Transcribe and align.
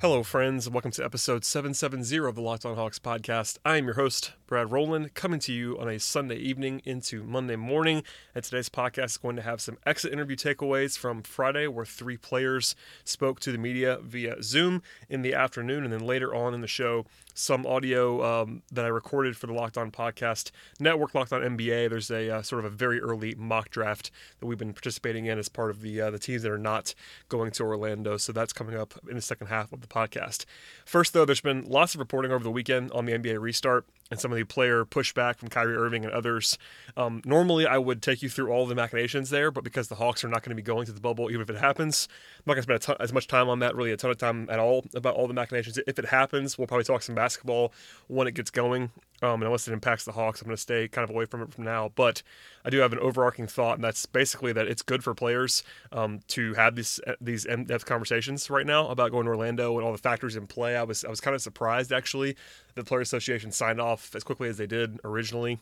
Hello, 0.00 0.22
friends, 0.22 0.66
and 0.66 0.72
welcome 0.72 0.92
to 0.92 1.04
episode 1.04 1.44
770 1.44 2.26
of 2.26 2.34
the 2.34 2.40
Locked 2.40 2.64
On 2.64 2.74
Hawks 2.74 2.98
podcast. 2.98 3.58
I 3.66 3.76
am 3.76 3.84
your 3.84 3.96
host, 3.96 4.32
Brad 4.46 4.72
Rowland, 4.72 5.12
coming 5.12 5.40
to 5.40 5.52
you 5.52 5.78
on 5.78 5.90
a 5.90 6.00
Sunday 6.00 6.36
evening 6.36 6.80
into 6.86 7.22
Monday 7.22 7.56
morning. 7.56 8.02
And 8.34 8.42
today's 8.42 8.70
podcast 8.70 9.04
is 9.04 9.16
going 9.18 9.36
to 9.36 9.42
have 9.42 9.60
some 9.60 9.76
exit 9.84 10.10
interview 10.10 10.36
takeaways 10.36 10.96
from 10.96 11.22
Friday, 11.22 11.66
where 11.66 11.84
three 11.84 12.16
players 12.16 12.74
spoke 13.04 13.40
to 13.40 13.52
the 13.52 13.58
media 13.58 13.98
via 14.02 14.42
Zoom 14.42 14.80
in 15.10 15.20
the 15.20 15.34
afternoon. 15.34 15.84
And 15.84 15.92
then 15.92 16.06
later 16.06 16.34
on 16.34 16.54
in 16.54 16.62
the 16.62 16.66
show, 16.66 17.04
some 17.40 17.66
audio 17.66 18.22
um, 18.42 18.62
that 18.70 18.84
I 18.84 18.88
recorded 18.88 19.36
for 19.36 19.46
the 19.46 19.54
Locked 19.54 19.78
On 19.78 19.90
Podcast 19.90 20.50
Network, 20.78 21.14
Locked 21.14 21.32
On 21.32 21.40
NBA. 21.40 21.88
There's 21.88 22.10
a 22.10 22.36
uh, 22.36 22.42
sort 22.42 22.64
of 22.64 22.72
a 22.72 22.74
very 22.74 23.00
early 23.00 23.34
mock 23.34 23.70
draft 23.70 24.10
that 24.38 24.46
we've 24.46 24.58
been 24.58 24.74
participating 24.74 25.26
in 25.26 25.38
as 25.38 25.48
part 25.48 25.70
of 25.70 25.80
the 25.80 26.00
uh, 26.00 26.10
the 26.10 26.18
teams 26.18 26.42
that 26.42 26.52
are 26.52 26.58
not 26.58 26.94
going 27.28 27.50
to 27.52 27.62
Orlando. 27.62 28.18
So 28.18 28.32
that's 28.32 28.52
coming 28.52 28.76
up 28.76 28.94
in 29.08 29.16
the 29.16 29.22
second 29.22 29.46
half 29.46 29.72
of 29.72 29.80
the 29.80 29.86
podcast. 29.86 30.44
First, 30.84 31.14
though, 31.14 31.24
there's 31.24 31.40
been 31.40 31.64
lots 31.64 31.94
of 31.94 32.00
reporting 32.00 32.30
over 32.30 32.44
the 32.44 32.50
weekend 32.50 32.92
on 32.92 33.06
the 33.06 33.12
NBA 33.12 33.40
restart 33.40 33.86
and 34.10 34.20
some 34.20 34.32
of 34.32 34.38
the 34.38 34.44
player 34.44 34.84
pushback 34.84 35.36
from 35.36 35.48
Kyrie 35.48 35.76
Irving 35.76 36.04
and 36.04 36.12
others. 36.12 36.58
Um, 36.96 37.22
normally, 37.24 37.66
I 37.66 37.78
would 37.78 38.02
take 38.02 38.22
you 38.22 38.28
through 38.28 38.50
all 38.50 38.66
the 38.66 38.74
machinations 38.74 39.30
there, 39.30 39.50
but 39.50 39.64
because 39.64 39.88
the 39.88 39.94
Hawks 39.94 40.24
are 40.24 40.28
not 40.28 40.42
going 40.42 40.50
to 40.50 40.56
be 40.56 40.62
going 40.62 40.86
to 40.86 40.92
the 40.92 41.00
bubble, 41.00 41.30
even 41.30 41.42
if 41.42 41.50
it 41.50 41.56
happens, 41.56 42.08
I'm 42.38 42.44
not 42.46 42.54
going 42.54 42.62
to 42.62 42.62
spend 42.62 42.82
ton, 42.82 42.96
as 43.00 43.12
much 43.12 43.26
time 43.26 43.48
on 43.48 43.60
that, 43.60 43.76
really 43.76 43.92
a 43.92 43.96
ton 43.96 44.10
of 44.10 44.18
time 44.18 44.48
at 44.50 44.58
all 44.58 44.84
about 44.94 45.14
all 45.14 45.28
the 45.28 45.34
machinations. 45.34 45.78
If 45.86 45.98
it 45.98 46.06
happens, 46.06 46.58
we'll 46.58 46.66
probably 46.66 46.84
talk 46.84 47.02
some 47.02 47.14
basketball 47.14 47.72
when 48.08 48.26
it 48.26 48.34
gets 48.34 48.50
going. 48.50 48.90
Um, 49.22 49.34
and 49.34 49.44
unless 49.44 49.68
it 49.68 49.72
impacts 49.72 50.04
the 50.04 50.12
Hawks, 50.12 50.40
I'm 50.40 50.46
going 50.46 50.56
to 50.56 50.60
stay 50.62 50.88
kind 50.88 51.04
of 51.04 51.10
away 51.10 51.26
from 51.26 51.42
it 51.42 51.52
from 51.52 51.64
now. 51.64 51.90
But 51.94 52.22
I 52.64 52.70
do 52.70 52.78
have 52.78 52.92
an 52.92 52.98
overarching 52.98 53.46
thought, 53.46 53.74
and 53.74 53.84
that's 53.84 54.06
basically 54.06 54.52
that 54.54 54.66
it's 54.66 54.82
good 54.82 55.04
for 55.04 55.14
players 55.14 55.62
um, 55.92 56.20
to 56.28 56.54
have 56.54 56.74
these 56.74 57.00
these 57.20 57.44
in-depth 57.44 57.84
conversations 57.86 58.48
right 58.48 58.66
now 58.66 58.88
about 58.88 59.10
going 59.10 59.24
to 59.26 59.30
Orlando 59.30 59.76
and 59.76 59.86
all 59.86 59.92
the 59.92 59.98
factors 59.98 60.36
in 60.36 60.46
play. 60.46 60.76
I 60.76 60.82
was 60.84 61.04
I 61.04 61.10
was 61.10 61.20
kind 61.20 61.34
of 61.34 61.42
surprised 61.42 61.92
actually 61.92 62.36
the 62.74 62.84
Player 62.84 63.00
Association 63.00 63.52
signed 63.52 63.80
off 63.80 64.14
as 64.14 64.24
quickly 64.24 64.48
as 64.48 64.56
they 64.56 64.66
did 64.66 64.98
originally. 65.04 65.60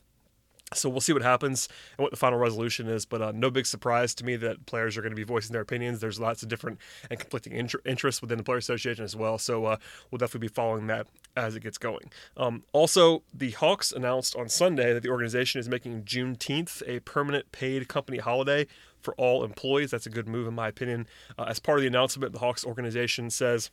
So 0.74 0.88
we'll 0.88 1.00
see 1.00 1.12
what 1.12 1.22
happens 1.22 1.68
and 1.96 2.02
what 2.04 2.10
the 2.10 2.16
final 2.16 2.38
resolution 2.38 2.88
is. 2.88 3.06
But 3.06 3.22
uh, 3.22 3.32
no 3.34 3.50
big 3.50 3.66
surprise 3.66 4.14
to 4.16 4.24
me 4.24 4.36
that 4.36 4.66
players 4.66 4.96
are 4.96 5.02
going 5.02 5.12
to 5.12 5.16
be 5.16 5.24
voicing 5.24 5.52
their 5.52 5.62
opinions. 5.62 6.00
There's 6.00 6.20
lots 6.20 6.42
of 6.42 6.48
different 6.48 6.78
and 7.10 7.18
conflicting 7.18 7.54
inter- 7.54 7.80
interests 7.86 8.20
within 8.20 8.38
the 8.38 8.44
Player 8.44 8.58
Association 8.58 9.04
as 9.04 9.16
well. 9.16 9.38
So 9.38 9.64
uh, 9.64 9.76
we'll 10.10 10.18
definitely 10.18 10.48
be 10.48 10.52
following 10.52 10.86
that 10.88 11.06
as 11.36 11.56
it 11.56 11.62
gets 11.62 11.78
going. 11.78 12.10
Um, 12.36 12.64
also, 12.72 13.22
the 13.32 13.52
Hawks 13.52 13.92
announced 13.92 14.36
on 14.36 14.48
Sunday 14.48 14.92
that 14.92 15.02
the 15.02 15.08
organization 15.08 15.58
is 15.58 15.68
making 15.68 16.02
Juneteenth 16.02 16.82
a 16.86 17.00
permanent 17.00 17.50
paid 17.52 17.88
company 17.88 18.18
holiday 18.18 18.66
for 19.00 19.14
all 19.14 19.44
employees. 19.44 19.90
That's 19.90 20.06
a 20.06 20.10
good 20.10 20.28
move, 20.28 20.46
in 20.48 20.54
my 20.54 20.68
opinion. 20.68 21.06
Uh, 21.38 21.44
as 21.48 21.58
part 21.58 21.78
of 21.78 21.82
the 21.82 21.88
announcement, 21.88 22.32
the 22.32 22.40
Hawks 22.40 22.64
organization 22.64 23.30
says 23.30 23.70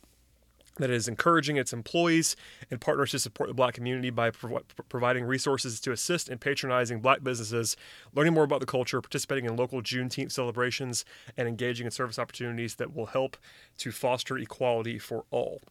that 0.77 0.89
is 0.89 1.07
encouraging 1.07 1.57
its 1.57 1.73
employees 1.73 2.35
and 2.69 2.81
partners 2.81 3.11
to 3.11 3.19
support 3.19 3.49
the 3.49 3.53
black 3.53 3.73
community 3.73 4.09
by 4.09 4.29
prov- 4.29 4.63
providing 4.89 5.23
resources 5.23 5.79
to 5.81 5.91
assist 5.91 6.29
in 6.29 6.37
patronizing 6.37 6.99
black 7.01 7.23
businesses, 7.23 7.75
learning 8.13 8.33
more 8.33 8.43
about 8.43 8.59
the 8.59 8.65
culture, 8.65 9.01
participating 9.01 9.45
in 9.45 9.55
local 9.55 9.81
Juneteenth 9.81 10.31
celebrations, 10.31 11.05
and 11.37 11.47
engaging 11.47 11.85
in 11.85 11.91
service 11.91 12.19
opportunities 12.19 12.75
that 12.75 12.93
will 12.95 13.07
help 13.07 13.37
to 13.77 13.91
foster 13.91 14.37
equality 14.37 14.99
for 14.99 15.25
all. 15.31 15.61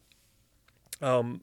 Um, 1.00 1.42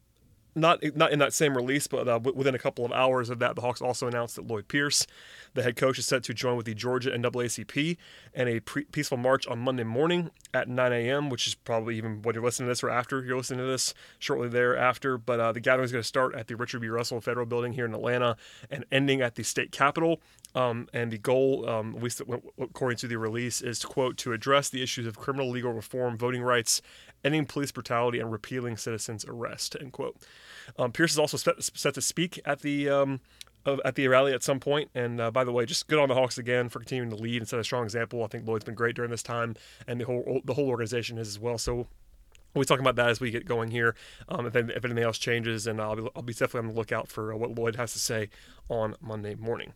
not 0.55 0.79
not 0.95 1.11
in 1.11 1.19
that 1.19 1.33
same 1.33 1.55
release, 1.55 1.87
but 1.87 2.07
uh, 2.07 2.19
within 2.19 2.55
a 2.55 2.59
couple 2.59 2.85
of 2.85 2.91
hours 2.91 3.29
of 3.29 3.39
that, 3.39 3.55
the 3.55 3.61
Hawks 3.61 3.81
also 3.81 4.07
announced 4.07 4.35
that 4.35 4.47
Lloyd 4.47 4.67
Pierce, 4.67 5.07
the 5.53 5.63
head 5.63 5.75
coach, 5.75 5.97
is 5.97 6.07
set 6.07 6.23
to 6.23 6.33
join 6.33 6.57
with 6.57 6.65
the 6.65 6.73
Georgia 6.73 7.11
NAACP 7.11 7.97
and 8.33 8.49
a 8.49 8.59
pre- 8.59 8.85
peaceful 8.85 9.17
march 9.17 9.47
on 9.47 9.59
Monday 9.59 9.83
morning 9.83 10.31
at 10.53 10.67
9 10.67 10.91
a.m., 10.91 11.29
which 11.29 11.47
is 11.47 11.55
probably 11.55 11.97
even 11.97 12.21
when 12.21 12.35
you're 12.35 12.43
listening 12.43 12.67
to 12.67 12.71
this 12.71 12.83
or 12.83 12.89
after 12.89 13.23
you're 13.23 13.37
listening 13.37 13.59
to 13.59 13.65
this, 13.65 13.93
shortly 14.19 14.49
thereafter. 14.49 15.17
But 15.17 15.39
uh, 15.39 15.51
the 15.51 15.59
gathering 15.59 15.85
is 15.85 15.91
going 15.91 16.01
to 16.03 16.07
start 16.07 16.35
at 16.35 16.47
the 16.47 16.55
Richard 16.55 16.81
B. 16.81 16.89
Russell 16.89 17.21
Federal 17.21 17.45
Building 17.45 17.73
here 17.73 17.85
in 17.85 17.93
Atlanta 17.93 18.35
and 18.69 18.85
ending 18.91 19.21
at 19.21 19.35
the 19.35 19.43
state 19.43 19.71
capitol. 19.71 20.21
Um, 20.53 20.89
and 20.93 21.11
the 21.11 21.17
goal, 21.17 21.67
um, 21.69 21.95
at 21.95 22.03
least 22.03 22.21
according 22.59 22.97
to 22.97 23.07
the 23.07 23.15
release, 23.17 23.61
is 23.61 23.79
to 23.79 23.87
quote 23.87 24.17
to 24.17 24.33
address 24.33 24.69
the 24.69 24.83
issues 24.83 25.07
of 25.07 25.17
criminal 25.17 25.49
legal 25.49 25.71
reform, 25.71 26.17
voting 26.17 26.41
rights, 26.41 26.81
ending 27.23 27.45
police 27.45 27.71
brutality, 27.71 28.19
and 28.19 28.31
repealing 28.31 28.77
citizens' 28.77 29.25
arrest. 29.25 29.75
End 29.79 29.91
quote. 29.91 30.17
Um, 30.77 30.91
Pierce 30.91 31.11
is 31.11 31.19
also 31.19 31.37
set 31.37 31.93
to 31.93 32.01
speak 32.01 32.39
at 32.45 32.61
the 32.61 32.89
um, 32.89 33.19
at 33.65 33.95
the 33.95 34.07
rally 34.07 34.33
at 34.33 34.43
some 34.43 34.59
point. 34.59 34.89
And 34.95 35.19
uh, 35.19 35.31
by 35.31 35.43
the 35.43 35.51
way, 35.51 35.65
just 35.65 35.87
good 35.87 35.99
on 35.99 36.09
the 36.09 36.15
Hawks 36.15 36.37
again 36.37 36.69
for 36.69 36.79
continuing 36.79 37.09
to 37.09 37.15
lead 37.15 37.41
and 37.41 37.47
set 37.47 37.59
a 37.59 37.63
strong 37.63 37.83
example. 37.83 38.23
I 38.23 38.27
think 38.27 38.47
Lloyd's 38.47 38.65
been 38.65 38.75
great 38.75 38.95
during 38.95 39.11
this 39.11 39.23
time, 39.23 39.55
and 39.87 39.99
the 39.99 40.05
whole 40.05 40.41
the 40.43 40.53
whole 40.53 40.67
organization 40.67 41.17
is 41.17 41.27
as 41.27 41.39
well. 41.39 41.57
So 41.57 41.87
we'll 42.53 42.63
be 42.63 42.65
talking 42.65 42.83
about 42.83 42.95
that 42.95 43.09
as 43.09 43.19
we 43.19 43.31
get 43.31 43.45
going 43.45 43.71
here. 43.71 43.95
Um, 44.29 44.45
if, 44.45 44.55
if, 44.55 44.85
anything 44.85 45.03
else 45.03 45.17
changes, 45.17 45.67
and 45.67 45.79
I'll 45.79 45.95
be, 45.95 46.07
I'll 46.15 46.21
be 46.21 46.33
definitely 46.33 46.67
on 46.67 46.73
the 46.73 46.79
lookout 46.79 47.07
for 47.07 47.33
uh, 47.33 47.37
what 47.37 47.55
Lloyd 47.55 47.75
has 47.75 47.93
to 47.93 47.99
say 47.99 48.29
on 48.69 48.95
Monday 49.01 49.35
morning. 49.35 49.73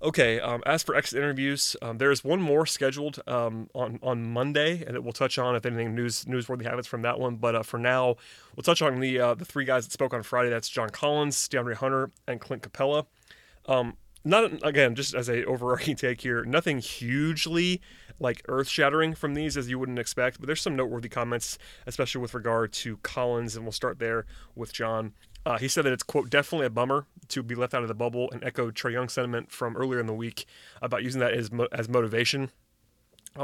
Okay, 0.00 0.38
um, 0.38 0.62
as 0.64 0.84
for 0.84 0.94
exit 0.94 1.18
interviews, 1.18 1.74
um, 1.82 1.98
there 1.98 2.12
is 2.12 2.22
one 2.22 2.40
more 2.40 2.66
scheduled 2.66 3.20
um, 3.26 3.68
on 3.74 3.98
on 4.00 4.30
Monday, 4.30 4.84
and 4.86 4.96
we'll 5.00 5.12
touch 5.12 5.38
on 5.38 5.56
if 5.56 5.66
anything 5.66 5.92
news 5.96 6.24
newsworthy 6.24 6.62
happens 6.62 6.86
from 6.86 7.02
that 7.02 7.18
one. 7.18 7.34
But 7.34 7.56
uh, 7.56 7.62
for 7.64 7.78
now, 7.78 8.14
we'll 8.54 8.62
touch 8.62 8.80
on 8.80 9.00
the 9.00 9.18
uh, 9.18 9.34
the 9.34 9.44
three 9.44 9.64
guys 9.64 9.84
that 9.84 9.92
spoke 9.92 10.14
on 10.14 10.22
Friday. 10.22 10.50
That's 10.50 10.68
John 10.68 10.90
Collins, 10.90 11.48
DeAndre 11.48 11.74
Hunter, 11.74 12.12
and 12.28 12.40
Clint 12.40 12.62
Capela. 12.62 13.06
Um, 13.66 13.96
not 14.24 14.64
again, 14.64 14.94
just 14.94 15.14
as 15.14 15.28
a 15.28 15.44
overarching 15.46 15.96
take 15.96 16.20
here, 16.20 16.44
nothing 16.44 16.78
hugely 16.78 17.80
like 18.20 18.42
earth 18.48 18.68
shattering 18.68 19.14
from 19.14 19.34
these 19.34 19.56
as 19.56 19.68
you 19.68 19.78
wouldn't 19.78 19.98
expect, 19.98 20.38
but 20.38 20.46
there's 20.46 20.60
some 20.60 20.76
noteworthy 20.76 21.08
comments, 21.08 21.58
especially 21.86 22.20
with 22.20 22.34
regard 22.34 22.72
to 22.72 22.96
Collins, 22.98 23.56
and 23.56 23.64
we'll 23.64 23.72
start 23.72 23.98
there 23.98 24.26
with 24.54 24.72
John. 24.72 25.12
Uh, 25.46 25.58
he 25.58 25.68
said 25.68 25.84
that 25.84 25.92
it's 25.92 26.02
quote 26.02 26.30
definitely 26.30 26.66
a 26.66 26.70
bummer 26.70 27.06
to 27.28 27.42
be 27.42 27.54
left 27.54 27.74
out 27.74 27.82
of 27.82 27.88
the 27.88 27.94
bubble, 27.94 28.28
and 28.32 28.42
echoed 28.44 28.74
Trae 28.74 28.92
Young's 28.92 29.12
sentiment 29.12 29.50
from 29.50 29.76
earlier 29.76 30.00
in 30.00 30.06
the 30.06 30.14
week 30.14 30.46
about 30.82 31.02
using 31.02 31.20
that 31.20 31.34
as 31.34 31.50
mo- 31.50 31.68
as 31.72 31.88
motivation 31.88 32.50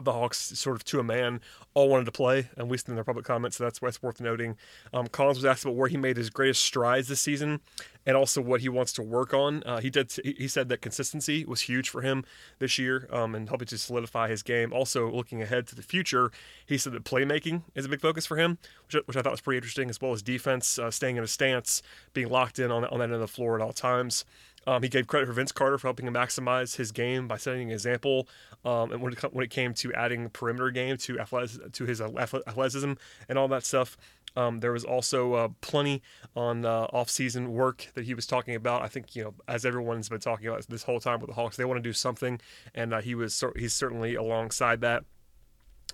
the 0.03 0.13
Hawks, 0.13 0.39
sort 0.39 0.77
of 0.77 0.85
to 0.87 0.99
a 0.99 1.05
man, 1.05 1.41
all 1.75 1.89
wanted 1.89 2.07
to 2.07 2.13
play, 2.13 2.49
at 2.57 2.69
least 2.69 2.89
in 2.89 2.97
their 2.97 3.05
public 3.05 3.25
comments. 3.25 3.57
So 3.59 3.65
that's 3.65 3.81
what's 3.81 4.03
worth 4.03 4.21
noting. 4.21 4.57
Um, 4.93 5.07
Collins 5.07 5.39
was 5.39 5.45
asked 5.45 5.65
about 5.65 5.77
where 5.77 5.89
he 5.89 5.97
made 5.97 6.17
his 6.17 6.31
greatest 6.31 6.63
strides 6.63 7.09
this 7.09 7.21
season, 7.21 7.61
and 8.07 8.17
also 8.17 8.41
what 8.41 8.61
he 8.61 8.69
wants 8.69 8.93
to 8.95 9.03
work 9.03 9.33
on. 9.33 9.63
Uh, 9.65 9.81
he 9.81 9.91
did. 9.91 10.13
He 10.25 10.49
said 10.49 10.69
that 10.69 10.81
consistency 10.81 11.45
was 11.45 11.63
huge 11.63 11.89
for 11.89 12.03
him 12.03 12.25
this 12.59 12.79
year, 12.79 13.09
um, 13.13 13.35
and 13.35 13.49
helping 13.49 13.69
to 13.69 13.79
solidify 13.79 14.29
his 14.29 14.43
game. 14.43 14.73
Also, 14.73 15.11
looking 15.11 15.43
ahead 15.43 15.67
to 15.69 15.75
the 15.75 15.83
future, 15.83 16.31
he 16.67 16.77
said 16.77 16.93
that 16.93 17.05
playmaking 17.05 17.63
is 17.75 17.85
a 17.85 17.89
big 17.89 18.01
focus 18.01 18.27
for 18.27 18.37
him, 18.37 18.59
which, 18.87 19.03
which 19.07 19.17
I 19.17 19.23
thought 19.23 19.33
was 19.33 19.41
pretty 19.41 19.59
interesting, 19.59 19.91
as 19.91 20.01
well 20.01 20.13
as 20.13 20.23
defense, 20.23 20.79
uh, 20.79 20.91
staying 20.91 21.17
in 21.17 21.25
a 21.25 21.29
stance, 21.29 21.83
being 22.13 22.29
locked 22.29 22.59
in 22.59 22.71
on, 22.71 22.85
on 22.87 22.99
that 22.99 23.05
end 23.05 23.15
of 23.15 23.21
the 23.21 23.29
floor 23.29 23.57
at 23.57 23.63
all 23.63 23.73
times. 23.73 24.25
Um, 24.67 24.83
he 24.83 24.89
gave 24.89 25.07
credit 25.07 25.27
for 25.27 25.33
Vince 25.33 25.53
Carter 25.53 25.79
for 25.79 25.89
helping 25.89 26.07
him 26.07 26.15
maximize 26.15 26.77
his 26.77 26.93
game 26.93 27.29
by 27.29 27.37
setting 27.37 27.69
an 27.69 27.73
example. 27.73 28.29
Um, 28.65 28.93
and 28.93 29.03
when 29.03 29.13
it, 29.13 29.35
when 29.35 29.45
it 29.45 29.51
came 29.51 29.75
to 29.75 29.93
adding 29.93 30.31
perimeter 30.31 30.71
game 30.71 30.97
to 30.99 31.21
athletic, 31.21 31.73
to 31.73 31.85
his 31.85 32.01
athleticism 32.01 32.93
and 33.29 33.39
all 33.39 33.49
that 33.49 33.65
stuff, 33.65 33.97
um, 34.37 34.61
there 34.61 34.73
was 34.73 34.85
also 34.85 35.35
uh, 35.35 35.49
plenty 35.61 36.03
on 36.35 36.65
uh, 36.65 36.87
off-season 36.93 37.53
work 37.53 37.89
that 37.95 38.05
he 38.05 38.15
was 38.15 38.27
talking 38.27 38.55
about. 38.55 38.83
I 38.83 38.89
think 38.89 39.15
you 39.15 39.25
know, 39.25 39.35
as 39.47 39.65
everyone's 39.65 40.09
been 40.09 40.21
talking 40.21 40.49
about 40.49 40.67
this 40.69 40.83
whole 40.83 41.01
time 41.01 41.21
with 41.21 41.29
the 41.29 41.35
Hawks, 41.35 41.57
they 41.57 41.65
want 41.65 41.79
to 41.79 41.89
do 41.89 41.93
something, 41.93 42.41
and 42.75 42.93
uh, 42.93 43.01
he 43.01 43.15
was 43.15 43.43
he's 43.57 43.73
certainly 43.73 44.15
alongside 44.15 44.81
that. 44.81 45.05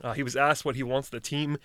Uh, 0.02 0.14
he 0.14 0.22
was 0.22 0.36
asked 0.36 0.64
what 0.64 0.76
he 0.76 0.82
wants 0.82 1.10
the 1.10 1.20
team 1.20 1.58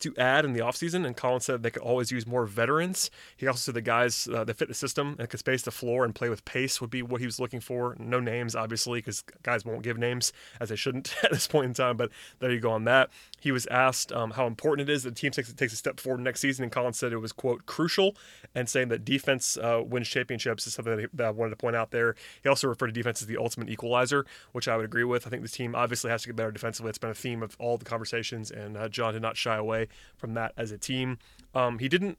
to 0.00 0.14
add 0.16 0.44
in 0.44 0.52
the 0.52 0.60
offseason, 0.60 1.06
and 1.06 1.16
Collins 1.16 1.44
said 1.44 1.62
they 1.62 1.70
could 1.70 1.82
always 1.82 2.10
use 2.10 2.26
more 2.26 2.46
veterans. 2.46 3.10
He 3.36 3.46
also 3.46 3.58
said 3.58 3.74
the 3.74 3.80
guys 3.80 4.28
uh, 4.32 4.44
that 4.44 4.56
fit 4.56 4.68
the 4.68 4.74
system 4.74 5.16
and 5.18 5.28
could 5.28 5.40
space 5.40 5.62
the 5.62 5.70
floor 5.70 6.04
and 6.04 6.14
play 6.14 6.28
with 6.28 6.44
pace 6.44 6.80
would 6.80 6.90
be 6.90 7.02
what 7.02 7.20
he 7.20 7.26
was 7.26 7.40
looking 7.40 7.60
for. 7.60 7.96
No 7.98 8.20
names, 8.20 8.54
obviously, 8.54 9.00
because 9.00 9.24
guys 9.42 9.64
won't 9.64 9.82
give 9.82 9.98
names 9.98 10.32
as 10.60 10.68
they 10.68 10.76
shouldn't 10.76 11.14
at 11.24 11.32
this 11.32 11.46
point 11.46 11.66
in 11.66 11.74
time, 11.74 11.96
but 11.96 12.10
there 12.38 12.50
you 12.50 12.60
go 12.60 12.70
on 12.70 12.84
that. 12.84 13.10
He 13.40 13.52
was 13.52 13.66
asked 13.66 14.12
um, 14.12 14.32
how 14.32 14.46
important 14.46 14.88
it 14.88 14.92
is 14.92 15.02
that 15.02 15.10
the 15.10 15.20
team 15.20 15.32
takes, 15.32 15.52
takes 15.52 15.72
a 15.72 15.76
step 15.76 16.00
forward 16.00 16.20
next 16.20 16.40
season, 16.40 16.62
and 16.62 16.72
Collins 16.72 16.98
said 16.98 17.12
it 17.12 17.18
was, 17.18 17.32
quote, 17.32 17.66
crucial, 17.66 18.16
and 18.54 18.68
saying 18.68 18.88
that 18.88 19.04
defense 19.04 19.56
uh, 19.56 19.82
wins 19.84 20.08
championships 20.08 20.66
is 20.66 20.74
something 20.74 20.96
that, 20.96 21.02
he, 21.02 21.06
that, 21.14 21.26
I 21.26 21.30
wanted 21.30 21.50
to 21.50 21.56
point 21.56 21.76
out 21.76 21.90
there. 21.90 22.14
He 22.42 22.48
also 22.48 22.68
referred 22.68 22.88
to 22.88 22.92
defense 22.92 23.20
as 23.22 23.28
the 23.28 23.36
ultimate 23.36 23.68
equalizer, 23.68 24.26
which 24.52 24.68
I 24.68 24.76
would 24.76 24.84
agree 24.84 25.04
with. 25.04 25.26
I 25.26 25.30
think 25.30 25.42
the 25.42 25.48
team 25.48 25.74
obviously 25.74 26.10
has 26.10 26.22
to 26.22 26.28
get 26.28 26.36
better 26.36 26.52
defensively. 26.52 26.90
It's 26.90 26.98
been 26.98 27.10
a 27.10 27.14
theme 27.14 27.42
of 27.42 27.56
all 27.58 27.76
the 27.76 27.84
conversations, 27.84 28.50
and 28.50 28.76
uh, 28.76 28.88
John 28.88 29.12
did 29.12 29.22
not 29.22 29.36
shy 29.36 29.56
away 29.56 29.87
from 30.16 30.34
that 30.34 30.52
as 30.56 30.70
a 30.70 30.78
team. 30.78 31.18
Um, 31.54 31.78
he 31.78 31.88
didn't 31.88 32.18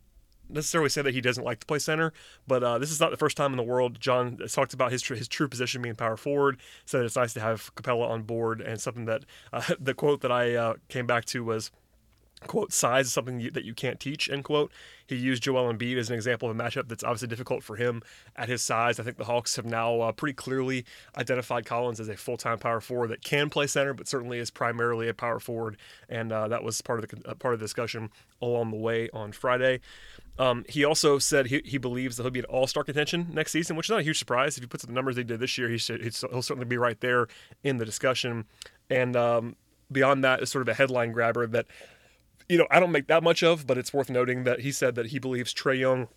necessarily 0.50 0.90
say 0.90 1.02
that 1.02 1.14
he 1.14 1.22
doesn't 1.22 1.44
like 1.44 1.60
to 1.60 1.66
play 1.66 1.80
center, 1.80 2.12
but 2.48 2.64
uh, 2.64 2.78
this 2.78 2.92
is 2.92 3.00
not 3.00 3.12
the 3.12 3.18
first 3.18 3.38
time 3.38 3.52
in 3.52 3.58
the 3.58 3.64
world 3.64 4.00
John 4.00 4.38
has 4.42 4.54
talked 4.54 4.74
about 4.74 4.92
his, 4.92 5.06
his 5.06 5.28
true 5.28 5.48
position 5.48 5.82
being 5.82 5.96
power 5.96 6.18
forward. 6.18 6.60
Said 6.86 7.06
it's 7.06 7.16
nice 7.16 7.34
to 7.34 7.40
have 7.40 7.74
Capela 7.76 8.10
on 8.10 8.24
board, 8.24 8.62
and 8.62 8.82
something 8.82 9.06
that 9.06 9.26
uh, 9.54 9.62
the 9.80 9.94
quote 9.94 10.22
that 10.22 10.32
I 10.32 10.56
uh, 10.56 10.74
came 10.88 11.06
back 11.06 11.26
to 11.26 11.44
was 11.44 11.72
quote 12.48 12.72
size 12.72 13.08
is 13.08 13.14
something 13.14 13.40
you, 13.40 13.52
that 13.52 13.66
you 13.66 13.74
can't 13.74 14.00
teach 14.00 14.30
end 14.30 14.44
quote. 14.44 14.72
He 15.08 15.16
used 15.16 15.44
joel 15.44 15.72
Embiid 15.72 15.98
as 15.98 16.10
an 16.10 16.16
example 16.16 16.50
of 16.50 16.58
a 16.58 16.62
matchup 16.62 16.88
that's 16.88 17.04
obviously 17.04 17.28
difficult 17.28 17.64
for 17.64 17.76
him 17.76 18.02
at 18.36 18.48
his 18.48 18.62
size. 18.62 19.00
I 19.00 19.04
think 19.04 19.18
the 19.18 19.26
hawks 19.26 19.56
have 19.56 19.66
now 19.66 20.02
uh, 20.02 20.12
pretty 20.12 20.34
clearly 20.34 20.86
identified 21.18 21.66
collins 21.66 22.00
as 22.00 22.08
a 22.08 22.16
full-time 22.16 22.60
power 22.60 22.82
forward 22.82 23.10
that 23.10 23.24
can 23.24 23.50
play 23.50 23.68
center 23.68 23.94
but 23.94 24.08
certainly 24.08 24.40
is 24.40 24.52
primarily 24.52 25.10
a 25.10 25.14
power 25.14 25.40
forward 25.40 25.78
and 26.08 26.32
uh, 26.32 26.48
that 26.48 26.64
was 26.64 26.82
part 26.82 27.04
of 27.04 27.10
the 27.10 27.30
uh, 27.30 27.36
part 27.36 27.54
of 27.54 27.60
the 27.60 27.66
discussion 27.66 28.10
along 28.42 28.72
the 28.72 28.78
way 28.78 29.10
on 29.14 29.32
friday. 29.32 29.80
Um, 30.38 30.64
he 30.70 30.86
also 30.86 31.20
said 31.20 31.48
he, 31.48 31.62
he 31.66 31.78
believes 31.78 32.16
that 32.16 32.24
he'll 32.24 32.32
be 32.32 32.40
an 32.40 32.46
all-star 32.46 32.84
contention 32.86 33.28
next 33.34 33.52
season 33.52 33.76
which 33.76 33.88
is 33.88 33.92
not 33.92 34.00
a 34.00 34.04
huge 34.04 34.20
surprise. 34.20 34.58
If 34.58 34.64
he 34.64 34.68
puts 34.68 34.84
up 34.84 34.88
the 34.88 34.94
numbers 34.94 35.18
he 35.18 35.24
did 35.24 35.40
this 35.40 35.58
year 35.58 35.70
he 35.70 35.78
should, 35.78 36.02
he'll 36.02 36.42
certainly 36.42 36.66
be 36.66 36.78
right 36.78 37.00
there 37.02 37.28
in 37.64 37.78
the 37.78 37.86
discussion. 37.86 38.46
And 38.90 39.16
um, 39.16 39.56
beyond 39.92 40.24
that 40.24 40.42
is 40.42 40.50
sort 40.50 40.62
of 40.62 40.68
a 40.68 40.74
headline 40.74 41.12
grabber 41.12 41.48
that 41.48 41.66
you 42.50 42.58
know, 42.58 42.68
I 42.72 42.80
don't 42.80 42.92
make 42.92 43.08
that 43.08 43.24
much 43.24 43.44
of, 43.44 43.66
but 43.68 43.78
it's 43.78 43.94
worth 43.94 44.10
noting 44.10 44.44
that 44.44 44.62
he 44.62 44.72
said 44.72 44.96
that 44.96 45.08
he 45.08 45.20
believes 45.20 45.54
Trae 45.54 45.80
Young 45.80 46.08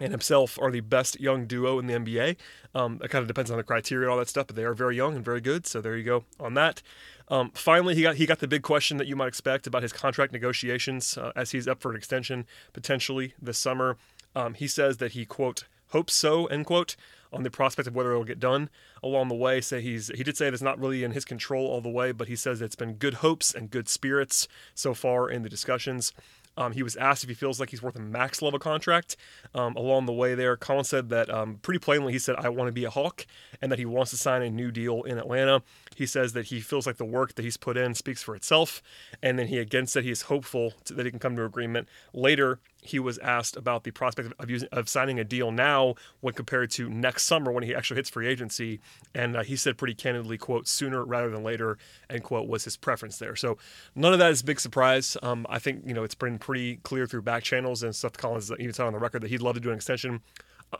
and 0.00 0.10
himself 0.10 0.58
are 0.60 0.70
the 0.70 0.80
best 0.80 1.20
young 1.20 1.46
duo 1.46 1.78
in 1.78 1.86
the 1.86 1.94
NBA. 1.94 2.36
Um, 2.74 3.00
it 3.02 3.10
kind 3.10 3.22
of 3.22 3.28
depends 3.28 3.50
on 3.50 3.56
the 3.56 3.62
criteria 3.62 4.06
and 4.06 4.12
all 4.12 4.18
that 4.18 4.28
stuff, 4.28 4.48
but 4.48 4.56
they 4.56 4.64
are 4.64 4.74
very 4.74 4.96
young 4.96 5.14
and 5.16 5.24
very 5.24 5.40
good. 5.40 5.66
So 5.66 5.80
there 5.80 5.96
you 5.96 6.04
go 6.04 6.24
on 6.38 6.54
that. 6.54 6.82
Um, 7.28 7.52
finally, 7.54 7.94
he 7.94 8.02
got 8.02 8.16
he 8.16 8.26
got 8.26 8.40
the 8.40 8.48
big 8.48 8.62
question 8.62 8.96
that 8.98 9.06
you 9.06 9.16
might 9.16 9.28
expect 9.28 9.66
about 9.66 9.82
his 9.82 9.92
contract 9.92 10.32
negotiations 10.32 11.16
uh, 11.16 11.32
as 11.34 11.52
he's 11.52 11.66
up 11.66 11.80
for 11.80 11.90
an 11.90 11.96
extension 11.96 12.44
potentially 12.72 13.34
this 13.40 13.56
summer. 13.56 13.96
Um, 14.36 14.54
he 14.54 14.66
says 14.66 14.98
that 14.98 15.12
he 15.12 15.24
quote 15.24 15.64
hopes 15.88 16.12
so 16.12 16.46
end 16.46 16.66
quote 16.66 16.96
on 17.34 17.42
the 17.42 17.50
prospect 17.50 17.88
of 17.88 17.94
whether 17.94 18.12
it'll 18.12 18.24
get 18.24 18.40
done 18.40 18.70
along 19.02 19.28
the 19.28 19.34
way. 19.34 19.60
Say 19.60 19.80
he's 19.80 20.08
he 20.14 20.22
did 20.22 20.36
say 20.36 20.48
it's 20.48 20.62
not 20.62 20.78
really 20.78 21.04
in 21.04 21.12
his 21.12 21.24
control 21.24 21.66
all 21.66 21.80
the 21.80 21.88
way, 21.88 22.12
but 22.12 22.28
he 22.28 22.36
says 22.36 22.62
it's 22.62 22.76
been 22.76 22.94
good 22.94 23.14
hopes 23.14 23.54
and 23.54 23.70
good 23.70 23.88
spirits 23.88 24.48
so 24.74 24.94
far 24.94 25.28
in 25.28 25.42
the 25.42 25.48
discussions. 25.48 26.12
Um, 26.56 26.72
he 26.72 26.82
was 26.82 26.96
asked 26.96 27.24
if 27.24 27.28
he 27.28 27.34
feels 27.34 27.58
like 27.58 27.70
he's 27.70 27.82
worth 27.82 27.96
a 27.96 28.00
max 28.00 28.40
level 28.40 28.58
contract. 28.58 29.16
Um, 29.54 29.74
along 29.76 30.06
the 30.06 30.12
way 30.12 30.34
there, 30.34 30.56
Colin 30.56 30.84
said 30.84 31.08
that 31.08 31.28
um, 31.28 31.58
pretty 31.62 31.78
plainly 31.78 32.12
he 32.12 32.18
said, 32.18 32.36
I 32.36 32.48
want 32.48 32.68
to 32.68 32.72
be 32.72 32.84
a 32.84 32.90
Hawk, 32.90 33.26
and 33.60 33.72
that 33.72 33.78
he 33.78 33.84
wants 33.84 34.12
to 34.12 34.16
sign 34.16 34.42
a 34.42 34.50
new 34.50 34.70
deal 34.70 35.02
in 35.02 35.18
Atlanta. 35.18 35.62
He 35.96 36.06
says 36.06 36.32
that 36.32 36.46
he 36.46 36.60
feels 36.60 36.86
like 36.86 36.96
the 36.96 37.04
work 37.04 37.34
that 37.34 37.42
he's 37.42 37.56
put 37.56 37.76
in 37.76 37.94
speaks 37.94 38.22
for 38.22 38.36
itself, 38.36 38.82
and 39.22 39.38
then 39.38 39.48
he 39.48 39.58
again 39.58 39.86
said 39.86 40.04
he 40.04 40.10
is 40.10 40.22
hopeful 40.22 40.74
that 40.86 41.04
he 41.04 41.10
can 41.10 41.18
come 41.18 41.36
to 41.36 41.44
agreement. 41.44 41.88
Later, 42.12 42.60
he 42.84 42.98
was 42.98 43.18
asked 43.18 43.56
about 43.56 43.84
the 43.84 43.90
prospect 43.90 44.32
of, 44.38 44.50
using, 44.50 44.68
of 44.70 44.88
signing 44.88 45.18
a 45.18 45.24
deal 45.24 45.50
now 45.50 45.94
when 46.20 46.34
compared 46.34 46.70
to 46.72 46.88
next 46.88 47.24
summer 47.24 47.50
when 47.50 47.64
he 47.64 47.74
actually 47.74 47.96
hits 47.96 48.10
free 48.10 48.28
agency, 48.28 48.78
and 49.14 49.36
uh, 49.36 49.42
he 49.42 49.56
said 49.56 49.78
pretty 49.78 49.94
candidly, 49.94 50.36
"quote 50.36 50.68
sooner 50.68 51.04
rather 51.04 51.30
than 51.30 51.42
later," 51.42 51.78
end 52.10 52.22
quote 52.22 52.46
was 52.46 52.64
his 52.64 52.76
preference 52.76 53.18
there. 53.18 53.34
So 53.34 53.56
none 53.94 54.12
of 54.12 54.18
that 54.18 54.30
is 54.30 54.42
a 54.42 54.44
big 54.44 54.60
surprise. 54.60 55.16
Um, 55.22 55.46
I 55.48 55.58
think 55.58 55.82
you 55.86 55.94
know 55.94 56.04
it's 56.04 56.14
been 56.14 56.38
pretty 56.38 56.76
clear 56.76 57.06
through 57.06 57.22
back 57.22 57.42
channels 57.42 57.82
and 57.82 57.96
stuff. 57.96 58.12
Collins 58.12 58.52
even 58.52 58.74
said 58.74 58.86
on 58.86 58.92
the 58.92 58.98
record 58.98 59.22
that 59.22 59.30
he'd 59.30 59.42
love 59.42 59.54
to 59.54 59.60
do 59.60 59.70
an 59.70 59.76
extension. 59.76 60.20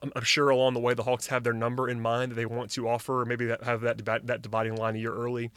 I'm 0.03 0.25
sure 0.25 0.51
along 0.51 0.75
the 0.75 0.81
way 0.81 0.95
the 0.95 1.05
Hawks 1.05 1.29
have 1.29 1.45
their 1.45 1.53
number 1.53 1.89
in 1.89 2.01
mind 2.01 2.33
that 2.33 2.37
they 2.37 2.47
want 2.47 2.71
to 2.73 2.89
offer, 2.89 3.21
or 3.21 3.25
maybe 3.25 3.47
that 3.47 3.63
have 3.63 3.81
that 3.83 4.27
that 4.27 4.43
dividing 4.43 4.77
line 4.77 4.97
a 4.97 4.99
year 4.99 5.15
early. 5.15 5.51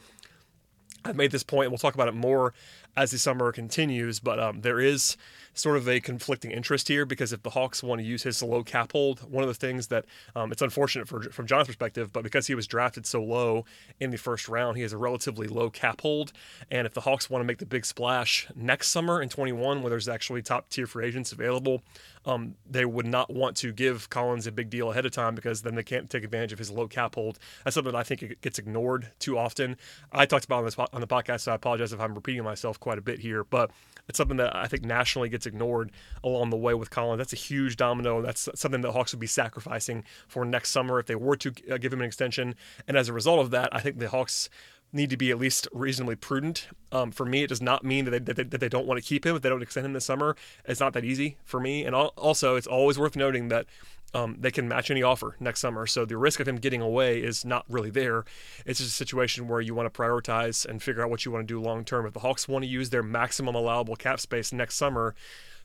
I've 1.05 1.15
made 1.15 1.31
this 1.31 1.43
point, 1.43 1.65
and 1.65 1.71
we'll 1.71 1.77
talk 1.77 1.93
about 1.93 2.07
it 2.07 2.15
more 2.15 2.53
as 2.97 3.11
the 3.11 3.19
summer 3.19 3.51
continues. 3.53 4.19
But 4.19 4.39
um, 4.39 4.61
there 4.61 4.81
is 4.81 5.15
sort 5.53 5.77
of 5.77 5.87
a 5.87 5.99
conflicting 5.99 6.51
interest 6.51 6.87
here 6.87 7.05
because 7.05 7.33
if 7.33 7.41
the 7.43 7.49
Hawks 7.51 7.81
want 7.81 7.99
to 7.99 8.05
use 8.05 8.23
his 8.23 8.43
low 8.43 8.63
cap 8.63 8.91
hold, 8.91 9.19
one 9.31 9.43
of 9.43 9.47
the 9.47 9.55
things 9.55 9.87
that 9.87 10.05
um, 10.35 10.51
it's 10.51 10.61
unfortunate 10.61 11.07
for, 11.07 11.21
from 11.23 11.47
John's 11.47 11.67
perspective, 11.67 12.13
but 12.13 12.23
because 12.23 12.47
he 12.47 12.55
was 12.55 12.67
drafted 12.67 13.05
so 13.05 13.23
low 13.23 13.65
in 13.99 14.11
the 14.11 14.17
first 14.17 14.47
round, 14.47 14.77
he 14.77 14.83
has 14.83 14.93
a 14.93 14.97
relatively 14.97 15.47
low 15.47 15.69
cap 15.69 16.01
hold. 16.01 16.31
And 16.69 16.85
if 16.85 16.93
the 16.93 17.01
Hawks 17.01 17.29
want 17.29 17.41
to 17.41 17.45
make 17.45 17.57
the 17.57 17.65
big 17.65 17.85
splash 17.85 18.47
next 18.55 18.89
summer 18.89 19.21
in 19.21 19.29
21, 19.29 19.81
where 19.81 19.89
there's 19.89 20.07
actually 20.07 20.41
top 20.41 20.69
tier 20.69 20.87
free 20.87 21.07
agents 21.07 21.31
available, 21.31 21.81
um, 22.25 22.55
they 22.69 22.85
would 22.85 23.07
not 23.07 23.33
want 23.33 23.55
to 23.57 23.71
give 23.71 24.09
Collins 24.09 24.47
a 24.47 24.51
big 24.51 24.69
deal 24.69 24.91
ahead 24.91 25.05
of 25.05 25.11
time 25.11 25.33
because 25.33 25.61
then 25.61 25.75
they 25.75 25.83
can't 25.83 26.09
take 26.09 26.23
advantage 26.23 26.51
of 26.51 26.59
his 26.59 26.69
low 26.69 26.87
cap 26.87 27.15
hold. 27.15 27.39
That's 27.63 27.73
something 27.73 27.93
that 27.93 27.97
I 27.97 28.03
think 28.03 28.41
gets 28.41 28.59
ignored 28.59 29.11
too 29.19 29.37
often. 29.37 29.77
I 30.11 30.25
talked 30.25 30.45
about 30.45 30.59
on 30.59 30.65
this 30.65 30.77
on 30.77 31.01
the 31.01 31.07
podcast, 31.07 31.41
so 31.41 31.53
I 31.53 31.55
apologize 31.55 31.93
if 31.93 32.01
I'm 32.01 32.13
repeating 32.13 32.43
myself 32.43 32.79
quite 32.87 32.97
a 32.97 33.01
bit 33.01 33.19
here, 33.19 33.43
but 33.43 33.69
it's 34.07 34.17
something 34.17 34.37
that 34.37 34.55
I 34.55 34.67
think 34.67 34.85
nationally 34.85 35.27
gets 35.27 35.45
ignored 35.45 35.91
along 36.23 36.51
the 36.51 36.55
way 36.55 36.73
with 36.73 36.89
Collins. 36.89 37.17
That's 37.17 37.33
a 37.33 37.35
huge 37.35 37.75
domino. 37.75 38.21
That's 38.21 38.47
something 38.55 38.79
that 38.79 38.93
Hawks 38.93 39.11
would 39.11 39.19
be 39.19 39.27
sacrificing 39.27 40.05
for 40.29 40.45
next 40.45 40.71
summer 40.71 40.97
if 40.97 41.05
they 41.05 41.15
were 41.15 41.35
to 41.35 41.51
uh, 41.69 41.77
give 41.79 41.91
him 41.91 41.99
an 41.99 42.05
extension. 42.05 42.55
And 42.87 42.95
as 42.95 43.09
a 43.09 43.13
result 43.13 43.41
of 43.41 43.51
that, 43.51 43.75
I 43.75 43.81
think 43.81 43.99
the 43.99 44.07
Hawks 44.07 44.49
need 44.93 45.09
to 45.09 45.17
be 45.17 45.31
at 45.31 45.37
least 45.37 45.67
reasonably 45.73 46.15
prudent. 46.15 46.69
Um, 46.93 47.11
for 47.11 47.25
me, 47.25 47.43
it 47.43 47.47
does 47.47 47.61
not 47.61 47.83
mean 47.83 48.05
that 48.05 48.11
they, 48.11 48.19
that 48.19 48.35
they, 48.37 48.43
that 48.43 48.61
they 48.61 48.69
don't 48.69 48.87
want 48.87 49.03
to 49.03 49.05
keep 49.05 49.25
him 49.25 49.35
if 49.35 49.41
they 49.41 49.49
don't 49.49 49.61
extend 49.61 49.85
him 49.85 49.91
this 49.91 50.05
summer. 50.05 50.37
It's 50.63 50.79
not 50.79 50.93
that 50.93 51.03
easy 51.03 51.35
for 51.43 51.59
me. 51.59 51.83
And 51.83 51.93
also, 51.93 52.55
it's 52.55 52.67
always 52.67 52.97
worth 52.97 53.17
noting 53.17 53.49
that 53.49 53.65
um, 54.13 54.37
they 54.39 54.51
can 54.51 54.67
match 54.67 54.89
any 54.89 55.03
offer 55.03 55.35
next 55.39 55.59
summer. 55.59 55.85
So 55.85 56.05
the 56.05 56.17
risk 56.17 56.39
of 56.39 56.47
him 56.47 56.57
getting 56.57 56.81
away 56.81 57.21
is 57.21 57.43
not 57.43 57.65
really 57.67 57.89
there. 57.89 58.23
It's 58.65 58.79
just 58.79 58.91
a 58.91 58.95
situation 58.95 59.47
where 59.47 59.61
you 59.61 59.75
want 59.75 59.91
to 59.91 59.99
prioritize 60.01 60.65
and 60.65 60.81
figure 60.81 61.03
out 61.03 61.09
what 61.09 61.25
you 61.25 61.31
want 61.31 61.47
to 61.47 61.53
do 61.53 61.61
long 61.61 61.83
term. 61.83 62.05
If 62.05 62.13
the 62.13 62.19
Hawks 62.19 62.47
want 62.47 62.63
to 62.63 62.69
use 62.69 62.89
their 62.89 63.03
maximum 63.03 63.55
allowable 63.55 63.95
cap 63.95 64.19
space 64.19 64.53
next 64.53 64.75
summer, 64.75 65.15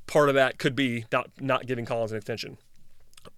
part 0.07 0.29
of 0.29 0.35
that 0.35 0.59
could 0.59 0.75
be 0.75 1.07
not 1.13 1.31
not 1.41 1.67
giving 1.67 1.85
Collins 1.85 2.13
an 2.13 2.19
extension 2.19 2.59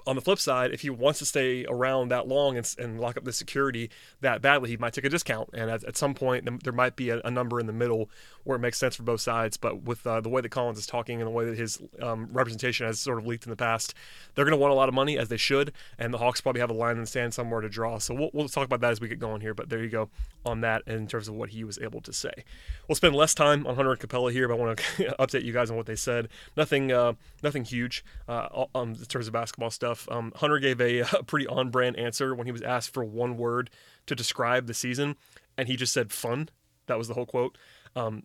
on 0.06 0.16
the 0.16 0.22
flip 0.22 0.38
side, 0.38 0.72
if 0.72 0.82
he 0.82 0.90
wants 0.90 1.18
to 1.18 1.24
stay 1.24 1.64
around 1.66 2.10
that 2.10 2.28
long 2.28 2.56
and, 2.56 2.74
and 2.78 3.00
lock 3.00 3.16
up 3.16 3.24
the 3.24 3.32
security 3.32 3.90
that 4.20 4.42
badly, 4.42 4.70
he 4.70 4.76
might 4.76 4.92
take 4.92 5.04
a 5.04 5.08
discount. 5.08 5.50
And 5.54 5.70
at, 5.70 5.84
at 5.84 5.96
some 5.96 6.14
point, 6.14 6.62
there 6.62 6.72
might 6.72 6.96
be 6.96 7.10
a, 7.10 7.20
a, 7.24 7.30
number 7.30 7.58
in 7.58 7.66
the 7.66 7.72
middle 7.72 8.10
where 8.44 8.56
it 8.56 8.60
makes 8.60 8.78
sense 8.78 8.96
for 8.96 9.02
both 9.02 9.20
sides. 9.20 9.56
But 9.56 9.82
with 9.82 10.06
uh, 10.06 10.20
the 10.20 10.28
way 10.28 10.42
that 10.42 10.50
Collins 10.50 10.78
is 10.78 10.86
talking 10.86 11.20
and 11.20 11.26
the 11.26 11.32
way 11.32 11.46
that 11.46 11.56
his 11.56 11.80
um, 12.00 12.28
representation 12.32 12.86
has 12.86 13.00
sort 13.00 13.18
of 13.18 13.26
leaked 13.26 13.44
in 13.44 13.50
the 13.50 13.56
past, 13.56 13.94
they're 14.34 14.44
going 14.44 14.56
to 14.56 14.58
want 14.58 14.72
a 14.72 14.76
lot 14.76 14.88
of 14.88 14.94
money, 14.94 15.18
as 15.18 15.28
they 15.28 15.36
should. 15.36 15.72
And 15.98 16.12
the 16.12 16.18
Hawks 16.18 16.40
probably 16.40 16.60
have 16.60 16.70
a 16.70 16.74
line 16.74 16.96
in 16.96 17.00
the 17.00 17.06
sand 17.06 17.34
somewhere 17.34 17.60
to 17.60 17.68
draw. 17.68 17.98
So 17.98 18.14
we'll, 18.14 18.30
we'll 18.32 18.48
talk 18.48 18.66
about 18.66 18.80
that 18.80 18.92
as 18.92 19.00
we 19.00 19.08
get 19.08 19.18
going 19.18 19.40
here. 19.40 19.54
But 19.54 19.70
there 19.70 19.82
you 19.82 19.88
go 19.88 20.10
on 20.44 20.60
that 20.60 20.82
in 20.86 21.06
terms 21.06 21.28
of 21.28 21.34
what 21.34 21.50
he 21.50 21.64
was 21.64 21.78
able 21.78 22.00
to 22.02 22.12
say. 22.12 22.44
We'll 22.86 22.96
spend 22.96 23.14
less 23.14 23.34
time 23.34 23.66
on 23.66 23.76
Hunter 23.76 23.92
and 23.92 24.00
Capela 24.00 24.30
here, 24.30 24.46
but 24.46 24.54
I 24.54 24.56
want 24.58 24.78
to 24.78 25.16
update 25.18 25.44
you 25.44 25.52
guys 25.52 25.70
on 25.70 25.76
what 25.76 25.86
they 25.86 25.96
said. 25.96 26.28
Nothing, 26.56 26.92
uh, 26.92 27.14
nothing 27.42 27.64
huge 27.64 28.04
uh, 28.28 28.66
in 28.74 28.96
terms 28.96 29.26
of 29.26 29.32
basketball 29.32 29.70
stuff. 29.74 30.08
Um, 30.10 30.32
Hunter 30.36 30.58
gave 30.58 30.80
a, 30.80 31.00
a 31.18 31.22
pretty 31.22 31.46
on 31.46 31.70
brand 31.70 31.96
answer 31.96 32.34
when 32.34 32.46
he 32.46 32.52
was 32.52 32.62
asked 32.62 32.92
for 32.92 33.04
one 33.04 33.36
word 33.36 33.70
to 34.06 34.14
describe 34.14 34.66
the 34.66 34.74
season, 34.74 35.16
and 35.56 35.68
he 35.68 35.76
just 35.76 35.92
said 35.92 36.12
fun. 36.12 36.48
That 36.86 36.98
was 36.98 37.08
the 37.08 37.14
whole 37.14 37.26
quote. 37.26 37.56
Um, 37.96 38.24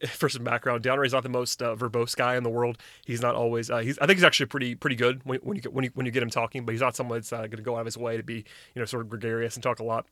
for 0.08 0.28
some 0.28 0.44
background, 0.44 0.86
is 0.86 1.12
not 1.12 1.22
the 1.22 1.28
most 1.28 1.62
uh, 1.62 1.74
verbose 1.74 2.14
guy 2.14 2.36
in 2.36 2.44
the 2.44 2.50
world. 2.50 2.78
He's 3.04 3.20
not 3.20 3.34
always. 3.34 3.70
Uh, 3.70 3.78
he's. 3.78 3.98
I 3.98 4.06
think 4.06 4.18
he's 4.18 4.24
actually 4.24 4.46
pretty 4.46 4.74
pretty 4.74 4.96
good 4.96 5.22
when, 5.24 5.40
when 5.40 5.56
you 5.56 5.62
get, 5.62 5.72
when 5.72 5.84
you 5.84 5.90
when 5.94 6.06
you 6.06 6.12
get 6.12 6.22
him 6.22 6.30
talking. 6.30 6.64
But 6.64 6.72
he's 6.72 6.80
not 6.80 6.94
someone 6.94 7.18
that's 7.18 7.32
uh, 7.32 7.38
going 7.38 7.50
to 7.56 7.62
go 7.62 7.74
out 7.74 7.80
of 7.80 7.86
his 7.86 7.98
way 7.98 8.16
to 8.16 8.22
be 8.22 8.36
you 8.74 8.80
know 8.80 8.84
sort 8.84 9.02
of 9.02 9.08
gregarious 9.08 9.54
and 9.54 9.62
talk 9.62 9.80
a 9.80 9.84
lot. 9.84 10.06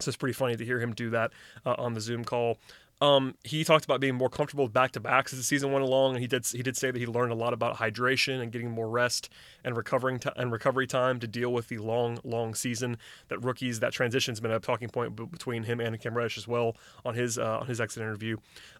So 0.00 0.08
it's 0.08 0.16
pretty 0.16 0.32
funny 0.32 0.56
to 0.56 0.64
hear 0.64 0.80
him 0.80 0.92
do 0.92 1.10
that 1.10 1.32
uh, 1.64 1.76
on 1.78 1.94
the 1.94 2.00
Zoom 2.00 2.24
call. 2.24 2.58
Um, 3.02 3.34
he 3.42 3.64
talked 3.64 3.84
about 3.84 3.98
being 3.98 4.14
more 4.14 4.28
comfortable 4.28 4.68
back 4.68 4.92
to 4.92 5.00
backs 5.00 5.32
as 5.32 5.40
the 5.40 5.44
season 5.44 5.72
went 5.72 5.84
along, 5.84 6.12
and 6.12 6.20
he 6.20 6.28
did 6.28 6.46
he 6.46 6.62
did 6.62 6.76
say 6.76 6.92
that 6.92 6.98
he 7.00 7.04
learned 7.04 7.32
a 7.32 7.34
lot 7.34 7.52
about 7.52 7.78
hydration 7.78 8.40
and 8.40 8.52
getting 8.52 8.70
more 8.70 8.88
rest 8.88 9.28
and 9.64 9.76
recovering 9.76 10.20
t- 10.20 10.30
and 10.36 10.52
recovery 10.52 10.86
time 10.86 11.18
to 11.18 11.26
deal 11.26 11.52
with 11.52 11.66
the 11.66 11.78
long 11.78 12.20
long 12.22 12.54
season 12.54 12.96
that 13.26 13.42
rookies 13.42 13.80
that 13.80 13.92
transition's 13.92 14.38
been 14.38 14.52
a 14.52 14.60
talking 14.60 14.88
point 14.88 15.16
between 15.32 15.64
him 15.64 15.80
and 15.80 16.00
Cam 16.00 16.16
Reddish 16.16 16.38
as 16.38 16.46
well 16.46 16.76
on 17.04 17.16
his 17.16 17.38
uh, 17.38 17.58
on 17.58 17.66
his 17.66 17.80
exit 17.80 18.04
interview. 18.04 18.36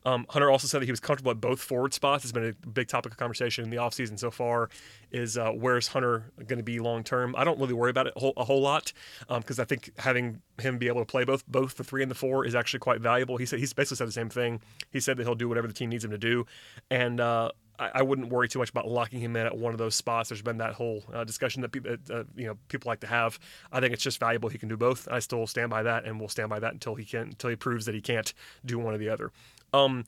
Um, 0.06 0.24
Hunter 0.28 0.52
also 0.52 0.68
said 0.68 0.82
that 0.82 0.86
he 0.86 0.92
was 0.92 1.00
comfortable 1.00 1.32
at 1.32 1.40
both 1.40 1.60
forward 1.60 1.92
spots. 1.92 2.22
It's 2.22 2.32
been 2.32 2.54
a 2.62 2.68
big 2.68 2.86
topic 2.86 3.10
of 3.10 3.18
conversation 3.18 3.64
in 3.64 3.70
the 3.70 3.78
offseason 3.78 4.20
so 4.20 4.30
far. 4.30 4.68
Is 5.12 5.36
uh, 5.36 5.50
where's 5.50 5.88
Hunter 5.88 6.32
going 6.46 6.58
to 6.58 6.62
be 6.62 6.78
long 6.78 7.04
term? 7.04 7.34
I 7.36 7.44
don't 7.44 7.58
really 7.60 7.74
worry 7.74 7.90
about 7.90 8.06
it 8.06 8.14
a 8.16 8.20
whole, 8.20 8.32
a 8.36 8.44
whole 8.44 8.62
lot 8.62 8.92
because 9.28 9.58
um, 9.58 9.62
I 9.62 9.66
think 9.66 9.92
having 9.98 10.40
him 10.58 10.78
be 10.78 10.88
able 10.88 11.00
to 11.00 11.06
play 11.06 11.24
both 11.24 11.46
both 11.46 11.76
the 11.76 11.84
three 11.84 12.02
and 12.02 12.10
the 12.10 12.14
four 12.14 12.46
is 12.46 12.54
actually 12.54 12.80
quite 12.80 13.00
valuable. 13.00 13.36
He 13.36 13.46
said 13.46 13.58
he's 13.58 13.72
basically 13.72 13.98
said 13.98 14.08
the 14.08 14.12
same 14.12 14.30
thing. 14.30 14.60
He 14.90 15.00
said 15.00 15.18
that 15.18 15.24
he'll 15.24 15.34
do 15.34 15.48
whatever 15.48 15.66
the 15.66 15.74
team 15.74 15.90
needs 15.90 16.04
him 16.04 16.12
to 16.12 16.18
do, 16.18 16.46
and 16.90 17.20
uh, 17.20 17.50
I, 17.78 17.90
I, 17.96 18.02
wouldn't 18.02 18.28
worry 18.28 18.48
too 18.48 18.58
much 18.58 18.70
about 18.70 18.88
locking 18.88 19.20
him 19.20 19.36
in 19.36 19.46
at 19.46 19.56
one 19.56 19.72
of 19.72 19.78
those 19.78 19.94
spots. 19.94 20.28
There's 20.28 20.42
been 20.42 20.58
that 20.58 20.74
whole 20.74 21.02
uh, 21.12 21.24
discussion 21.24 21.62
that 21.62 21.72
people 21.72 21.96
uh, 22.10 22.24
you 22.36 22.46
know 22.46 22.56
people 22.68 22.88
like 22.88 23.00
to 23.00 23.06
have. 23.06 23.38
I 23.70 23.80
think 23.80 23.92
it's 23.92 24.02
just 24.02 24.20
valuable. 24.20 24.48
He 24.48 24.58
can 24.58 24.68
do 24.68 24.76
both. 24.76 25.08
I 25.10 25.18
still 25.18 25.46
stand 25.46 25.70
by 25.70 25.82
that, 25.82 26.04
and 26.04 26.18
we'll 26.18 26.28
stand 26.28 26.48
by 26.48 26.60
that 26.60 26.72
until 26.72 26.94
he 26.94 27.04
can 27.04 27.22
until 27.22 27.50
he 27.50 27.56
proves 27.56 27.86
that 27.86 27.94
he 27.94 28.00
can't 28.00 28.32
do 28.64 28.78
one 28.78 28.94
or 28.94 28.98
the 28.98 29.08
other. 29.08 29.30
Um, 29.72 30.04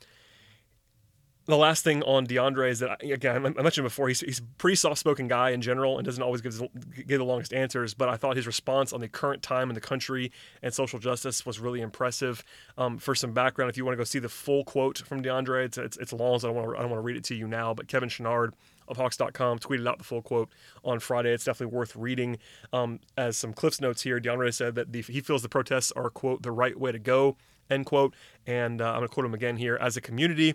the 1.46 1.56
last 1.56 1.84
thing 1.84 2.02
on 2.04 2.26
DeAndre 2.26 2.70
is 2.70 2.78
that 2.78 3.02
again 3.02 3.36
I 3.36 3.62
mentioned 3.62 3.84
before 3.84 4.08
he's 4.08 4.20
he's 4.20 4.38
a 4.38 4.42
pretty 4.58 4.76
soft 4.76 4.98
spoken 4.98 5.28
guy 5.28 5.50
in 5.50 5.60
general 5.60 5.98
and 5.98 6.04
doesn't 6.04 6.22
always 6.22 6.40
give 6.40 6.60
give 7.06 7.18
the 7.18 7.24
longest 7.24 7.52
answers. 7.52 7.94
But 7.94 8.08
I 8.08 8.16
thought 8.16 8.36
his 8.36 8.46
response 8.46 8.92
on 8.92 9.00
the 9.00 9.08
current 9.08 9.42
time 9.42 9.68
in 9.70 9.74
the 9.74 9.80
country 9.80 10.32
and 10.62 10.72
social 10.72 10.98
justice 10.98 11.44
was 11.44 11.60
really 11.60 11.80
impressive. 11.80 12.42
Um, 12.78 12.98
for 12.98 13.14
some 13.14 13.32
background, 13.32 13.70
if 13.70 13.76
you 13.76 13.84
want 13.84 13.94
to 13.94 13.98
go 13.98 14.04
see 14.04 14.18
the 14.18 14.28
full 14.28 14.64
quote 14.64 14.98
from 14.98 15.22
DeAndre, 15.22 15.66
it's 15.66 15.78
it's, 15.78 15.96
it's 15.98 16.12
long, 16.12 16.38
so 16.38 16.48
I 16.48 16.52
don't 16.52 16.62
want 16.62 16.74
to 16.74 16.78
I 16.78 16.82
don't 16.82 16.90
want 16.90 16.98
to 16.98 17.04
read 17.04 17.16
it 17.16 17.24
to 17.24 17.34
you 17.34 17.46
now. 17.46 17.74
But 17.74 17.88
Kevin 17.88 18.08
Chouinard 18.08 18.52
of 18.88 18.96
Hawks.com 18.96 19.58
tweeted 19.58 19.88
out 19.88 19.98
the 19.98 20.04
full 20.04 20.22
quote 20.22 20.50
on 20.84 21.00
Friday. 21.00 21.32
It's 21.32 21.44
definitely 21.44 21.74
worth 21.74 21.96
reading. 21.96 22.38
Um, 22.72 23.00
as 23.16 23.36
some 23.36 23.52
Cliff's 23.52 23.80
notes 23.80 24.02
here, 24.02 24.20
DeAndre 24.20 24.52
said 24.52 24.74
that 24.74 24.92
the, 24.92 25.02
he 25.02 25.20
feels 25.20 25.42
the 25.42 25.48
protests 25.48 25.92
are, 25.92 26.10
quote, 26.10 26.42
the 26.42 26.52
right 26.52 26.78
way 26.78 26.92
to 26.92 26.98
go, 26.98 27.36
end 27.70 27.86
quote. 27.86 28.14
And 28.46 28.80
uh, 28.80 28.92
I'm 28.92 29.02
to 29.02 29.08
quote 29.08 29.24
him 29.24 29.34
again 29.34 29.56
here. 29.56 29.78
As 29.80 29.96
a 29.96 30.00
community, 30.00 30.54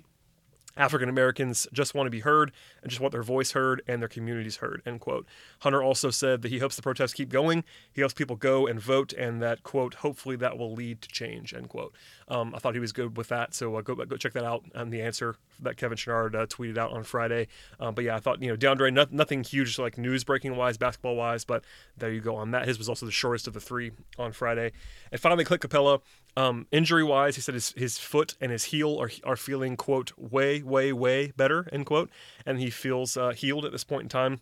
African 0.77 1.09
Americans 1.09 1.67
just 1.73 1.93
want 1.93 2.07
to 2.07 2.11
be 2.11 2.19
heard 2.19 2.51
and 2.81 2.89
just 2.89 3.01
want 3.01 3.11
their 3.11 3.23
voice 3.23 3.51
heard 3.51 3.81
and 3.87 4.01
their 4.01 4.09
communities 4.09 4.57
heard. 4.57 4.81
End 4.85 4.99
quote. 4.99 5.25
Hunter 5.59 5.83
also 5.83 6.09
said 6.09 6.41
that 6.41 6.49
he 6.49 6.59
hopes 6.59 6.75
the 6.75 6.81
protests 6.81 7.13
keep 7.13 7.29
going. 7.29 7.63
He 7.91 8.01
hopes 8.01 8.13
people 8.13 8.35
go 8.35 8.67
and 8.67 8.79
vote, 8.79 9.11
and 9.13 9.41
that 9.41 9.63
quote. 9.63 9.95
Hopefully 9.95 10.35
that 10.37 10.57
will 10.57 10.73
lead 10.73 11.01
to 11.01 11.09
change. 11.09 11.53
End 11.53 11.69
quote. 11.69 11.93
Um, 12.29 12.53
I 12.55 12.59
thought 12.59 12.73
he 12.73 12.79
was 12.79 12.91
good 12.91 13.17
with 13.17 13.29
that, 13.29 13.53
so 13.53 13.75
uh, 13.75 13.81
go 13.81 13.95
go 13.95 14.17
check 14.17 14.33
that 14.33 14.43
out 14.43 14.63
and 14.75 14.91
the 14.91 15.01
answer 15.01 15.35
that 15.61 15.77
Kevin 15.77 15.97
Chouinard 15.97 16.35
uh, 16.35 16.45
tweeted 16.45 16.77
out 16.77 16.91
on 16.91 17.03
Friday. 17.03 17.47
Um, 17.79 17.95
but 17.95 18.03
yeah, 18.03 18.15
I 18.15 18.19
thought 18.19 18.41
you 18.41 18.49
know 18.49 18.55
DeAndre 18.55 18.93
no, 18.93 19.05
nothing 19.11 19.43
huge 19.43 19.79
like 19.79 19.97
news 19.97 20.23
breaking 20.23 20.55
wise, 20.55 20.77
basketball 20.77 21.15
wise, 21.15 21.43
but 21.43 21.63
there 21.97 22.11
you 22.11 22.21
go 22.21 22.35
on 22.35 22.51
that. 22.51 22.67
His 22.67 22.77
was 22.77 22.87
also 22.87 23.05
the 23.05 23.11
shortest 23.11 23.47
of 23.47 23.53
the 23.53 23.59
three 23.59 23.91
on 24.17 24.31
Friday. 24.31 24.71
And 25.11 25.19
finally, 25.19 25.43
Clint 25.43 25.61
Capela. 25.61 26.01
Um, 26.37 26.67
injury 26.71 27.03
wise, 27.03 27.35
he 27.35 27.41
said 27.41 27.55
his, 27.55 27.73
his 27.75 27.97
foot 27.97 28.35
and 28.39 28.51
his 28.51 28.65
heel 28.65 29.01
are, 29.01 29.09
are 29.25 29.35
feeling, 29.35 29.75
quote, 29.75 30.13
way, 30.15 30.61
way, 30.61 30.93
way 30.93 31.33
better, 31.35 31.67
end 31.73 31.85
quote. 31.85 32.09
And 32.45 32.59
he 32.59 32.69
feels 32.69 33.17
uh, 33.17 33.31
healed 33.31 33.65
at 33.65 33.73
this 33.73 33.83
point 33.83 34.03
in 34.03 34.09
time. 34.09 34.39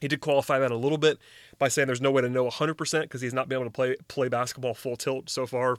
He 0.00 0.08
did 0.08 0.20
qualify 0.20 0.58
that 0.58 0.70
a 0.70 0.76
little 0.76 0.98
bit 0.98 1.18
by 1.58 1.68
saying 1.68 1.86
there's 1.86 2.00
no 2.00 2.10
way 2.10 2.22
to 2.22 2.28
know 2.28 2.48
100% 2.48 3.02
because 3.02 3.20
he's 3.20 3.34
not 3.34 3.48
been 3.48 3.56
able 3.56 3.66
to 3.66 3.70
play 3.70 3.96
play 4.08 4.28
basketball 4.28 4.74
full 4.74 4.96
tilt 4.96 5.28
so 5.28 5.46
far. 5.46 5.76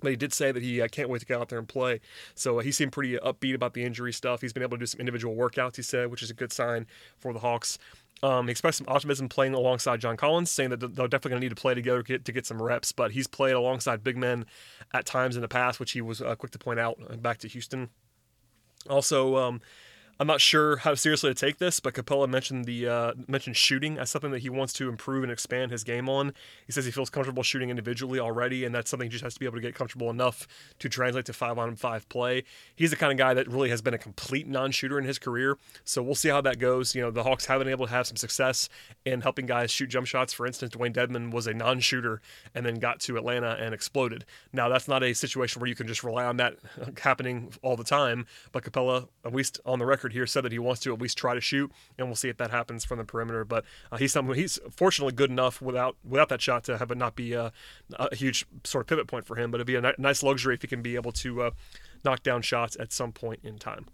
But 0.00 0.10
he 0.10 0.16
did 0.16 0.32
say 0.32 0.52
that 0.52 0.62
he 0.62 0.80
uh, 0.80 0.88
can't 0.88 1.08
wait 1.08 1.20
to 1.20 1.26
get 1.26 1.40
out 1.40 1.48
there 1.48 1.58
and 1.58 1.68
play. 1.68 2.00
So 2.34 2.58
uh, 2.58 2.62
he 2.62 2.72
seemed 2.72 2.92
pretty 2.92 3.16
upbeat 3.18 3.54
about 3.54 3.74
the 3.74 3.84
injury 3.84 4.12
stuff. 4.12 4.40
He's 4.40 4.52
been 4.52 4.62
able 4.62 4.76
to 4.76 4.80
do 4.80 4.86
some 4.86 5.00
individual 5.00 5.34
workouts, 5.36 5.76
he 5.76 5.82
said, 5.82 6.10
which 6.10 6.22
is 6.22 6.30
a 6.30 6.34
good 6.34 6.52
sign 6.52 6.86
for 7.18 7.32
the 7.32 7.40
Hawks. 7.40 7.78
Um, 8.22 8.46
he 8.46 8.50
expressed 8.50 8.78
some 8.78 8.86
optimism 8.88 9.28
playing 9.28 9.54
alongside 9.54 10.00
John 10.00 10.16
Collins, 10.16 10.50
saying 10.50 10.70
that 10.70 10.80
they're 10.80 11.08
definitely 11.08 11.30
going 11.30 11.40
to 11.40 11.44
need 11.46 11.56
to 11.56 11.60
play 11.60 11.74
together 11.74 12.02
to 12.02 12.06
get, 12.06 12.24
to 12.26 12.32
get 12.32 12.46
some 12.46 12.60
reps. 12.60 12.92
But 12.92 13.12
he's 13.12 13.26
played 13.26 13.54
alongside 13.54 14.04
big 14.04 14.16
men 14.16 14.44
at 14.92 15.06
times 15.06 15.36
in 15.36 15.42
the 15.42 15.48
past, 15.48 15.80
which 15.80 15.92
he 15.92 16.02
was 16.02 16.20
uh, 16.20 16.34
quick 16.34 16.52
to 16.52 16.58
point 16.58 16.80
out 16.80 16.98
uh, 17.08 17.16
back 17.16 17.38
to 17.38 17.48
Houston. 17.48 17.88
Also, 18.88 19.36
um, 19.36 19.60
I'm 20.20 20.26
not 20.26 20.42
sure 20.42 20.76
how 20.76 20.94
seriously 20.96 21.30
to 21.30 21.34
take 21.34 21.56
this, 21.56 21.80
but 21.80 21.94
Capela 21.94 22.28
mentioned 22.28 22.66
the 22.66 22.86
uh, 22.86 23.12
mentioned 23.26 23.56
shooting 23.56 23.96
as 23.96 24.10
something 24.10 24.32
that 24.32 24.40
he 24.40 24.50
wants 24.50 24.74
to 24.74 24.90
improve 24.90 25.22
and 25.22 25.32
expand 25.32 25.70
his 25.70 25.82
game 25.82 26.10
on. 26.10 26.34
He 26.66 26.72
says 26.72 26.84
he 26.84 26.90
feels 26.90 27.08
comfortable 27.08 27.42
shooting 27.42 27.70
individually 27.70 28.20
already, 28.20 28.66
and 28.66 28.74
that's 28.74 28.90
something 28.90 29.06
he 29.06 29.10
just 29.10 29.24
has 29.24 29.32
to 29.32 29.40
be 29.40 29.46
able 29.46 29.56
to 29.56 29.62
get 29.62 29.74
comfortable 29.74 30.10
enough 30.10 30.46
to 30.78 30.90
translate 30.90 31.24
to 31.24 31.32
five 31.32 31.58
on 31.58 31.74
five 31.74 32.06
play. 32.10 32.44
He's 32.76 32.90
the 32.90 32.96
kind 32.96 33.10
of 33.10 33.16
guy 33.16 33.32
that 33.32 33.48
really 33.48 33.70
has 33.70 33.80
been 33.80 33.94
a 33.94 33.98
complete 33.98 34.46
non-shooter 34.46 34.98
in 34.98 35.06
his 35.06 35.18
career, 35.18 35.56
so 35.86 36.02
we'll 36.02 36.14
see 36.14 36.28
how 36.28 36.42
that 36.42 36.58
goes. 36.58 36.94
You 36.94 37.00
know, 37.00 37.10
the 37.10 37.22
Hawks 37.22 37.46
have 37.46 37.58
been 37.58 37.68
able 37.68 37.86
to 37.86 37.92
have 37.92 38.06
some 38.06 38.18
success 38.18 38.68
in 39.06 39.22
helping 39.22 39.46
guys 39.46 39.70
shoot 39.70 39.86
jump 39.86 40.06
shots. 40.06 40.34
For 40.34 40.46
instance, 40.46 40.74
Dewayne 40.74 40.92
Dedmon 40.92 41.30
was 41.30 41.46
a 41.46 41.54
non-shooter 41.54 42.20
and 42.54 42.66
then 42.66 42.74
got 42.74 43.00
to 43.00 43.16
Atlanta 43.16 43.56
and 43.58 43.72
exploded. 43.72 44.26
Now 44.52 44.68
that's 44.68 44.86
not 44.86 45.02
a 45.02 45.14
situation 45.14 45.60
where 45.60 45.68
you 45.68 45.74
can 45.74 45.86
just 45.86 46.04
rely 46.04 46.26
on 46.26 46.36
that 46.36 46.56
happening 47.00 47.54
all 47.62 47.74
the 47.74 47.84
time, 47.84 48.26
but 48.52 48.64
Capela, 48.64 49.08
at 49.24 49.34
least 49.34 49.60
on 49.64 49.78
the 49.78 49.86
record 49.86 50.09
record 50.10 50.18
here 50.18 50.26
said 50.26 50.44
that 50.44 50.52
he 50.52 50.58
wants 50.58 50.80
to 50.82 50.92
at 50.92 51.00
least 51.00 51.16
try 51.16 51.34
to 51.34 51.40
shoot, 51.40 51.70
and 51.98 52.06
we'll 52.06 52.16
see 52.16 52.28
if 52.28 52.36
that 52.38 52.50
happens 52.50 52.84
from 52.84 52.98
the 52.98 53.04
perimeter. 53.04 53.44
But 53.44 53.64
uh, 53.90 53.96
he's 53.96 54.12
someone 54.12 54.36
he's 54.36 54.58
fortunately 54.70 55.14
good 55.14 55.30
enough 55.30 55.62
without 55.62 55.96
without 56.04 56.28
that 56.28 56.40
shot 56.40 56.64
to 56.64 56.78
have 56.78 56.90
it 56.90 56.98
not 56.98 57.14
be 57.14 57.32
a, 57.32 57.52
a 57.98 58.14
huge 58.14 58.46
sort 58.64 58.82
of 58.82 58.88
pivot 58.88 59.06
point 59.06 59.26
for 59.26 59.36
him. 59.36 59.50
But 59.50 59.58
it'd 59.58 59.66
be 59.66 59.76
a 59.76 59.80
ni- 59.80 59.94
nice 59.98 60.22
luxury 60.22 60.54
if 60.54 60.62
he 60.62 60.68
can 60.68 60.82
be 60.82 60.96
able 60.96 61.12
to 61.12 61.42
uh, 61.42 61.50
knock 62.04 62.22
down 62.22 62.42
shots 62.42 62.76
at 62.78 62.92
some 62.92 63.12
point 63.12 63.40
in 63.42 63.58
time. 63.58 63.86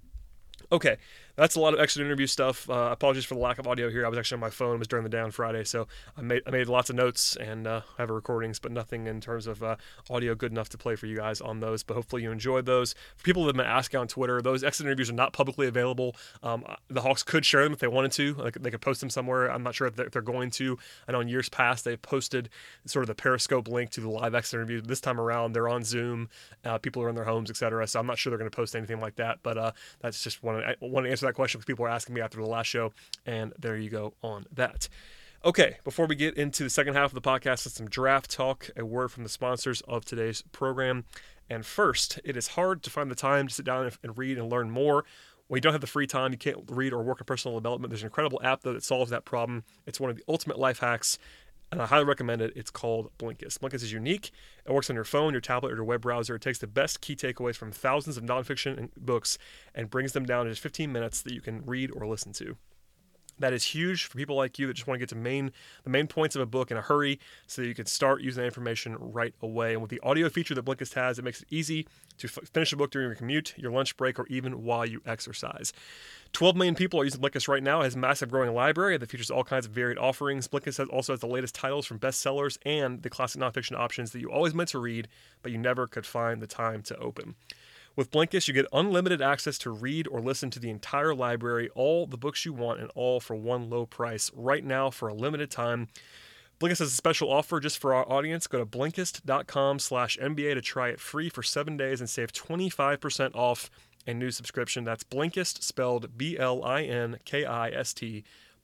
Okay, 0.72 0.96
that's 1.36 1.54
a 1.54 1.60
lot 1.60 1.74
of 1.74 1.80
extra 1.80 2.04
interview 2.04 2.26
stuff. 2.26 2.68
Uh, 2.68 2.88
apologies 2.90 3.24
for 3.24 3.34
the 3.34 3.40
lack 3.40 3.58
of 3.58 3.66
audio 3.66 3.90
here. 3.90 4.04
I 4.04 4.08
was 4.08 4.18
actually 4.18 4.36
on 4.36 4.40
my 4.40 4.50
phone. 4.50 4.76
It 4.76 4.78
was 4.78 4.88
during 4.88 5.04
the 5.04 5.10
down 5.10 5.30
Friday, 5.30 5.64
so 5.64 5.86
I 6.16 6.22
made 6.22 6.42
I 6.46 6.50
made 6.50 6.68
lots 6.68 6.90
of 6.90 6.96
notes 6.96 7.36
and 7.36 7.66
uh, 7.66 7.82
have 7.98 8.10
recordings, 8.10 8.58
but 8.58 8.72
nothing 8.72 9.06
in 9.06 9.20
terms 9.20 9.46
of 9.46 9.62
uh, 9.62 9.76
audio 10.10 10.34
good 10.34 10.50
enough 10.50 10.70
to 10.70 10.78
play 10.78 10.96
for 10.96 11.06
you 11.06 11.16
guys 11.16 11.40
on 11.40 11.60
those. 11.60 11.82
But 11.82 11.94
hopefully 11.94 12.22
you 12.22 12.32
enjoyed 12.32 12.64
those. 12.64 12.94
For 13.16 13.24
people 13.24 13.44
that 13.44 13.48
have 13.48 13.56
been 13.56 13.66
asking 13.66 14.00
on 14.00 14.08
Twitter, 14.08 14.40
those 14.40 14.64
exit 14.64 14.86
interviews 14.86 15.10
are 15.10 15.14
not 15.14 15.32
publicly 15.32 15.66
available. 15.66 16.16
Um, 16.42 16.64
the 16.88 17.02
Hawks 17.02 17.22
could 17.22 17.44
share 17.44 17.62
them 17.64 17.72
if 17.72 17.78
they 17.80 17.88
wanted 17.88 18.12
to. 18.12 18.34
Like 18.34 18.54
they 18.54 18.70
could 18.70 18.80
post 18.80 19.00
them 19.00 19.10
somewhere. 19.10 19.50
I'm 19.50 19.62
not 19.62 19.74
sure 19.74 19.86
if 19.86 19.96
they're, 19.96 20.06
if 20.06 20.12
they're 20.12 20.22
going 20.22 20.50
to. 20.52 20.78
I 21.06 21.12
know 21.12 21.20
in 21.20 21.28
years 21.28 21.48
past 21.50 21.84
they 21.84 21.96
posted 21.96 22.48
sort 22.86 23.02
of 23.02 23.08
the 23.08 23.14
Periscope 23.14 23.68
link 23.68 23.90
to 23.90 24.00
the 24.00 24.08
live 24.08 24.34
exit 24.34 24.54
interview. 24.54 24.80
This 24.80 25.00
time 25.00 25.20
around 25.20 25.52
they're 25.52 25.68
on 25.68 25.84
Zoom. 25.84 26.30
Uh, 26.64 26.78
people 26.78 27.02
are 27.02 27.10
in 27.10 27.14
their 27.14 27.24
homes, 27.24 27.50
etc. 27.50 27.86
So 27.86 28.00
I'm 28.00 28.06
not 28.06 28.16
sure 28.16 28.30
they're 28.30 28.38
going 28.38 28.50
to 28.50 28.56
post 28.56 28.74
anything 28.74 29.00
like 29.00 29.16
that. 29.16 29.40
But 29.42 29.58
uh, 29.58 29.72
that's 30.00 30.22
just 30.22 30.42
one. 30.42 30.62
To 30.62 31.10
answer 31.10 31.25
that 31.26 31.34
question 31.34 31.58
because 31.58 31.66
people 31.66 31.84
are 31.84 31.90
asking 31.90 32.14
me 32.14 32.20
after 32.20 32.38
the 32.38 32.46
last 32.46 32.66
show, 32.66 32.92
and 33.24 33.52
there 33.58 33.76
you 33.76 33.90
go 33.90 34.14
on 34.22 34.46
that. 34.52 34.88
Okay, 35.44 35.76
before 35.84 36.06
we 36.06 36.16
get 36.16 36.34
into 36.36 36.64
the 36.64 36.70
second 36.70 36.94
half 36.94 37.12
of 37.12 37.14
the 37.14 37.20
podcast, 37.20 37.68
some 37.68 37.88
draft 37.88 38.30
talk, 38.30 38.70
a 38.76 38.84
word 38.84 39.12
from 39.12 39.22
the 39.22 39.28
sponsors 39.28 39.80
of 39.82 40.04
today's 40.04 40.42
program. 40.50 41.04
And 41.48 41.64
first, 41.64 42.18
it 42.24 42.36
is 42.36 42.48
hard 42.48 42.82
to 42.82 42.90
find 42.90 43.10
the 43.10 43.14
time 43.14 43.46
to 43.46 43.54
sit 43.54 43.64
down 43.64 43.90
and 44.02 44.18
read 44.18 44.38
and 44.38 44.50
learn 44.50 44.70
more. 44.70 45.04
When 45.46 45.58
you 45.58 45.60
don't 45.60 45.72
have 45.72 45.80
the 45.80 45.86
free 45.86 46.08
time, 46.08 46.32
you 46.32 46.38
can't 46.38 46.64
read 46.68 46.92
or 46.92 47.02
work 47.04 47.20
on 47.20 47.26
personal 47.26 47.56
development. 47.56 47.90
There's 47.90 48.02
an 48.02 48.06
incredible 48.06 48.40
app 48.42 48.62
though 48.62 48.72
that 48.72 48.82
solves 48.82 49.10
that 49.10 49.24
problem. 49.24 49.62
It's 49.86 50.00
one 50.00 50.10
of 50.10 50.16
the 50.16 50.24
ultimate 50.28 50.58
life 50.58 50.80
hacks 50.80 51.18
and 51.72 51.82
I 51.82 51.86
highly 51.86 52.04
recommend 52.04 52.42
it. 52.42 52.52
It's 52.54 52.70
called 52.70 53.10
Blinkist. 53.18 53.58
Blinkist 53.58 53.82
is 53.82 53.92
unique. 53.92 54.30
It 54.64 54.72
works 54.72 54.88
on 54.88 54.94
your 54.96 55.04
phone, 55.04 55.32
your 55.32 55.40
tablet, 55.40 55.72
or 55.72 55.76
your 55.76 55.84
web 55.84 56.02
browser. 56.02 56.36
It 56.36 56.42
takes 56.42 56.58
the 56.58 56.66
best 56.66 57.00
key 57.00 57.16
takeaways 57.16 57.56
from 57.56 57.72
thousands 57.72 58.16
of 58.16 58.22
nonfiction 58.22 58.90
books 58.96 59.38
and 59.74 59.90
brings 59.90 60.12
them 60.12 60.24
down 60.24 60.44
to 60.44 60.52
just 60.52 60.62
15 60.62 60.92
minutes 60.92 61.22
that 61.22 61.32
you 61.32 61.40
can 61.40 61.64
read 61.66 61.90
or 61.90 62.06
listen 62.06 62.32
to. 62.34 62.56
That 63.38 63.52
is 63.52 63.64
huge 63.64 64.04
for 64.04 64.16
people 64.16 64.36
like 64.36 64.58
you 64.58 64.66
that 64.66 64.74
just 64.74 64.86
want 64.86 64.96
to 64.96 65.00
get 65.00 65.10
to 65.10 65.14
main 65.14 65.52
the 65.84 65.90
main 65.90 66.06
points 66.06 66.36
of 66.36 66.42
a 66.42 66.46
book 66.46 66.70
in 66.70 66.76
a 66.76 66.80
hurry 66.80 67.20
so 67.46 67.62
you 67.62 67.74
can 67.74 67.86
start 67.86 68.22
using 68.22 68.40
that 68.40 68.46
information 68.46 68.96
right 68.98 69.34
away. 69.42 69.72
And 69.72 69.82
with 69.82 69.90
the 69.90 70.00
audio 70.00 70.28
feature 70.28 70.54
that 70.54 70.64
Blinkist 70.64 70.94
has, 70.94 71.18
it 71.18 71.24
makes 71.24 71.42
it 71.42 71.48
easy 71.50 71.86
to 72.18 72.28
f- 72.28 72.48
finish 72.52 72.72
a 72.72 72.76
book 72.76 72.90
during 72.90 73.08
your 73.08 73.14
commute, 73.14 73.54
your 73.58 73.70
lunch 73.70 73.96
break, 73.96 74.18
or 74.18 74.26
even 74.28 74.64
while 74.64 74.86
you 74.86 75.02
exercise. 75.04 75.72
12 76.32 76.56
million 76.56 76.74
people 76.74 77.00
are 77.00 77.04
using 77.04 77.20
Blinkist 77.20 77.48
right 77.48 77.62
now. 77.62 77.80
It 77.80 77.84
has 77.84 77.94
a 77.94 77.98
massive 77.98 78.30
growing 78.30 78.54
library 78.54 78.96
that 78.96 79.10
features 79.10 79.30
all 79.30 79.44
kinds 79.44 79.66
of 79.66 79.72
varied 79.72 79.98
offerings. 79.98 80.48
Blinkist 80.48 80.78
has, 80.78 80.88
also 80.88 81.12
has 81.12 81.20
the 81.20 81.26
latest 81.26 81.54
titles 81.54 81.86
from 81.86 81.98
bestsellers 81.98 82.58
and 82.64 83.02
the 83.02 83.10
classic 83.10 83.40
nonfiction 83.40 83.76
options 83.76 84.12
that 84.12 84.20
you 84.20 84.30
always 84.30 84.54
meant 84.54 84.70
to 84.70 84.78
read, 84.78 85.08
but 85.42 85.52
you 85.52 85.58
never 85.58 85.86
could 85.86 86.06
find 86.06 86.40
the 86.40 86.46
time 86.46 86.82
to 86.82 86.96
open. 86.98 87.34
With 87.96 88.10
Blinkist, 88.10 88.46
you 88.46 88.52
get 88.52 88.66
unlimited 88.74 89.22
access 89.22 89.56
to 89.58 89.70
read 89.70 90.06
or 90.06 90.20
listen 90.20 90.50
to 90.50 90.60
the 90.60 90.68
entire 90.68 91.14
library, 91.14 91.70
all 91.74 92.06
the 92.06 92.18
books 92.18 92.44
you 92.44 92.52
want, 92.52 92.78
and 92.80 92.90
all 92.94 93.20
for 93.20 93.34
one 93.34 93.70
low 93.70 93.86
price. 93.86 94.30
Right 94.34 94.62
now, 94.62 94.90
for 94.90 95.08
a 95.08 95.14
limited 95.14 95.50
time, 95.50 95.88
Blinkist 96.60 96.80
has 96.80 96.88
a 96.88 96.96
special 96.96 97.32
offer 97.32 97.58
just 97.58 97.78
for 97.78 97.94
our 97.94 98.06
audience. 98.06 98.46
Go 98.46 98.58
to 98.58 98.66
Blinkist.com 98.66 99.78
slash 99.78 100.18
NBA 100.18 100.52
to 100.54 100.60
try 100.60 100.90
it 100.90 101.00
free 101.00 101.30
for 101.30 101.42
seven 101.42 101.78
days 101.78 102.00
and 102.00 102.10
save 102.10 102.34
25% 102.34 103.34
off 103.34 103.70
a 104.06 104.12
new 104.12 104.30
subscription. 104.30 104.84
That's 104.84 105.02
Blinkist, 105.02 105.62
spelled 105.62 106.18
B-L-I-N-K-I-S-T, 106.18 106.64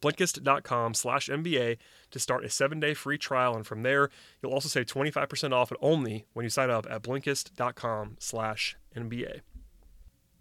Blinkist.com 0.02 0.94
slash 0.94 1.28
NBA 1.28 1.78
to 2.10 2.18
start 2.18 2.44
a 2.44 2.50
seven-day 2.50 2.92
free 2.92 3.16
trial. 3.16 3.56
And 3.56 3.66
from 3.66 3.82
there, 3.82 4.10
you'll 4.42 4.52
also 4.52 4.68
save 4.68 4.86
25% 4.86 5.52
off, 5.52 5.70
but 5.70 5.78
only 5.80 6.26
when 6.34 6.44
you 6.44 6.50
sign 6.50 6.68
up 6.70 6.86
at 6.90 7.02
Blinkist.com 7.02 8.16
slash 8.18 8.76
NBA. 8.94 9.40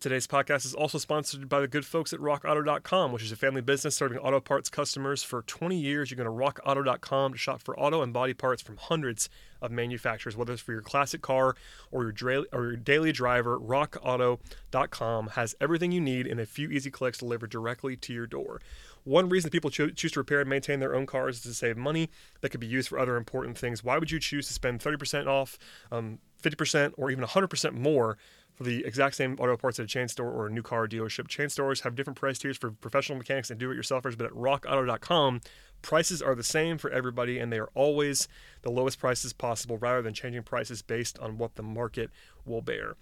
Today's 0.02 0.26
podcast 0.26 0.66
is 0.66 0.74
also 0.74 0.98
sponsored 0.98 1.48
by 1.48 1.60
the 1.60 1.68
good 1.68 1.86
folks 1.86 2.12
at 2.12 2.20
RockAuto.com, 2.20 3.12
which 3.12 3.22
is 3.22 3.32
a 3.32 3.36
family 3.36 3.62
business 3.62 3.96
serving 3.96 4.18
auto 4.18 4.40
parts 4.40 4.68
customers 4.68 5.22
for 5.22 5.44
20 5.44 5.78
years. 5.78 6.10
You're 6.10 6.18
going 6.18 6.26
to 6.26 6.62
RockAuto.com 6.62 7.34
to 7.34 7.38
shop 7.38 7.62
for 7.62 7.80
auto 7.80 8.02
and 8.02 8.12
body 8.12 8.34
parts 8.34 8.64
from 8.64 8.78
hundreds 8.78 9.30
of 9.62 9.70
manufacturers, 9.70 10.36
whether 10.36 10.54
it's 10.54 10.62
for 10.64 10.72
your 10.72 10.82
classic 10.82 11.22
car 11.22 11.56
or 11.92 12.02
your, 12.02 12.12
dra- 12.12 12.46
or 12.52 12.64
your 12.64 12.78
daily 12.78 13.12
driver. 13.12 13.60
RockAuto.com 13.60 15.28
has 15.28 15.54
everything 15.62 15.92
you 15.92 16.02
need 16.02 16.26
in 16.26 16.40
a 16.40 16.48
few 16.48 16.72
easy 16.72 16.90
clicks 16.90 17.20
delivered 17.20 17.52
directly 17.52 17.96
to 17.98 18.12
your 18.12 18.26
door. 18.26 18.60
One 19.04 19.30
reason 19.30 19.50
people 19.50 19.70
cho- 19.70 19.90
choose 19.90 20.12
to 20.14 20.20
repair 20.20 20.42
and 20.42 20.50
maintain 20.50 20.80
their 20.80 20.96
own 20.96 21.06
cars 21.06 21.38
is 21.38 21.44
to 21.44 21.54
save 21.54 21.78
money 21.78 22.10
that 22.42 22.50
could 22.50 22.60
be 22.60 22.68
used 22.68 22.90
for 22.90 23.00
other 23.00 23.18
important 23.18 23.58
things. 23.58 23.84
Why 23.84 23.98
would 23.98 24.12
you 24.12 24.20
choose 24.20 24.48
to 24.48 24.54
spend 24.54 24.80
30% 24.80 25.28
off, 25.28 25.58
um, 25.92 26.20
50%, 26.42 26.94
or 26.98 27.10
even 27.12 27.24
100% 27.24 27.74
more? 27.74 28.18
for 28.62 28.64
the 28.70 28.86
exact 28.86 29.16
same 29.16 29.36
auto 29.40 29.58
parts 29.58 29.80
at 29.80 29.86
a 29.86 29.88
chain 29.88 30.08
store 30.08 30.30
or 30.30 30.48
a 30.48 30.52
new 30.52 30.62
car 30.62 30.88
dealership. 30.88 31.28
Chain 31.28 31.50
stores 31.50 31.82
have 31.82 31.96
different 31.96 32.20
price 32.20 32.38
tiers 32.38 32.58
for 32.58 32.72
professional 32.72 33.18
mechanics 33.18 33.50
and 33.50 33.60
do-it-yourselfers, 33.60 34.18
but 34.18 34.28
at 34.28 34.34
rockauto.com, 34.34 35.42
prices 35.82 36.22
are 36.22 36.36
the 36.36 36.44
same 36.44 36.78
for 36.78 36.92
everybody 36.92 37.40
and 37.40 37.52
they 37.52 37.60
are 37.60 37.70
always 37.74 38.28
the 38.62 38.70
lowest 38.70 39.00
prices 39.00 39.34
possible 39.34 39.78
rather 39.78 40.02
than 40.02 40.14
changing 40.14 40.44
prices 40.44 40.82
based 40.82 41.18
on 41.20 41.38
what 41.38 41.56
the 41.56 41.64
market 41.64 42.10
will 42.46 42.62
bear. 42.62 42.96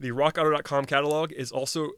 The 0.00 0.10
rockauto.com 0.10 0.86
catalog 0.86 1.32
is 1.32 1.52
also 1.52 1.90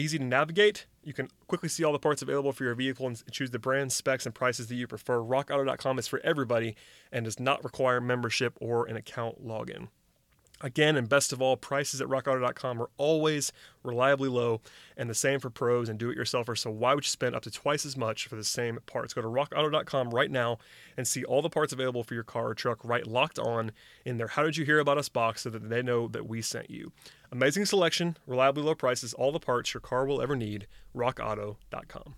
easy 0.00 0.18
to 0.18 0.24
navigate. 0.24 0.86
You 1.02 1.12
can 1.12 1.28
quickly 1.46 1.68
see 1.68 1.84
all 1.84 1.92
the 1.92 1.98
parts 1.98 2.22
available 2.22 2.52
for 2.52 2.64
your 2.64 2.74
vehicle 2.74 3.06
and 3.06 3.22
choose 3.30 3.50
the 3.50 3.58
brand, 3.58 3.92
specs, 3.92 4.26
and 4.26 4.34
prices 4.34 4.66
that 4.68 4.74
you 4.74 4.86
prefer. 4.86 5.18
RockAuto.com 5.18 5.98
is 5.98 6.08
for 6.08 6.20
everybody 6.24 6.76
and 7.12 7.24
does 7.24 7.38
not 7.38 7.62
require 7.64 8.00
membership 8.00 8.56
or 8.60 8.86
an 8.86 8.96
account 8.96 9.46
login. 9.46 9.88
Again, 10.62 10.96
and 10.96 11.08
best 11.08 11.32
of 11.32 11.40
all, 11.40 11.56
prices 11.56 12.00
at 12.00 12.08
rockauto.com 12.08 12.82
are 12.82 12.90
always 12.98 13.50
reliably 13.82 14.28
low, 14.28 14.60
and 14.96 15.08
the 15.08 15.14
same 15.14 15.40
for 15.40 15.48
pros 15.48 15.88
and 15.88 15.98
do 15.98 16.10
it 16.10 16.18
yourselfers. 16.18 16.58
So, 16.58 16.70
why 16.70 16.94
would 16.94 17.04
you 17.04 17.08
spend 17.10 17.34
up 17.34 17.42
to 17.44 17.50
twice 17.50 17.86
as 17.86 17.96
much 17.96 18.26
for 18.26 18.36
the 18.36 18.44
same 18.44 18.78
parts? 18.84 19.14
Go 19.14 19.22
to 19.22 19.28
rockauto.com 19.28 20.10
right 20.10 20.30
now 20.30 20.58
and 20.96 21.08
see 21.08 21.24
all 21.24 21.40
the 21.40 21.48
parts 21.48 21.72
available 21.72 22.04
for 22.04 22.14
your 22.14 22.24
car 22.24 22.48
or 22.48 22.54
truck 22.54 22.84
right 22.84 23.06
locked 23.06 23.38
on 23.38 23.72
in 24.04 24.18
their 24.18 24.28
How 24.28 24.42
Did 24.42 24.58
You 24.58 24.66
Hear 24.66 24.80
About 24.80 24.98
Us 24.98 25.08
box 25.08 25.42
so 25.42 25.50
that 25.50 25.70
they 25.70 25.82
know 25.82 26.08
that 26.08 26.28
we 26.28 26.42
sent 26.42 26.70
you. 26.70 26.92
Amazing 27.32 27.64
selection, 27.64 28.16
reliably 28.26 28.62
low 28.62 28.74
prices, 28.74 29.14
all 29.14 29.32
the 29.32 29.40
parts 29.40 29.72
your 29.72 29.80
car 29.80 30.04
will 30.04 30.20
ever 30.20 30.36
need. 30.36 30.66
RockAuto.com. 30.94 32.16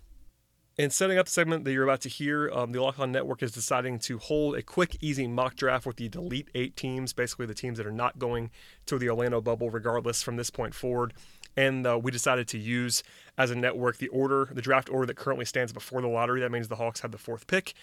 In 0.75 0.89
setting 0.89 1.19
up 1.19 1.27
the 1.27 1.31
segment 1.31 1.65
that 1.65 1.71
you're 1.71 1.83
about 1.83 2.01
to 2.01 2.09
hear, 2.09 2.49
um, 2.51 2.71
the 2.71 2.81
On 2.81 3.11
Network 3.11 3.43
is 3.43 3.51
deciding 3.51 3.99
to 3.99 4.17
hold 4.17 4.55
a 4.55 4.63
quick, 4.63 4.97
easy 5.01 5.27
mock 5.27 5.55
draft 5.55 5.85
with 5.85 5.97
the 5.97 6.09
Delete 6.09 6.49
Eight 6.55 6.75
teams, 6.75 7.13
basically 7.13 7.45
the 7.45 7.53
teams 7.53 7.77
that 7.77 7.85
are 7.85 7.91
not 7.91 8.17
going 8.17 8.49
to 8.87 8.97
the 8.97 9.07
Orlando 9.07 9.39
bubble, 9.39 9.69
regardless 9.69 10.23
from 10.23 10.35
this 10.35 10.49
point 10.49 10.73
forward. 10.73 11.13
And 11.55 11.85
uh, 11.85 11.99
we 12.01 12.09
decided 12.09 12.47
to 12.47 12.57
use 12.57 13.03
as 13.37 13.51
a 13.51 13.55
network 13.55 13.97
the 13.97 14.07
order, 14.07 14.49
the 14.51 14.63
draft 14.63 14.89
order 14.89 15.05
that 15.05 15.15
currently 15.15 15.45
stands 15.45 15.71
before 15.71 16.01
the 16.01 16.07
lottery. 16.07 16.41
That 16.41 16.51
means 16.51 16.69
the 16.69 16.77
Hawks 16.77 17.01
have 17.01 17.11
the 17.11 17.19
fourth 17.19 17.45
pick. 17.45 17.75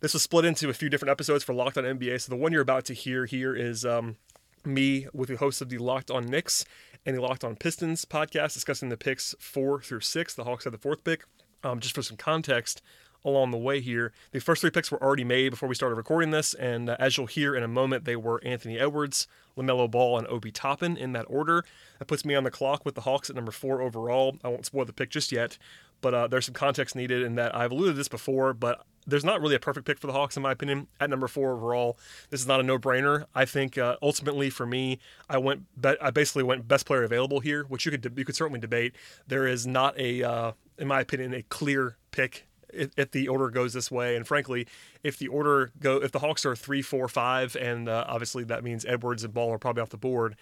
This 0.00 0.12
was 0.12 0.24
split 0.24 0.44
into 0.44 0.68
a 0.68 0.74
few 0.74 0.88
different 0.88 1.12
episodes 1.12 1.44
for 1.44 1.54
Locked 1.54 1.78
On 1.78 1.84
NBA. 1.84 2.22
So 2.22 2.30
the 2.30 2.36
one 2.36 2.50
you're 2.50 2.60
about 2.60 2.84
to 2.86 2.92
hear 2.92 3.24
here 3.24 3.54
is 3.54 3.84
um, 3.84 4.16
me 4.64 5.06
with 5.12 5.28
the 5.28 5.36
host 5.36 5.62
of 5.62 5.68
the 5.68 5.78
Locked 5.78 6.10
On 6.10 6.26
Knicks 6.26 6.64
and 7.06 7.16
the 7.16 7.22
Locked 7.22 7.44
On 7.44 7.54
Pistons 7.54 8.04
podcast 8.04 8.54
discussing 8.54 8.88
the 8.88 8.96
picks 8.96 9.32
four 9.38 9.80
through 9.80 10.00
six. 10.00 10.34
The 10.34 10.42
Hawks 10.42 10.64
had 10.64 10.72
the 10.72 10.78
fourth 10.78 11.04
pick. 11.04 11.22
Um, 11.64 11.80
just 11.80 11.94
for 11.94 12.02
some 12.02 12.16
context 12.16 12.82
along 13.24 13.52
the 13.52 13.58
way 13.58 13.80
here, 13.80 14.12
the 14.32 14.40
first 14.40 14.60
three 14.60 14.70
picks 14.70 14.90
were 14.90 15.02
already 15.02 15.24
made 15.24 15.50
before 15.50 15.68
we 15.68 15.74
started 15.74 15.94
recording 15.94 16.32
this, 16.32 16.54
and 16.54 16.90
uh, 16.90 16.96
as 16.98 17.16
you'll 17.16 17.26
hear 17.26 17.54
in 17.54 17.62
a 17.62 17.68
moment, 17.68 18.04
they 18.04 18.16
were 18.16 18.42
Anthony 18.44 18.78
Edwards, 18.78 19.28
LaMelo 19.56 19.88
Ball, 19.90 20.18
and 20.18 20.26
Obi 20.26 20.50
Toppin 20.50 20.96
in 20.96 21.12
that 21.12 21.26
order. 21.28 21.64
That 21.98 22.06
puts 22.06 22.24
me 22.24 22.34
on 22.34 22.42
the 22.42 22.50
clock 22.50 22.84
with 22.84 22.96
the 22.96 23.02
Hawks 23.02 23.30
at 23.30 23.36
number 23.36 23.52
four 23.52 23.80
overall. 23.80 24.36
I 24.42 24.48
won't 24.48 24.66
spoil 24.66 24.84
the 24.84 24.92
pick 24.92 25.10
just 25.10 25.30
yet, 25.30 25.56
but 26.00 26.14
uh, 26.14 26.26
there's 26.26 26.46
some 26.46 26.54
context 26.54 26.96
needed 26.96 27.22
in 27.22 27.36
that 27.36 27.54
I've 27.54 27.70
alluded 27.70 27.94
to 27.94 27.98
this 27.98 28.08
before, 28.08 28.54
but 28.54 28.84
there's 29.06 29.24
not 29.24 29.40
really 29.40 29.54
a 29.54 29.60
perfect 29.60 29.86
pick 29.86 29.98
for 29.98 30.06
the 30.06 30.12
Hawks 30.12 30.36
in 30.36 30.42
my 30.42 30.52
opinion 30.52 30.86
at 31.00 31.10
number 31.10 31.28
four 31.28 31.52
overall. 31.52 31.98
This 32.30 32.40
is 32.40 32.46
not 32.46 32.60
a 32.60 32.62
no-brainer. 32.62 33.26
I 33.34 33.44
think 33.44 33.78
uh, 33.78 33.96
ultimately 34.02 34.50
for 34.50 34.66
me, 34.66 34.98
I 35.28 35.38
went 35.38 35.64
be- 35.80 36.00
I 36.00 36.10
basically 36.10 36.42
went 36.42 36.68
best 36.68 36.86
player 36.86 37.02
available 37.02 37.40
here, 37.40 37.64
which 37.64 37.84
you 37.84 37.90
could 37.90 38.00
de- 38.00 38.12
you 38.20 38.24
could 38.24 38.36
certainly 38.36 38.60
debate. 38.60 38.94
There 39.26 39.46
is 39.46 39.66
not 39.66 39.98
a 39.98 40.22
uh, 40.22 40.52
in 40.82 40.88
my 40.88 41.00
opinion, 41.00 41.32
a 41.32 41.42
clear 41.44 41.96
pick 42.10 42.44
if, 42.72 43.12
the 43.12 43.28
order 43.28 43.50
goes 43.50 43.72
this 43.72 43.88
way. 43.88 44.16
And 44.16 44.26
frankly, 44.26 44.66
if 45.04 45.16
the 45.16 45.28
order 45.28 45.70
go, 45.78 46.02
if 46.02 46.10
the 46.10 46.18
Hawks 46.18 46.44
are 46.44 46.56
three, 46.56 46.82
four, 46.82 47.06
five, 47.06 47.54
and 47.56 47.88
uh, 47.88 48.04
obviously 48.08 48.42
that 48.44 48.64
means 48.64 48.84
Edwards 48.84 49.22
and 49.22 49.32
Ball 49.32 49.52
are 49.52 49.58
probably 49.58 49.80
off 49.80 49.90
the 49.90 49.96
board, 49.96 50.34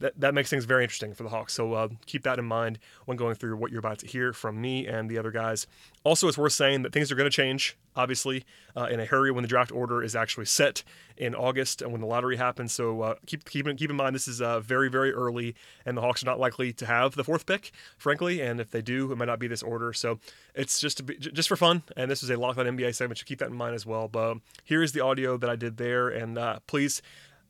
that, 0.00 0.18
that 0.20 0.34
makes 0.34 0.50
things 0.50 0.64
very 0.64 0.84
interesting 0.84 1.14
for 1.14 1.24
the 1.24 1.28
Hawks. 1.28 1.52
So 1.54 1.72
uh, 1.72 1.88
keep 2.06 2.22
that 2.22 2.38
in 2.38 2.44
mind 2.44 2.78
when 3.06 3.16
going 3.16 3.34
through 3.34 3.56
what 3.56 3.70
you're 3.70 3.80
about 3.80 3.98
to 3.98 4.06
hear 4.06 4.32
from 4.32 4.60
me 4.60 4.86
and 4.86 5.10
the 5.10 5.18
other 5.18 5.30
guys. 5.30 5.66
Also, 6.04 6.28
it's 6.28 6.38
worth 6.38 6.52
saying 6.52 6.82
that 6.82 6.92
things 6.92 7.10
are 7.10 7.16
going 7.16 7.28
to 7.28 7.34
change, 7.34 7.76
obviously, 7.96 8.44
uh, 8.76 8.84
in 8.84 9.00
a 9.00 9.04
hurry 9.04 9.30
when 9.30 9.42
the 9.42 9.48
draft 9.48 9.72
order 9.72 10.02
is 10.02 10.14
actually 10.14 10.46
set 10.46 10.84
in 11.16 11.34
August 11.34 11.82
and 11.82 11.90
when 11.90 12.00
the 12.00 12.06
lottery 12.06 12.36
happens. 12.36 12.72
So 12.72 13.02
uh, 13.02 13.14
keep, 13.26 13.44
keep, 13.44 13.66
keep 13.76 13.90
in 13.90 13.96
mind 13.96 14.14
this 14.14 14.28
is 14.28 14.40
uh, 14.40 14.60
very, 14.60 14.88
very 14.88 15.12
early, 15.12 15.56
and 15.84 15.96
the 15.96 16.00
Hawks 16.00 16.22
are 16.22 16.26
not 16.26 16.38
likely 16.38 16.72
to 16.74 16.86
have 16.86 17.16
the 17.16 17.24
fourth 17.24 17.44
pick, 17.46 17.72
frankly. 17.96 18.40
And 18.40 18.60
if 18.60 18.70
they 18.70 18.82
do, 18.82 19.10
it 19.10 19.18
might 19.18 19.26
not 19.26 19.40
be 19.40 19.48
this 19.48 19.62
order. 19.62 19.92
So 19.92 20.20
it's 20.54 20.80
just 20.80 21.04
be, 21.04 21.16
just 21.16 21.48
for 21.48 21.56
fun. 21.56 21.82
And 21.96 22.10
this 22.10 22.22
is 22.22 22.30
a 22.30 22.36
Locked 22.36 22.58
On 22.58 22.66
NBA 22.66 22.94
segment, 22.94 23.18
so 23.18 23.24
keep 23.24 23.40
that 23.40 23.50
in 23.50 23.56
mind 23.56 23.74
as 23.74 23.84
well. 23.84 24.06
But 24.06 24.38
here 24.64 24.82
is 24.82 24.92
the 24.92 25.00
audio 25.00 25.36
that 25.36 25.50
I 25.50 25.56
did 25.56 25.76
there. 25.76 26.08
And 26.08 26.38
uh, 26.38 26.60
please, 26.68 27.02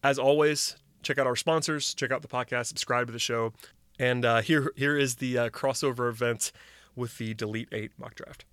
as 0.03 0.19
always, 0.19 0.77
check 1.03 1.19
out 1.19 1.27
our 1.27 1.37
sponsors, 1.37 1.95
check 1.95 2.11
out 2.11 2.23
the 2.23 2.29
podcast, 2.29 2.67
subscribe 2.67 3.07
to 3.07 3.13
the 3.13 3.19
show, 3.19 3.53
and 3.99 4.25
uh, 4.25 4.41
here 4.41 4.73
here 4.77 4.97
is 4.97 5.17
the 5.17 5.39
uh, 5.39 5.49
crossover 5.51 6.09
event 6.09 6.53
with 6.95 7.17
the 7.19 7.35
Delete 7.35 7.69
Eight 7.73 7.93
mock 7.99 8.15
draft. 8.15 8.45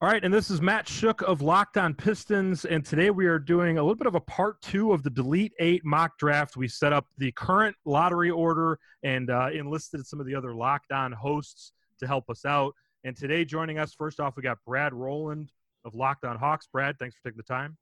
All 0.00 0.08
right, 0.08 0.24
and 0.24 0.34
this 0.34 0.50
is 0.50 0.60
Matt 0.60 0.86
Schoch 0.86 1.22
of 1.22 1.42
Locked 1.42 1.76
On 1.76 1.94
Pistons, 1.94 2.64
and 2.64 2.84
today 2.84 3.10
we 3.10 3.26
are 3.26 3.38
doing 3.38 3.78
a 3.78 3.82
little 3.82 3.94
bit 3.94 4.08
of 4.08 4.16
a 4.16 4.20
part 4.20 4.60
two 4.60 4.92
of 4.92 5.04
the 5.04 5.10
Delete 5.10 5.52
Eight 5.60 5.84
mock 5.84 6.18
draft. 6.18 6.56
We 6.56 6.66
set 6.66 6.92
up 6.92 7.06
the 7.18 7.30
current 7.30 7.76
lottery 7.84 8.28
order 8.28 8.80
and 9.04 9.30
uh, 9.30 9.50
enlisted 9.54 10.04
some 10.04 10.18
of 10.18 10.26
the 10.26 10.34
other 10.34 10.56
Locked 10.56 10.90
On 10.90 11.12
hosts 11.12 11.70
to 12.00 12.08
help 12.08 12.28
us 12.30 12.44
out. 12.44 12.74
And 13.04 13.16
today, 13.16 13.44
joining 13.44 13.78
us, 13.78 13.94
first 13.94 14.18
off, 14.18 14.36
we 14.36 14.42
got 14.42 14.58
Brad 14.66 14.92
Rowland 14.92 15.52
of 15.84 15.94
Locked 15.94 16.24
On 16.24 16.36
Hawks. 16.36 16.66
Brad, 16.66 16.98
thanks 16.98 17.14
for 17.14 17.22
taking 17.28 17.36
the 17.36 17.44
time. 17.44 17.76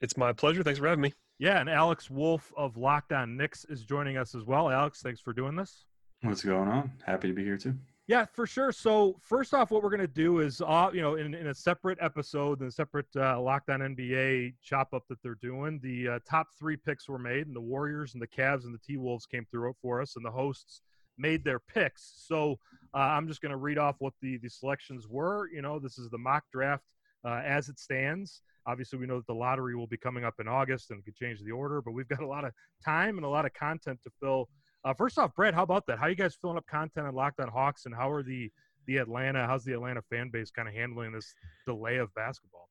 It's 0.00 0.16
my 0.16 0.32
pleasure. 0.32 0.62
Thanks 0.62 0.78
for 0.78 0.86
having 0.86 1.02
me. 1.02 1.12
Yeah, 1.38 1.60
and 1.60 1.68
Alex 1.68 2.10
Wolf 2.10 2.52
of 2.56 2.76
Locked 2.76 3.12
On 3.12 3.36
Knicks 3.36 3.64
is 3.68 3.84
joining 3.84 4.16
us 4.16 4.34
as 4.34 4.44
well. 4.44 4.70
Alex, 4.70 5.00
thanks 5.02 5.20
for 5.20 5.32
doing 5.32 5.56
this. 5.56 5.84
What's 6.22 6.42
going 6.42 6.68
on? 6.68 6.92
Happy 7.04 7.28
to 7.28 7.34
be 7.34 7.44
here 7.44 7.56
too. 7.56 7.74
Yeah, 8.06 8.26
for 8.26 8.46
sure. 8.46 8.70
So 8.70 9.16
first 9.20 9.54
off, 9.54 9.70
what 9.70 9.82
we're 9.82 9.90
going 9.90 10.00
to 10.00 10.06
do 10.06 10.40
is, 10.40 10.60
uh, 10.60 10.90
you 10.92 11.00
know, 11.00 11.14
in, 11.14 11.32
in 11.34 11.46
a 11.46 11.54
separate 11.54 11.98
episode, 12.02 12.60
in 12.60 12.66
a 12.66 12.70
separate 12.70 13.06
uh, 13.16 13.40
Locked 13.40 13.70
On 13.70 13.80
NBA 13.80 14.54
chop 14.62 14.92
up 14.92 15.04
that 15.08 15.22
they're 15.22 15.38
doing, 15.40 15.80
the 15.82 16.08
uh, 16.08 16.18
top 16.28 16.48
three 16.58 16.76
picks 16.76 17.08
were 17.08 17.18
made, 17.18 17.46
and 17.46 17.56
the 17.56 17.60
Warriors 17.60 18.12
and 18.12 18.22
the 18.22 18.26
Cavs 18.26 18.64
and 18.64 18.74
the 18.74 18.78
T 18.78 18.98
Wolves 18.98 19.24
came 19.24 19.46
through 19.50 19.70
it 19.70 19.76
for 19.80 20.02
us, 20.02 20.16
and 20.16 20.24
the 20.24 20.30
hosts 20.30 20.82
made 21.16 21.44
their 21.44 21.58
picks. 21.60 22.12
So 22.26 22.58
uh, 22.92 22.98
I'm 22.98 23.26
just 23.26 23.40
going 23.40 23.50
to 23.52 23.56
read 23.56 23.78
off 23.78 23.96
what 24.00 24.12
the 24.20 24.36
the 24.38 24.50
selections 24.50 25.08
were. 25.08 25.48
You 25.50 25.62
know, 25.62 25.78
this 25.78 25.98
is 25.98 26.10
the 26.10 26.18
mock 26.18 26.44
draft 26.52 26.84
uh, 27.24 27.40
as 27.44 27.68
it 27.68 27.78
stands. 27.78 28.42
Obviously, 28.66 28.98
we 28.98 29.06
know 29.06 29.16
that 29.16 29.26
the 29.26 29.34
lottery 29.34 29.76
will 29.76 29.86
be 29.86 29.96
coming 29.96 30.24
up 30.24 30.34
in 30.40 30.48
August 30.48 30.90
and 30.90 31.04
could 31.04 31.14
change 31.14 31.40
the 31.42 31.50
order, 31.50 31.82
but 31.82 31.92
we've 31.92 32.08
got 32.08 32.20
a 32.20 32.26
lot 32.26 32.44
of 32.44 32.52
time 32.84 33.16
and 33.18 33.24
a 33.24 33.28
lot 33.28 33.44
of 33.44 33.52
content 33.52 33.98
to 34.02 34.10
fill. 34.20 34.48
Uh, 34.84 34.94
first 34.94 35.18
off, 35.18 35.34
Brett, 35.34 35.54
how 35.54 35.62
about 35.62 35.86
that? 35.86 35.98
How 35.98 36.06
are 36.06 36.10
you 36.10 36.16
guys 36.16 36.36
filling 36.40 36.56
up 36.56 36.66
content 36.66 37.06
on 37.06 37.14
Locked 37.14 37.40
On 37.40 37.48
Hawks, 37.48 37.86
and 37.86 37.94
how 37.94 38.10
are 38.10 38.22
the 38.22 38.50
the 38.86 38.98
Atlanta? 38.98 39.46
How's 39.46 39.64
the 39.64 39.72
Atlanta 39.72 40.02
fan 40.10 40.30
base 40.30 40.50
kind 40.50 40.68
of 40.68 40.74
handling 40.74 41.12
this 41.12 41.34
delay 41.66 41.96
of 41.96 42.12
basketball? 42.14 42.68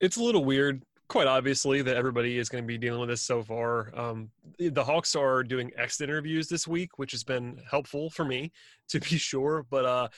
It's 0.00 0.16
a 0.16 0.22
little 0.22 0.44
weird. 0.44 0.82
Quite 1.08 1.28
obviously, 1.28 1.82
that 1.82 1.96
everybody 1.96 2.38
is 2.38 2.48
going 2.48 2.64
to 2.64 2.66
be 2.66 2.78
dealing 2.78 3.00
with 3.00 3.08
this 3.08 3.22
so 3.22 3.42
far. 3.42 3.96
Um, 3.96 4.30
the 4.58 4.82
Hawks 4.82 5.14
are 5.14 5.44
doing 5.44 5.70
exit 5.76 6.08
interviews 6.10 6.48
this 6.48 6.66
week, 6.66 6.98
which 6.98 7.12
has 7.12 7.22
been 7.22 7.60
helpful 7.70 8.10
for 8.10 8.24
me, 8.24 8.50
to 8.88 8.98
be 8.98 9.06
sure. 9.16 9.64
But 9.70 9.84
uh, 9.84 10.08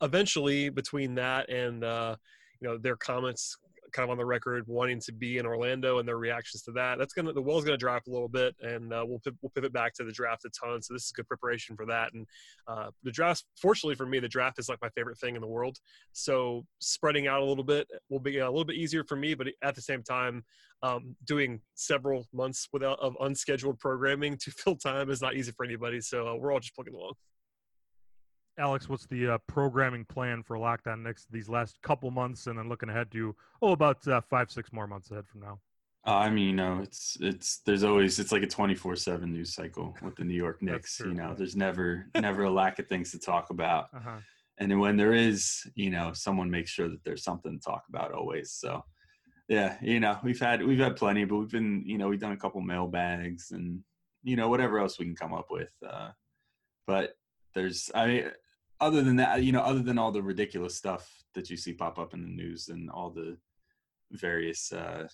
eventually, 0.00 0.68
between 0.68 1.16
that 1.16 1.50
and 1.50 1.82
uh, 1.82 2.16
you 2.60 2.68
know 2.68 2.78
their 2.78 2.96
comments 2.96 3.56
kind 3.92 4.04
of 4.04 4.10
on 4.10 4.18
the 4.18 4.24
record 4.24 4.64
wanting 4.66 5.00
to 5.00 5.12
be 5.12 5.38
in 5.38 5.46
Orlando 5.46 5.98
and 5.98 6.08
their 6.08 6.18
reactions 6.18 6.62
to 6.62 6.72
that. 6.72 6.98
That's 6.98 7.14
gonna 7.14 7.32
the 7.32 7.42
well's 7.42 7.64
gonna 7.64 7.76
drop 7.76 8.06
a 8.06 8.10
little 8.10 8.28
bit, 8.28 8.54
and 8.60 8.92
uh, 8.92 9.04
we'll 9.06 9.20
we'll 9.40 9.50
pivot 9.54 9.72
back 9.72 9.94
to 9.94 10.04
the 10.04 10.12
draft 10.12 10.44
a 10.44 10.50
ton. 10.50 10.82
So 10.82 10.94
this 10.94 11.04
is 11.04 11.12
good 11.12 11.26
preparation 11.26 11.76
for 11.76 11.86
that. 11.86 12.12
And 12.12 12.26
uh, 12.68 12.90
the 13.02 13.10
draft, 13.10 13.44
fortunately 13.60 13.94
for 13.94 14.06
me, 14.06 14.18
the 14.18 14.28
draft 14.28 14.58
is 14.58 14.68
like 14.68 14.80
my 14.82 14.90
favorite 14.90 15.18
thing 15.18 15.34
in 15.34 15.40
the 15.40 15.48
world. 15.48 15.78
So 16.12 16.64
spreading 16.78 17.26
out 17.26 17.42
a 17.42 17.44
little 17.44 17.64
bit 17.64 17.88
will 18.10 18.20
be 18.20 18.38
a 18.38 18.50
little 18.50 18.64
bit 18.64 18.76
easier 18.76 19.04
for 19.04 19.16
me, 19.16 19.34
but 19.34 19.48
at 19.62 19.74
the 19.74 19.82
same 19.82 20.02
time, 20.02 20.44
um, 20.82 21.16
doing 21.24 21.60
several 21.74 22.26
months 22.32 22.68
without 22.72 22.98
of 23.00 23.16
unscheduled 23.20 23.78
programming 23.78 24.36
to 24.38 24.50
fill 24.56 24.76
time 24.76 25.10
is 25.10 25.22
not 25.22 25.34
easy 25.34 25.52
for 25.52 25.64
anybody. 25.64 26.00
So 26.00 26.28
uh, 26.28 26.34
we're 26.36 26.52
all 26.52 26.60
just 26.60 26.74
plugging 26.74 26.94
along. 26.94 27.14
Alex, 28.58 28.88
what's 28.88 29.06
the 29.06 29.28
uh, 29.28 29.38
programming 29.46 30.04
plan 30.04 30.42
for 30.42 30.58
Locked 30.58 30.86
On 30.86 31.02
Knicks 31.02 31.26
these 31.30 31.48
last 31.48 31.80
couple 31.82 32.10
months, 32.10 32.46
and 32.46 32.58
then 32.58 32.68
looking 32.68 32.88
ahead 32.88 33.10
to 33.12 33.34
oh 33.60 33.72
about 33.72 34.06
uh, 34.08 34.20
five 34.22 34.50
six 34.50 34.72
more 34.72 34.86
months 34.86 35.10
ahead 35.10 35.26
from 35.28 35.40
now? 35.40 35.60
Uh, 36.06 36.14
I 36.14 36.30
mean, 36.30 36.46
you 36.46 36.52
know, 36.54 36.80
it's 36.82 37.18
it's 37.20 37.58
there's 37.66 37.84
always 37.84 38.18
it's 38.18 38.32
like 38.32 38.42
a 38.42 38.46
24/7 38.46 39.22
news 39.24 39.54
cycle 39.54 39.94
with 40.02 40.16
the 40.16 40.24
New 40.24 40.34
York 40.34 40.58
Knicks. 40.62 40.96
True, 40.96 41.08
you 41.08 41.14
know, 41.14 41.34
there's 41.36 41.56
never 41.56 42.06
never 42.14 42.44
a 42.44 42.50
lack 42.50 42.78
of 42.78 42.86
things 42.86 43.10
to 43.10 43.18
talk 43.18 43.50
about, 43.50 43.88
uh-huh. 43.94 44.18
and 44.58 44.70
then 44.70 44.78
when 44.78 44.96
there 44.96 45.12
is, 45.12 45.66
you 45.74 45.90
know, 45.90 46.12
someone 46.14 46.50
makes 46.50 46.70
sure 46.70 46.88
that 46.88 47.04
there's 47.04 47.24
something 47.24 47.58
to 47.58 47.64
talk 47.64 47.84
about 47.90 48.12
always. 48.12 48.52
So, 48.52 48.84
yeah, 49.48 49.76
you 49.82 50.00
know, 50.00 50.18
we've 50.22 50.40
had 50.40 50.64
we've 50.64 50.78
had 50.78 50.96
plenty, 50.96 51.24
but 51.24 51.36
we've 51.36 51.50
been 51.50 51.82
you 51.84 51.98
know 51.98 52.08
we've 52.08 52.20
done 52.20 52.32
a 52.32 52.38
couple 52.38 52.60
mailbags 52.62 53.50
and 53.50 53.80
you 54.22 54.36
know 54.36 54.48
whatever 54.48 54.78
else 54.78 54.98
we 54.98 55.04
can 55.04 55.16
come 55.16 55.34
up 55.34 55.48
with. 55.50 55.74
Uh, 55.86 56.10
but 56.86 57.16
there's 57.52 57.90
I 57.94 58.30
other 58.80 59.02
than 59.02 59.16
that, 59.16 59.42
you 59.42 59.52
know, 59.52 59.60
other 59.60 59.82
than 59.82 59.98
all 59.98 60.12
the 60.12 60.22
ridiculous 60.22 60.76
stuff 60.76 61.10
that 61.34 61.50
you 61.50 61.56
see 61.56 61.72
pop 61.72 61.98
up 61.98 62.14
in 62.14 62.22
the 62.22 62.28
news 62.28 62.68
and 62.68 62.90
all 62.90 63.10
the 63.10 63.36
various 64.12 64.72
uh, 64.72 65.08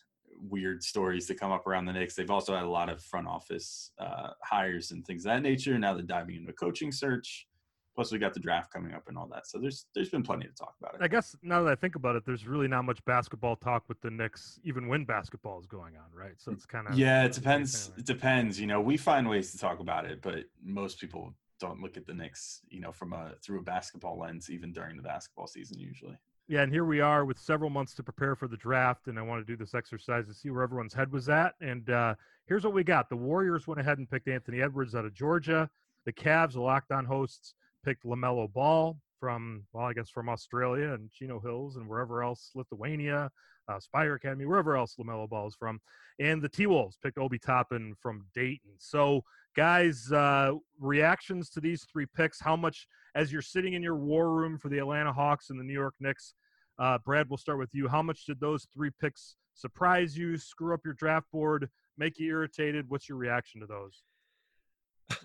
weird 0.48 0.82
stories 0.82 1.26
that 1.26 1.38
come 1.38 1.52
up 1.52 1.66
around 1.66 1.86
the 1.86 1.92
Knicks, 1.92 2.14
they've 2.14 2.30
also 2.30 2.54
had 2.54 2.64
a 2.64 2.70
lot 2.70 2.88
of 2.88 3.02
front 3.02 3.28
office 3.28 3.92
uh, 3.98 4.30
hires 4.42 4.90
and 4.90 5.04
things 5.06 5.24
of 5.24 5.32
that 5.32 5.42
nature. 5.42 5.78
Now 5.78 5.94
they're 5.94 6.02
diving 6.02 6.36
into 6.36 6.50
a 6.50 6.54
coaching 6.54 6.92
search. 6.92 7.46
Plus, 7.94 8.10
we 8.10 8.18
got 8.18 8.32
the 8.32 8.40
draft 8.40 8.72
coming 8.72 8.94
up 8.94 9.02
and 9.08 9.18
all 9.18 9.26
that. 9.26 9.46
So 9.46 9.58
there's 9.58 9.84
there's 9.94 10.08
been 10.08 10.22
plenty 10.22 10.46
to 10.46 10.54
talk 10.54 10.74
about 10.80 10.94
it. 10.94 11.02
I 11.02 11.08
guess 11.08 11.36
now 11.42 11.62
that 11.62 11.70
I 11.70 11.74
think 11.74 11.94
about 11.94 12.16
it, 12.16 12.24
there's 12.24 12.46
really 12.46 12.66
not 12.66 12.86
much 12.86 13.04
basketball 13.04 13.54
talk 13.54 13.84
with 13.86 14.00
the 14.00 14.10
Knicks, 14.10 14.58
even 14.64 14.88
when 14.88 15.04
basketball 15.04 15.60
is 15.60 15.66
going 15.66 15.96
on, 15.96 16.06
right? 16.14 16.32
So 16.38 16.52
it's 16.52 16.64
kind 16.64 16.88
of 16.88 16.98
yeah, 16.98 17.24
it 17.24 17.32
depends. 17.32 17.92
It 17.98 18.06
depends. 18.06 18.58
You 18.58 18.66
know, 18.66 18.80
we 18.80 18.96
find 18.96 19.28
ways 19.28 19.52
to 19.52 19.58
talk 19.58 19.80
about 19.80 20.06
it, 20.06 20.22
but 20.22 20.44
most 20.64 21.00
people 21.00 21.34
don't 21.62 21.80
look 21.80 21.96
at 21.96 22.06
the 22.06 22.12
Knicks, 22.12 22.60
you 22.68 22.80
know, 22.80 22.92
from 22.92 23.12
a 23.12 23.32
through 23.42 23.60
a 23.60 23.62
basketball 23.62 24.18
lens, 24.18 24.50
even 24.50 24.72
during 24.72 24.96
the 24.96 25.02
basketball 25.02 25.46
season. 25.46 25.78
Usually, 25.78 26.18
Yeah, 26.48 26.62
and 26.62 26.72
here 26.72 26.84
we 26.84 27.00
are 27.00 27.24
with 27.24 27.38
several 27.38 27.70
months 27.70 27.94
to 27.94 28.02
prepare 28.02 28.34
for 28.34 28.48
the 28.48 28.56
draft, 28.56 29.06
and 29.06 29.18
I 29.18 29.22
want 29.22 29.46
to 29.46 29.50
do 29.50 29.56
this 29.56 29.72
exercise 29.72 30.26
to 30.26 30.34
see 30.34 30.50
where 30.50 30.62
everyone's 30.62 30.92
head 30.92 31.12
was 31.12 31.28
at. 31.28 31.54
And 31.60 31.88
uh, 31.88 32.16
here's 32.46 32.64
what 32.64 32.74
we 32.74 32.82
got: 32.82 33.08
the 33.08 33.16
Warriors 33.16 33.66
went 33.66 33.80
ahead 33.80 33.98
and 33.98 34.10
picked 34.10 34.28
Anthony 34.28 34.60
Edwards 34.60 34.94
out 34.94 35.04
of 35.04 35.14
Georgia. 35.14 35.70
The 36.04 36.12
Cavs, 36.12 36.54
the 36.54 36.60
Locked 36.60 36.90
On 36.90 37.04
hosts, 37.04 37.54
picked 37.84 38.04
LaMelo 38.04 38.52
Ball 38.52 38.98
from, 39.20 39.64
well, 39.72 39.86
I 39.86 39.92
guess 39.92 40.10
from 40.10 40.28
Australia 40.28 40.94
and 40.94 41.08
Chino 41.12 41.38
Hills 41.38 41.76
and 41.76 41.88
wherever 41.88 42.24
else, 42.24 42.50
Lithuania, 42.56 43.30
uh, 43.68 43.78
Spire 43.78 44.14
Academy, 44.14 44.46
wherever 44.46 44.76
else 44.76 44.96
LaMelo 44.98 45.28
Ball 45.28 45.46
is 45.46 45.54
from. 45.54 45.80
And 46.18 46.42
the 46.42 46.48
T 46.48 46.66
Wolves 46.66 46.98
picked 47.00 47.18
Obi 47.18 47.38
Toppin 47.38 47.94
from 48.02 48.26
Dayton. 48.34 48.72
So, 48.78 49.22
guys, 49.54 50.10
uh, 50.12 50.52
reactions 50.80 51.50
to 51.50 51.60
these 51.60 51.84
three 51.84 52.06
picks, 52.06 52.40
how 52.40 52.56
much, 52.56 52.86
as 53.14 53.32
you're 53.32 53.42
sitting 53.42 53.74
in 53.74 53.82
your 53.82 53.96
war 53.96 54.30
room 54.30 54.58
for 54.58 54.68
the 54.68 54.78
Atlanta 54.78 55.12
Hawks 55.12 55.50
and 55.50 55.58
the 55.58 55.64
New 55.64 55.72
York 55.72 55.94
Knicks, 56.00 56.34
uh, 56.78 56.98
Brad, 57.04 57.28
we'll 57.28 57.36
start 57.36 57.58
with 57.58 57.74
you. 57.74 57.88
How 57.88 58.02
much 58.02 58.24
did 58.24 58.40
those 58.40 58.66
three 58.72 58.90
picks 59.00 59.36
surprise 59.54 60.16
you, 60.16 60.38
screw 60.38 60.74
up 60.74 60.80
your 60.84 60.94
draft 60.94 61.30
board, 61.30 61.68
make 61.98 62.18
you 62.18 62.28
irritated? 62.28 62.86
What's 62.88 63.08
your 63.08 63.18
reaction 63.18 63.60
to 63.60 63.66
those? 63.66 64.02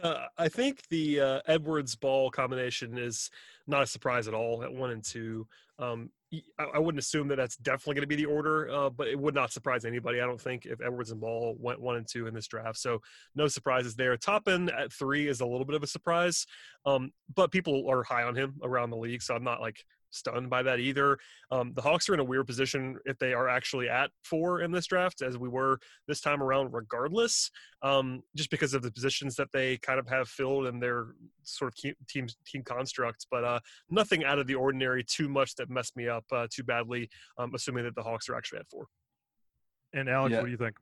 Uh, 0.03 0.25
I 0.37 0.47
think 0.47 0.81
the 0.89 1.19
uh, 1.19 1.39
Edwards 1.47 1.95
ball 1.95 2.29
combination 2.29 2.97
is 2.97 3.29
not 3.65 3.83
a 3.83 3.87
surprise 3.87 4.27
at 4.27 4.33
all 4.33 4.63
at 4.63 4.71
one 4.71 4.91
and 4.91 5.03
two. 5.03 5.47
Um, 5.79 6.09
I, 6.59 6.63
I, 6.75 6.79
wouldn't 6.79 6.99
assume 6.99 7.27
that 7.29 7.35
that's 7.35 7.55
definitely 7.57 7.95
going 7.95 8.01
to 8.01 8.07
be 8.07 8.15
the 8.15 8.25
order, 8.25 8.69
uh, 8.69 8.89
but 8.89 9.07
it 9.07 9.17
would 9.17 9.35
not 9.35 9.51
surprise 9.51 9.85
anybody. 9.85 10.19
I 10.19 10.25
don't 10.25 10.41
think 10.41 10.65
if 10.65 10.81
Edwards 10.81 11.11
and 11.11 11.21
Ball 11.21 11.55
went 11.59 11.79
one 11.79 11.95
and 11.95 12.07
two 12.07 12.27
in 12.27 12.33
this 12.33 12.47
draft, 12.47 12.77
so 12.77 12.99
no 13.35 13.47
surprises 13.47 13.95
there. 13.95 14.17
Toppin 14.17 14.69
at 14.69 14.91
three 14.91 15.27
is 15.27 15.39
a 15.39 15.45
little 15.45 15.65
bit 15.65 15.75
of 15.75 15.83
a 15.83 15.87
surprise, 15.87 16.45
um, 16.85 17.11
but 17.33 17.51
people 17.51 17.87
are 17.89 18.03
high 18.03 18.23
on 18.23 18.35
him 18.35 18.55
around 18.63 18.89
the 18.89 18.97
league, 18.97 19.21
so 19.21 19.35
I'm 19.35 19.43
not 19.43 19.61
like 19.61 19.85
stunned 20.09 20.49
by 20.49 20.63
that 20.63 20.79
either. 20.79 21.17
Um, 21.51 21.73
the 21.73 21.81
Hawks 21.81 22.09
are 22.09 22.13
in 22.13 22.19
a 22.19 22.23
weird 22.23 22.47
position 22.47 22.97
if 23.05 23.17
they 23.19 23.33
are 23.33 23.47
actually 23.47 23.89
at 23.89 24.09
four 24.23 24.61
in 24.61 24.71
this 24.71 24.87
draft, 24.87 25.21
as 25.21 25.37
we 25.37 25.49
were 25.49 25.79
this 26.07 26.21
time 26.21 26.41
around, 26.41 26.73
regardless, 26.73 27.49
um, 27.81 28.21
just 28.35 28.49
because 28.49 28.73
of 28.73 28.81
the 28.81 28.91
positions 28.91 29.35
that 29.35 29.51
they 29.51 29.77
kind 29.77 29.99
of 29.99 30.07
have 30.07 30.27
filled 30.27 30.67
in 30.67 30.79
their 30.79 31.07
sort 31.43 31.73
of 31.73 31.95
team 32.07 32.27
team 32.45 32.63
constructs. 32.63 33.25
But 33.29 33.43
uh, 33.43 33.59
nothing 33.89 34.23
out 34.23 34.39
of 34.39 34.47
the 34.47 34.55
ordinary, 34.55 35.03
too 35.03 35.29
much 35.29 35.55
that 35.55 35.69
messed 35.69 35.95
me 35.95 36.07
up 36.07 36.25
uh, 36.31 36.47
too 36.49 36.63
badly. 36.63 37.09
Um, 37.37 37.51
assuming 37.53 37.83
that 37.85 37.95
the 37.95 38.03
Hawks 38.03 38.29
are 38.29 38.35
actually 38.35 38.59
at 38.59 38.69
four. 38.69 38.87
And 39.93 40.09
Alex, 40.09 40.31
yeah. 40.31 40.39
what 40.39 40.45
do 40.45 40.51
you 40.51 40.57
think? 40.57 40.75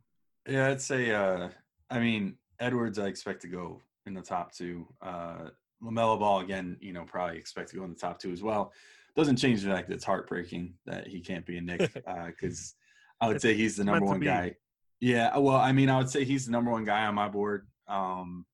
Yeah, 0.47 0.67
I'd 0.69 0.81
say. 0.81 1.11
Uh, 1.11 1.49
I 1.89 1.99
mean, 1.99 2.35
Edwards, 2.59 2.99
I 2.99 3.07
expect 3.07 3.41
to 3.43 3.47
go 3.47 3.81
in 4.05 4.13
the 4.13 4.21
top 4.21 4.53
two. 4.53 4.88
Uh, 5.01 5.49
LaMelo 5.83 6.19
Ball 6.19 6.39
again, 6.39 6.77
you 6.79 6.93
know, 6.93 7.03
probably 7.03 7.38
expect 7.38 7.69
to 7.69 7.75
go 7.75 7.83
in 7.83 7.91
the 7.91 7.95
top 7.95 8.19
two 8.19 8.31
as 8.31 8.41
well 8.41 8.73
doesn't 9.15 9.38
change 9.38 9.62
the 9.62 9.69
fact 9.69 9.88
that 9.88 9.95
it's 9.95 10.04
heartbreaking 10.04 10.73
that 10.86 11.08
he 11.08 11.21
can't 11.21 11.45
be 11.45 11.58
a 11.58 11.62
Knick 11.62 11.93
because 12.28 12.75
uh, 13.21 13.25
I 13.25 13.28
would 13.30 13.41
say 13.41 13.54
he's 13.54 13.78
the 13.78 13.84
number 13.84 14.06
one 14.06 14.19
guy. 14.19 14.56
Yeah, 14.99 15.38
well, 15.38 15.58
I 15.58 15.71
mean, 15.71 15.89
I 15.89 15.97
would 15.97 16.10
say 16.10 16.23
he's 16.23 16.45
the 16.45 16.51
number 16.51 16.71
one 16.71 16.86
guy 16.86 17.06
on 17.06 17.15
my 17.15 17.28
board, 17.28 17.67
um, 17.88 18.45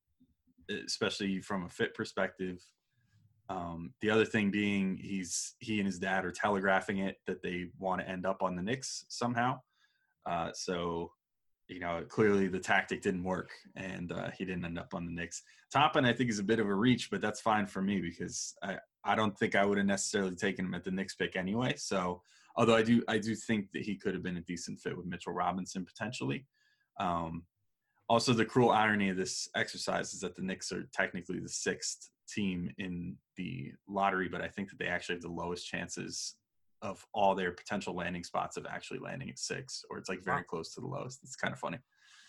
especially 0.86 1.40
from 1.40 1.64
a 1.64 1.68
fit 1.68 1.94
perspective. 1.94 2.64
Um, 3.48 3.92
the 4.00 4.10
other 4.10 4.24
thing 4.24 4.50
being, 4.50 4.96
he's 4.96 5.54
he 5.58 5.78
and 5.78 5.86
his 5.86 5.98
dad 5.98 6.24
are 6.24 6.32
telegraphing 6.32 6.98
it 6.98 7.16
that 7.26 7.42
they 7.42 7.66
want 7.78 8.00
to 8.00 8.08
end 8.08 8.24
up 8.24 8.42
on 8.42 8.56
the 8.56 8.62
Knicks 8.62 9.04
somehow. 9.08 9.60
Uh, 10.26 10.50
so, 10.54 11.12
you 11.68 11.80
know, 11.80 12.04
clearly 12.08 12.48
the 12.48 12.58
tactic 12.58 13.02
didn't 13.02 13.24
work, 13.24 13.50
and 13.76 14.12
uh, 14.12 14.30
he 14.30 14.44
didn't 14.44 14.64
end 14.64 14.78
up 14.78 14.94
on 14.94 15.04
the 15.04 15.12
Knicks. 15.12 15.42
Toppin, 15.72 16.04
I 16.04 16.12
think, 16.12 16.30
is 16.30 16.38
a 16.38 16.44
bit 16.44 16.60
of 16.60 16.68
a 16.68 16.74
reach, 16.74 17.10
but 17.10 17.20
that's 17.20 17.40
fine 17.40 17.66
for 17.66 17.82
me 17.82 18.00
because 18.00 18.54
I, 18.62 18.78
I 19.04 19.14
don't 19.14 19.36
think 19.36 19.54
I 19.54 19.64
would 19.64 19.78
have 19.78 19.86
necessarily 19.86 20.34
taken 20.34 20.66
him 20.66 20.74
at 20.74 20.84
the 20.84 20.90
Knicks 20.90 21.14
pick 21.14 21.36
anyway. 21.36 21.74
So, 21.76 22.22
although 22.56 22.76
I 22.76 22.82
do, 22.82 23.02
I 23.08 23.18
do 23.18 23.34
think 23.34 23.72
that 23.72 23.82
he 23.82 23.96
could 23.96 24.14
have 24.14 24.22
been 24.22 24.36
a 24.36 24.42
decent 24.42 24.80
fit 24.80 24.96
with 24.96 25.06
Mitchell 25.06 25.32
Robinson 25.32 25.84
potentially. 25.84 26.46
Um, 26.98 27.44
also, 28.08 28.32
the 28.32 28.44
cruel 28.44 28.70
irony 28.70 29.08
of 29.08 29.16
this 29.16 29.48
exercise 29.56 30.12
is 30.12 30.20
that 30.20 30.36
the 30.36 30.42
Knicks 30.42 30.70
are 30.72 30.88
technically 30.92 31.40
the 31.40 31.48
sixth 31.48 32.10
team 32.28 32.70
in 32.78 33.16
the 33.36 33.72
lottery, 33.88 34.28
but 34.28 34.42
I 34.42 34.48
think 34.48 34.68
that 34.70 34.78
they 34.78 34.86
actually 34.86 35.16
have 35.16 35.22
the 35.22 35.28
lowest 35.28 35.66
chances 35.66 36.34
of 36.82 37.04
all 37.14 37.34
their 37.34 37.52
potential 37.52 37.94
landing 37.94 38.24
spots 38.24 38.56
of 38.56 38.66
actually 38.66 38.98
landing 38.98 39.30
at 39.30 39.38
six, 39.38 39.84
or 39.88 39.98
it's 39.98 40.08
like 40.08 40.22
very 40.22 40.42
close 40.42 40.74
to 40.74 40.80
the 40.80 40.86
lowest. 40.86 41.20
It's 41.22 41.36
kind 41.36 41.52
of 41.52 41.60
funny. 41.60 41.78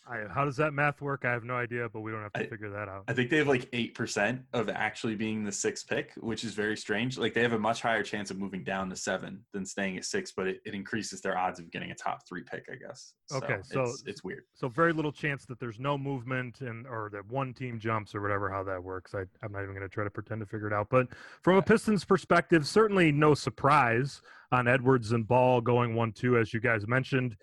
I, 0.06 0.24
how 0.30 0.44
does 0.44 0.58
that 0.58 0.74
math 0.74 1.02
work? 1.02 1.24
I 1.24 1.32
have 1.32 1.46
no 1.46 1.56
idea, 1.56 1.88
but 1.88 2.02
we 2.02 2.12
don't 2.12 2.22
have 2.22 2.34
to 2.34 2.42
I, 2.42 2.48
figure 2.48 2.70
that 2.72 2.90
out. 2.90 3.06
I 3.08 3.14
think 3.14 3.30
they 3.30 3.38
have 3.38 3.48
like 3.48 3.72
8% 3.72 4.42
of 4.52 4.70
actually 4.70 5.16
being 5.16 5.46
the 5.46 5.52
sixth 5.52 5.88
pick, 5.88 6.12
which 6.18 6.44
is 6.44 6.54
very 6.54 6.76
strange. 6.76 7.18
Like 7.18 7.34
they 7.34 7.42
have 7.42 7.54
a 7.54 7.60
much 7.60 7.82
higher 7.82 8.04
chance 8.04 8.30
of 8.30 8.38
moving 8.38 8.64
down 8.66 8.90
to 8.90 8.98
seven 8.98 9.46
than 9.54 9.66
staying 9.66 9.98
at 9.98 10.04
six, 10.04 10.34
but 10.34 10.48
it, 10.48 10.62
it 10.66 10.74
increases 10.74 11.22
their 11.22 11.38
odds 11.38 11.60
of 11.60 11.72
getting 11.72 11.92
a 11.92 11.96
top 11.96 12.28
three 12.28 12.44
pick, 12.44 12.66
I 12.70 12.76
guess. 12.76 13.14
So 13.28 13.38
okay. 13.38 13.58
So 13.64 13.84
it's, 13.84 14.04
it's, 14.06 14.24
weird. 14.26 14.44
So 14.54 14.68
very 14.68 14.92
little 14.92 15.12
chance 15.12 15.46
that 15.46 15.60
there's 15.60 15.80
no 15.80 15.98
movement 15.98 16.60
and, 16.60 16.86
or 16.86 17.10
that 17.14 17.26
one 17.32 17.54
team 17.54 17.80
jumps 17.80 18.14
or 18.14 18.22
whatever, 18.22 18.50
how 18.50 18.64
that 18.64 18.84
works. 18.84 19.16
I, 19.16 19.24
I'm 19.42 19.54
not 19.54 19.64
even 19.64 19.74
going 19.74 19.88
to 19.88 19.94
try 19.94 20.04
to 20.04 20.10
pretend 20.10 20.42
to 20.42 20.46
figure 20.46 20.68
it 20.68 20.74
out. 20.74 20.88
But 20.90 21.08
from 21.42 21.56
a 21.56 21.62
Pistons 21.62 22.04
perspective, 22.04 22.68
certainly 22.68 23.14
no 23.14 23.34
surprise 23.34 24.22
on 24.52 24.68
Edwards 24.68 25.14
and 25.14 25.26
Ball 25.26 25.62
going 25.62 25.96
one, 25.96 26.12
two, 26.12 26.38
as 26.38 26.54
you 26.54 26.60
guys 26.60 26.88
mentioned. 26.88 27.38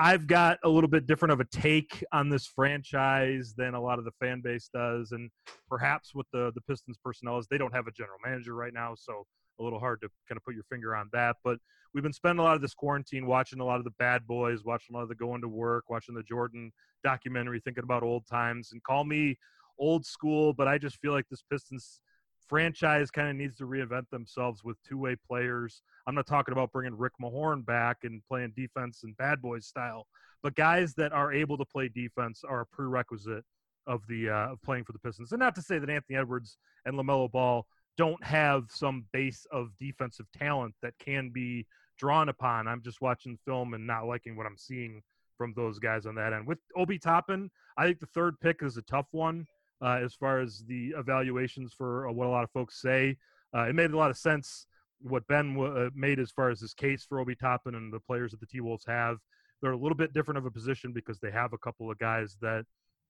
I've 0.00 0.28
got 0.28 0.58
a 0.62 0.68
little 0.68 0.88
bit 0.88 1.08
different 1.08 1.32
of 1.32 1.40
a 1.40 1.44
take 1.44 2.04
on 2.12 2.28
this 2.28 2.46
franchise 2.46 3.54
than 3.56 3.74
a 3.74 3.80
lot 3.80 3.98
of 3.98 4.04
the 4.04 4.12
fan 4.20 4.40
base 4.40 4.70
does, 4.72 5.10
and 5.10 5.28
perhaps 5.68 6.14
what 6.14 6.26
the 6.32 6.52
the 6.54 6.60
Pistons 6.62 6.96
personnel 7.02 7.38
is, 7.38 7.48
they 7.50 7.58
don't 7.58 7.74
have 7.74 7.88
a 7.88 7.92
general 7.92 8.18
manager 8.24 8.54
right 8.54 8.72
now, 8.72 8.94
so 8.96 9.26
a 9.58 9.62
little 9.62 9.80
hard 9.80 10.00
to 10.02 10.08
kind 10.28 10.36
of 10.36 10.44
put 10.44 10.54
your 10.54 10.62
finger 10.70 10.94
on 10.94 11.08
that. 11.12 11.36
But 11.42 11.58
we've 11.92 12.04
been 12.04 12.12
spending 12.12 12.38
a 12.38 12.44
lot 12.44 12.54
of 12.54 12.62
this 12.62 12.74
quarantine 12.74 13.26
watching 13.26 13.58
a 13.58 13.64
lot 13.64 13.78
of 13.78 13.84
the 13.84 13.90
Bad 13.98 14.24
Boys, 14.24 14.64
watching 14.64 14.94
a 14.94 14.98
lot 14.98 15.02
of 15.02 15.08
the 15.08 15.16
Going 15.16 15.40
to 15.40 15.48
Work, 15.48 15.90
watching 15.90 16.14
the 16.14 16.22
Jordan 16.22 16.70
documentary, 17.02 17.60
thinking 17.60 17.82
about 17.82 18.04
old 18.04 18.24
times, 18.28 18.70
and 18.70 18.82
call 18.84 19.04
me 19.04 19.36
old 19.80 20.06
school, 20.06 20.52
but 20.52 20.68
I 20.68 20.78
just 20.78 20.98
feel 20.98 21.12
like 21.12 21.28
this 21.28 21.42
Pistons 21.50 22.00
franchise 22.48 23.10
kind 23.10 23.28
of 23.28 23.36
needs 23.36 23.56
to 23.58 23.64
reinvent 23.64 24.08
themselves 24.10 24.64
with 24.64 24.76
two-way 24.82 25.16
players. 25.26 25.82
I'm 26.06 26.14
not 26.14 26.26
talking 26.26 26.52
about 26.52 26.72
bringing 26.72 26.96
Rick 26.96 27.12
Mahorn 27.22 27.64
back 27.64 27.98
and 28.04 28.22
playing 28.26 28.54
defense 28.56 29.00
and 29.04 29.16
bad 29.16 29.42
boys 29.42 29.66
style, 29.66 30.06
but 30.42 30.54
guys 30.54 30.94
that 30.94 31.12
are 31.12 31.32
able 31.32 31.58
to 31.58 31.64
play 31.64 31.88
defense 31.88 32.42
are 32.48 32.62
a 32.62 32.66
prerequisite 32.66 33.44
of 33.86 34.02
the 34.08 34.28
uh, 34.28 34.52
of 34.52 34.62
playing 34.62 34.84
for 34.84 34.92
the 34.92 34.98
Pistons. 34.98 35.32
And 35.32 35.40
not 35.40 35.54
to 35.56 35.62
say 35.62 35.78
that 35.78 35.90
Anthony 35.90 36.18
Edwards 36.18 36.58
and 36.84 36.94
LaMelo 36.94 37.30
Ball 37.30 37.66
don't 37.96 38.22
have 38.24 38.64
some 38.70 39.04
base 39.12 39.46
of 39.50 39.70
defensive 39.78 40.26
talent 40.36 40.74
that 40.82 40.94
can 40.98 41.30
be 41.30 41.66
drawn 41.98 42.28
upon. 42.28 42.68
I'm 42.68 42.82
just 42.82 43.00
watching 43.00 43.38
film 43.44 43.74
and 43.74 43.86
not 43.86 44.06
liking 44.06 44.36
what 44.36 44.46
I'm 44.46 44.56
seeing 44.56 45.02
from 45.36 45.52
those 45.54 45.78
guys 45.78 46.06
on 46.06 46.14
that 46.16 46.32
end. 46.32 46.46
With 46.46 46.58
Obi 46.76 46.98
Toppin, 46.98 47.50
I 47.76 47.86
think 47.86 48.00
the 48.00 48.06
third 48.06 48.38
pick 48.40 48.62
is 48.62 48.76
a 48.76 48.82
tough 48.82 49.06
one 49.10 49.46
uh, 49.82 49.98
as 50.02 50.14
far 50.14 50.40
as 50.40 50.64
the 50.66 50.88
evaluations 50.96 51.72
for 51.72 52.08
uh, 52.08 52.12
what 52.12 52.26
a 52.26 52.30
lot 52.30 52.44
of 52.44 52.50
folks 52.50 52.80
say. 52.80 53.16
Uh, 53.54 53.62
it 53.62 53.74
made 53.74 53.90
a 53.90 53.96
lot 53.96 54.10
of 54.10 54.16
sense 54.16 54.66
what 55.00 55.26
Ben 55.28 55.54
w- 55.54 55.86
uh, 55.86 55.90
made 55.94 56.18
as 56.18 56.30
far 56.30 56.50
as 56.50 56.60
his 56.60 56.74
case 56.74 57.04
for 57.04 57.20
Obi 57.20 57.34
Toppin 57.34 57.74
and 57.74 57.92
the 57.92 58.00
players 58.00 58.32
that 58.32 58.40
the 58.40 58.46
T 58.46 58.60
Wolves 58.60 58.84
have. 58.86 59.18
They're 59.62 59.72
a 59.72 59.76
little 59.76 59.96
bit 59.96 60.12
different 60.12 60.38
of 60.38 60.46
a 60.46 60.50
position 60.50 60.92
because 60.92 61.18
they 61.18 61.30
have 61.30 61.52
a 61.52 61.58
couple 61.58 61.90
of 61.90 61.98
guys 61.98 62.36
that 62.40 62.64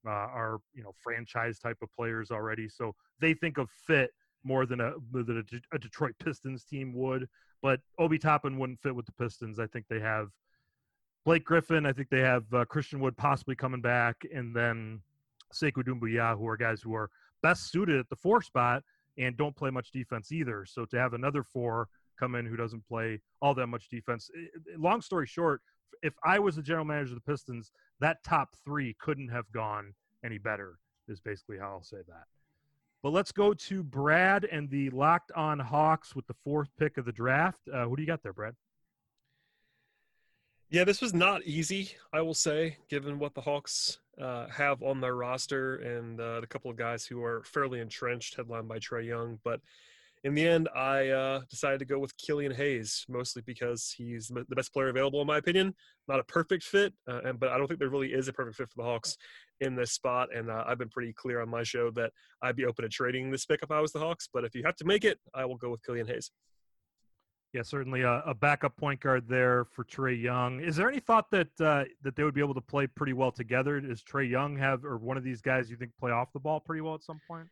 uh, 0.05 0.09
are 0.09 0.59
you 0.73 0.83
know 0.83 0.93
franchise 1.01 1.59
type 1.59 1.77
of 1.81 1.89
players 1.95 2.31
already, 2.31 2.69
so 2.69 2.95
they 3.19 3.33
think 3.33 3.57
of 3.57 3.69
fit 3.69 4.11
more 4.43 4.65
than 4.65 4.79
a 4.79 4.93
than 5.11 5.43
a, 5.71 5.75
a 5.75 5.79
Detroit 5.79 6.13
Pistons 6.23 6.63
team 6.63 6.93
would. 6.93 7.27
But 7.61 7.81
Obi 7.97 8.17
Toppin 8.17 8.57
wouldn't 8.57 8.79
fit 8.79 8.95
with 8.95 9.05
the 9.05 9.11
Pistons. 9.11 9.59
I 9.59 9.67
think 9.67 9.85
they 9.89 9.99
have 9.99 10.29
Blake 11.25 11.43
Griffin. 11.43 11.85
I 11.85 11.91
think 11.91 12.09
they 12.09 12.21
have 12.21 12.45
uh, 12.53 12.65
Christian 12.65 12.99
Wood 12.99 13.17
possibly 13.17 13.55
coming 13.55 13.81
back, 13.81 14.15
and 14.33 14.55
then 14.55 15.01
Sekou 15.53 15.83
Doumbouya, 15.83 16.37
who 16.37 16.47
are 16.47 16.57
guys 16.57 16.81
who 16.81 16.93
are 16.95 17.09
best 17.41 17.71
suited 17.71 17.99
at 17.99 18.09
the 18.09 18.15
four 18.15 18.41
spot 18.41 18.83
and 19.17 19.35
don't 19.37 19.55
play 19.55 19.69
much 19.69 19.91
defense 19.91 20.31
either. 20.31 20.65
So 20.65 20.85
to 20.85 20.97
have 20.97 21.13
another 21.13 21.43
four 21.43 21.87
come 22.19 22.35
in 22.35 22.45
who 22.45 22.57
doesn't 22.57 22.87
play 22.87 23.19
all 23.41 23.53
that 23.55 23.67
much 23.67 23.89
defense, 23.89 24.29
long 24.77 25.01
story 25.01 25.25
short, 25.25 25.61
if 26.01 26.13
I 26.23 26.39
was 26.39 26.55
the 26.55 26.61
general 26.61 26.85
manager 26.85 27.13
of 27.13 27.21
the 27.23 27.31
Pistons, 27.31 27.71
that 27.99 28.23
top 28.23 28.55
three 28.63 28.95
couldn't 28.99 29.29
have 29.29 29.51
gone 29.51 29.93
any 30.23 30.37
better, 30.37 30.79
is 31.07 31.19
basically 31.19 31.57
how 31.57 31.71
I'll 31.71 31.83
say 31.83 31.97
that. 32.07 32.23
But 33.01 33.13
let's 33.13 33.31
go 33.31 33.53
to 33.53 33.83
Brad 33.83 34.45
and 34.45 34.69
the 34.69 34.89
locked 34.89 35.31
on 35.33 35.59
Hawks 35.59 36.15
with 36.15 36.27
the 36.27 36.35
fourth 36.43 36.69
pick 36.77 36.97
of 36.97 37.05
the 37.05 37.11
draft. 37.11 37.61
Uh, 37.73 37.85
who 37.85 37.95
do 37.95 38.01
you 38.01 38.07
got 38.07 38.21
there, 38.23 38.33
Brad? 38.33 38.55
Yeah, 40.71 40.83
this 40.83 41.01
was 41.01 41.15
not 41.15 41.43
easy, 41.45 41.95
I 42.13 42.21
will 42.21 42.35
say, 42.35 42.77
given 42.91 43.17
what 43.17 43.33
the 43.33 43.41
Hawks 43.41 43.97
uh, 44.21 44.45
have 44.49 44.83
on 44.83 45.01
their 45.01 45.15
roster 45.15 45.77
and 45.77 46.21
uh, 46.21 46.41
the 46.41 46.47
couple 46.47 46.69
of 46.69 46.77
guys 46.77 47.05
who 47.05 47.23
are 47.23 47.41
fairly 47.43 47.79
entrenched, 47.79 48.35
headlined 48.35 48.67
by 48.67 48.77
Trae 48.77 49.07
Young. 49.07 49.39
But 49.43 49.61
in 50.23 50.35
the 50.35 50.47
end, 50.47 50.69
I 50.75 51.07
uh, 51.07 51.41
decided 51.49 51.79
to 51.79 51.85
go 51.85 51.97
with 51.97 52.15
Killian 52.17 52.53
Hayes, 52.53 53.03
mostly 53.09 53.41
because 53.47 53.91
he's 53.97 54.27
the 54.27 54.45
best 54.55 54.71
player 54.71 54.89
available, 54.89 55.21
in 55.21 55.25
my 55.25 55.37
opinion. 55.37 55.73
Not 56.07 56.19
a 56.19 56.23
perfect 56.25 56.63
fit, 56.63 56.93
uh, 57.09 57.21
and, 57.23 57.39
but 57.39 57.49
I 57.49 57.57
don't 57.57 57.65
think 57.65 57.79
there 57.79 57.89
really 57.89 58.13
is 58.13 58.27
a 58.27 58.33
perfect 58.33 58.57
fit 58.57 58.69
for 58.69 58.83
the 58.83 58.87
Hawks 58.87 59.17
in 59.61 59.75
this 59.75 59.93
spot. 59.93 60.29
And 60.35 60.51
uh, 60.51 60.65
I've 60.67 60.77
been 60.77 60.89
pretty 60.89 61.13
clear 61.13 61.41
on 61.41 61.49
my 61.49 61.63
show 61.63 61.89
that 61.95 62.11
I'd 62.43 62.55
be 62.55 62.65
open 62.65 62.83
to 62.83 62.89
trading 62.89 63.31
this 63.31 63.43
pick 63.43 63.61
if 63.63 63.71
I 63.71 63.81
was 63.81 63.91
the 63.91 63.99
Hawks. 63.99 64.29
But 64.31 64.43
if 64.43 64.53
you 64.53 64.61
have 64.65 64.75
to 64.75 64.85
make 64.85 65.03
it, 65.03 65.17
I 65.33 65.45
will 65.45 65.57
go 65.57 65.71
with 65.71 65.83
Killian 65.83 66.05
Hayes. 66.05 66.29
Yeah, 67.51 67.63
certainly 67.63 68.03
a, 68.03 68.21
a, 68.27 68.33
backup 68.35 68.77
point 68.77 68.99
guard 68.99 69.27
there 69.27 69.65
for 69.65 69.83
Trae 69.83 70.21
Young. 70.21 70.59
Is 70.59 70.75
there 70.75 70.87
any 70.87 70.99
thought 70.99 71.31
that 71.31 71.47
uh, 71.59 71.85
that 72.03 72.15
they 72.15 72.23
would 72.23 72.35
be 72.35 72.41
able 72.41 72.53
to 72.53 72.61
play 72.61 72.85
pretty 72.85 73.13
well 73.13 73.31
together? 73.31 73.81
Does 73.81 74.03
Trae 74.03 74.29
Young 74.29 74.55
have, 74.57 74.85
or 74.85 74.97
one 74.97 75.17
of 75.17 75.23
these 75.23 75.41
guys 75.41 75.67
you 75.67 75.75
think 75.75 75.91
play 75.99 76.11
off 76.11 76.31
the 76.31 76.39
ball 76.39 76.59
pretty 76.59 76.81
well 76.81 76.93
at 76.93 77.01
some 77.01 77.19
point? 77.27 77.47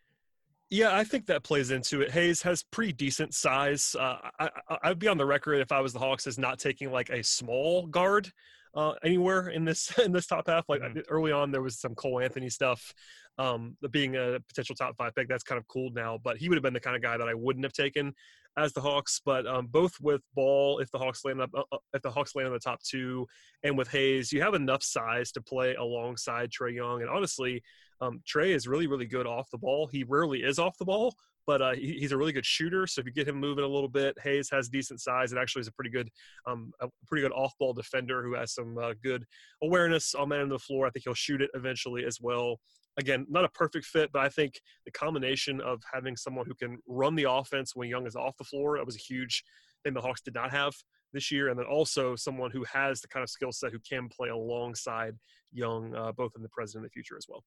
Yeah, 0.70 0.96
I 0.96 1.04
think 1.04 1.26
that 1.28 1.44
plays 1.44 1.72
into 1.72 2.02
it. 2.02 2.12
Hayes 2.12 2.42
has 2.44 2.62
pretty 2.62 2.92
decent 2.92 3.34
size. 3.34 3.96
Uh, 3.98 4.18
I, 4.38 4.90
would 4.90 5.00
be 5.00 5.08
on 5.08 5.18
the 5.18 5.26
record 5.26 5.62
if 5.62 5.72
I 5.72 5.80
was 5.80 5.94
the 5.94 6.00
Hawks 6.00 6.28
as 6.28 6.38
not 6.38 6.60
taking 6.60 6.92
like 6.92 7.10
a 7.10 7.24
small 7.24 7.88
guard 7.88 8.30
uh, 8.76 8.94
anywhere 9.04 9.48
in 9.48 9.66
this 9.66 9.98
in 10.06 10.12
this 10.12 10.28
top 10.28 10.48
half. 10.48 10.66
Like 10.70 10.82
mm-hmm. 10.82 11.00
early 11.10 11.32
on, 11.32 11.52
there 11.52 11.62
was 11.62 11.80
some 11.80 11.96
Cole 11.96 12.20
Anthony 12.20 12.50
stuff. 12.50 12.94
Um, 13.40 13.78
being 13.92 14.16
a 14.16 14.40
potential 14.48 14.76
top 14.76 14.96
five 14.98 15.14
pick, 15.16 15.28
that's 15.28 15.44
kind 15.44 15.60
of 15.60 15.68
cool 15.68 15.90
now. 15.94 16.20
But 16.22 16.38
he 16.38 16.50
would 16.50 16.56
have 16.56 16.64
been 16.64 16.74
the 16.74 16.80
kind 16.80 16.96
of 16.96 17.02
guy 17.02 17.18
that 17.18 17.28
I 17.28 17.34
wouldn't 17.34 17.66
have 17.66 17.74
taken 17.74 18.14
as 18.58 18.74
the 18.74 18.82
Hawks. 18.82 19.22
But 19.24 19.46
um, 19.48 19.68
both 19.68 19.94
with 20.02 20.22
Ball, 20.34 20.80
if 20.80 20.92
the 20.92 20.98
Hawks 20.98 21.24
land 21.24 21.42
up, 21.42 21.52
uh, 21.56 21.64
uh 21.72 21.78
if 21.94 22.02
the 22.02 22.12
Hawks 22.12 22.36
land 22.36 22.48
on 22.48 22.54
the 22.54 22.60
top 22.60 22.82
two, 22.84 23.28
and 23.64 23.78
with 23.78 23.88
Hayes, 23.90 24.32
you 24.32 24.42
have 24.42 24.54
enough 24.54 24.84
size 24.84 25.32
to 25.34 25.42
play 25.42 25.76
alongside 25.76 26.50
Trae 26.52 26.76
Young. 26.76 27.02
And 27.02 27.10
honestly, 27.10 27.62
um, 28.02 28.22
Trae 28.28 28.54
is 28.54 28.68
really, 28.68 28.88
really 28.88 29.06
good 29.06 29.28
off 29.28 29.50
the 29.52 29.58
ball. 29.58 29.88
He 29.88 30.04
rarely 30.04 30.44
is 30.44 30.60
off 30.60 30.78
the 30.78 30.86
ball, 30.86 31.16
but 31.46 31.62
uh, 31.62 31.74
he, 31.74 31.94
he's 32.00 32.12
a 32.12 32.18
really 32.18 32.34
good 32.34 32.46
shooter. 32.46 32.86
So 32.86 33.00
if 33.00 33.06
you 33.06 33.14
get 33.14 33.28
him 33.28 33.40
moving 33.40 33.64
a 33.64 33.68
little 33.68 33.90
bit, 33.90 34.18
Hayes 34.24 34.50
has 34.52 34.70
decent 34.70 35.02
size 35.02 35.32
and 35.32 35.40
actually 35.40 35.62
is 35.62 35.68
a 35.68 35.72
pretty 35.72 35.90
good, 35.90 36.10
um, 36.46 36.72
a 36.82 36.88
pretty 37.08 37.24
good 37.24 37.32
off-ball 37.32 37.74
defender 37.74 38.24
who 38.24 38.36
has 38.36 38.54
some 38.54 38.78
uh, 38.78 38.94
good 39.04 39.24
awareness 39.64 40.14
on 40.14 40.30
man 40.30 40.42
on 40.42 40.50
the 40.50 40.60
floor. 40.60 40.86
I 40.86 40.90
think 40.90 41.06
he'll 41.06 41.14
shoot 41.14 41.42
it 41.42 41.50
eventually 41.54 42.06
as 42.06 42.20
well. 42.22 42.60
Again, 42.98 43.26
not 43.30 43.46
a 43.46 43.50
perfect 43.50 43.86
fit, 43.86 44.12
but 44.12 44.24
I 44.24 44.30
think 44.30 44.60
the 44.86 44.92
combination 44.92 45.62
of 45.62 45.82
having 45.92 46.16
someone 46.16 46.46
who 46.48 46.56
can 46.56 46.80
run 46.88 47.16
the 47.16 47.30
offense 47.30 47.76
when 47.76 47.90
Young 47.90 48.08
is 48.08 48.16
off 48.16 48.38
the 48.38 48.44
floor 48.44 48.78
that 48.78 48.86
was 48.86 48.96
a 48.96 49.00
huge 49.00 49.44
thing 49.84 49.94
the 49.94 50.02
Hawks 50.02 50.22
did 50.22 50.34
not 50.34 50.52
have 50.52 50.74
this 51.14 51.32
year, 51.32 51.50
and 51.50 51.58
then 51.58 51.66
also 51.66 52.16
someone 52.16 52.52
who 52.52 52.64
has 52.66 53.02
the 53.02 53.08
kind 53.08 53.24
of 53.24 53.30
skill 53.30 53.52
set 53.52 53.72
who 53.72 53.80
can 53.80 54.10
play 54.10 54.30
alongside 54.30 55.16
Young, 55.54 55.96
uh, 55.96 56.12
both 56.12 56.34
in 56.36 56.42
the 56.42 56.50
present 56.50 56.82
and 56.82 56.86
the 56.86 56.94
future 56.94 57.18
as 57.18 57.28
well. 57.30 57.44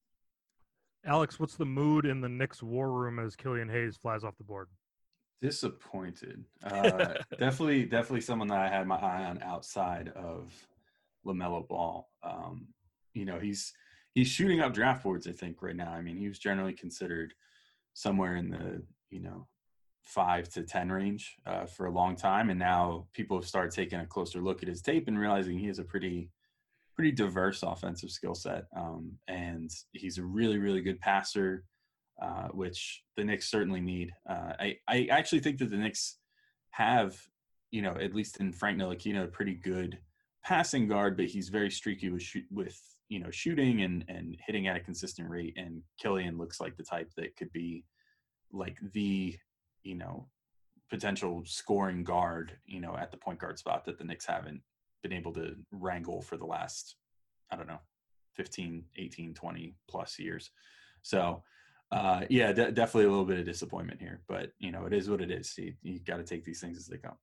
Alex, 1.05 1.39
what's 1.39 1.55
the 1.55 1.65
mood 1.65 2.05
in 2.05 2.21
the 2.21 2.29
Knicks 2.29 2.61
war 2.61 2.91
room 2.91 3.19
as 3.19 3.35
Killian 3.35 3.69
Hayes 3.69 3.97
flies 3.97 4.23
off 4.23 4.37
the 4.37 4.43
board? 4.43 4.67
Disappointed. 5.41 6.45
Uh, 6.63 7.15
definitely, 7.39 7.85
definitely 7.85 8.21
someone 8.21 8.47
that 8.49 8.59
I 8.59 8.69
had 8.69 8.87
my 8.87 8.97
eye 8.97 9.23
on 9.25 9.41
outside 9.41 10.09
of 10.15 10.53
Lamelo 11.25 11.67
Ball. 11.67 12.07
Um, 12.23 12.67
you 13.13 13.25
know, 13.25 13.39
he's 13.39 13.73
he's 14.13 14.27
shooting 14.27 14.61
up 14.61 14.73
draft 14.73 15.03
boards. 15.03 15.27
I 15.27 15.31
think 15.31 15.61
right 15.61 15.75
now. 15.75 15.91
I 15.91 16.01
mean, 16.01 16.17
he 16.17 16.27
was 16.27 16.39
generally 16.39 16.73
considered 16.73 17.33
somewhere 17.93 18.35
in 18.35 18.49
the 18.49 18.83
you 19.09 19.21
know 19.21 19.47
five 20.03 20.49
to 20.49 20.63
ten 20.63 20.91
range 20.91 21.37
uh, 21.45 21.65
for 21.65 21.85
a 21.85 21.91
long 21.91 22.15
time, 22.15 22.49
and 22.49 22.59
now 22.59 23.07
people 23.13 23.37
have 23.37 23.47
started 23.47 23.71
taking 23.71 23.99
a 23.99 24.05
closer 24.05 24.39
look 24.39 24.61
at 24.61 24.69
his 24.69 24.81
tape 24.81 25.07
and 25.07 25.19
realizing 25.19 25.57
he 25.57 25.67
has 25.67 25.79
a 25.79 25.83
pretty 25.83 26.29
pretty 26.95 27.11
diverse 27.11 27.63
offensive 27.63 28.11
skill 28.11 28.35
set, 28.35 28.65
um, 28.75 29.13
and 29.27 29.71
he's 29.93 30.17
a 30.17 30.23
really 30.23 30.57
really 30.57 30.81
good 30.81 30.99
passer, 30.99 31.65
uh, 32.21 32.47
which 32.49 33.03
the 33.15 33.23
Knicks 33.23 33.49
certainly 33.49 33.81
need. 33.81 34.11
Uh, 34.29 34.53
I 34.59 34.77
I 34.87 35.07
actually 35.09 35.39
think 35.39 35.59
that 35.59 35.69
the 35.69 35.77
Knicks 35.77 36.17
have, 36.71 37.17
you 37.71 37.81
know, 37.81 37.95
at 37.99 38.15
least 38.15 38.37
in 38.39 38.51
Frank 38.51 38.77
Ntilikina, 38.77 39.23
a 39.23 39.27
pretty 39.27 39.55
good 39.55 39.99
passing 40.43 40.87
guard, 40.87 41.15
but 41.17 41.25
he's 41.25 41.49
very 41.49 41.69
streaky 41.69 42.09
with 42.09 42.21
shoot, 42.21 42.45
with 42.49 42.79
you 43.11 43.19
know 43.19 43.29
shooting 43.31 43.81
and 43.81 44.05
and 44.07 44.37
hitting 44.45 44.67
at 44.67 44.77
a 44.77 44.79
consistent 44.79 45.29
rate. 45.29 45.53
And 45.57 45.81
Killian 45.99 46.37
looks 46.37 46.59
like 46.59 46.77
the 46.77 46.83
type 46.83 47.11
that 47.17 47.35
could 47.35 47.51
be 47.51 47.83
like 48.51 48.77
the 48.93 49.37
you 49.83 49.95
know 49.95 50.27
potential 50.89 51.43
scoring 51.45 52.03
guard, 52.03 52.57
you 52.65 52.81
know, 52.81 52.97
at 52.97 53.11
the 53.11 53.17
point 53.17 53.39
guard 53.39 53.57
spot 53.57 53.85
that 53.85 53.97
the 53.97 54.03
Knicks 54.03 54.25
haven't 54.25 54.61
been 55.01 55.13
able 55.13 55.33
to 55.33 55.55
wrangle 55.71 56.21
for 56.21 56.37
the 56.37 56.45
last 56.45 56.95
i 57.51 57.55
don't 57.55 57.67
know 57.67 57.79
15 58.35 58.83
18 58.97 59.33
20 59.33 59.75
plus 59.87 60.19
years 60.19 60.51
so 61.01 61.43
uh, 61.91 62.21
yeah 62.29 62.53
de- 62.53 62.71
definitely 62.71 63.03
a 63.03 63.09
little 63.09 63.25
bit 63.25 63.39
of 63.39 63.45
disappointment 63.45 63.99
here 63.99 64.21
but 64.27 64.51
you 64.59 64.71
know 64.71 64.85
it 64.85 64.93
is 64.93 65.09
what 65.09 65.21
it 65.21 65.29
is 65.29 65.53
you, 65.57 65.73
you 65.83 65.99
got 65.99 66.17
to 66.17 66.23
take 66.23 66.45
these 66.45 66.61
things 66.61 66.77
as 66.77 66.87
they 66.87 66.97
come 66.97 67.17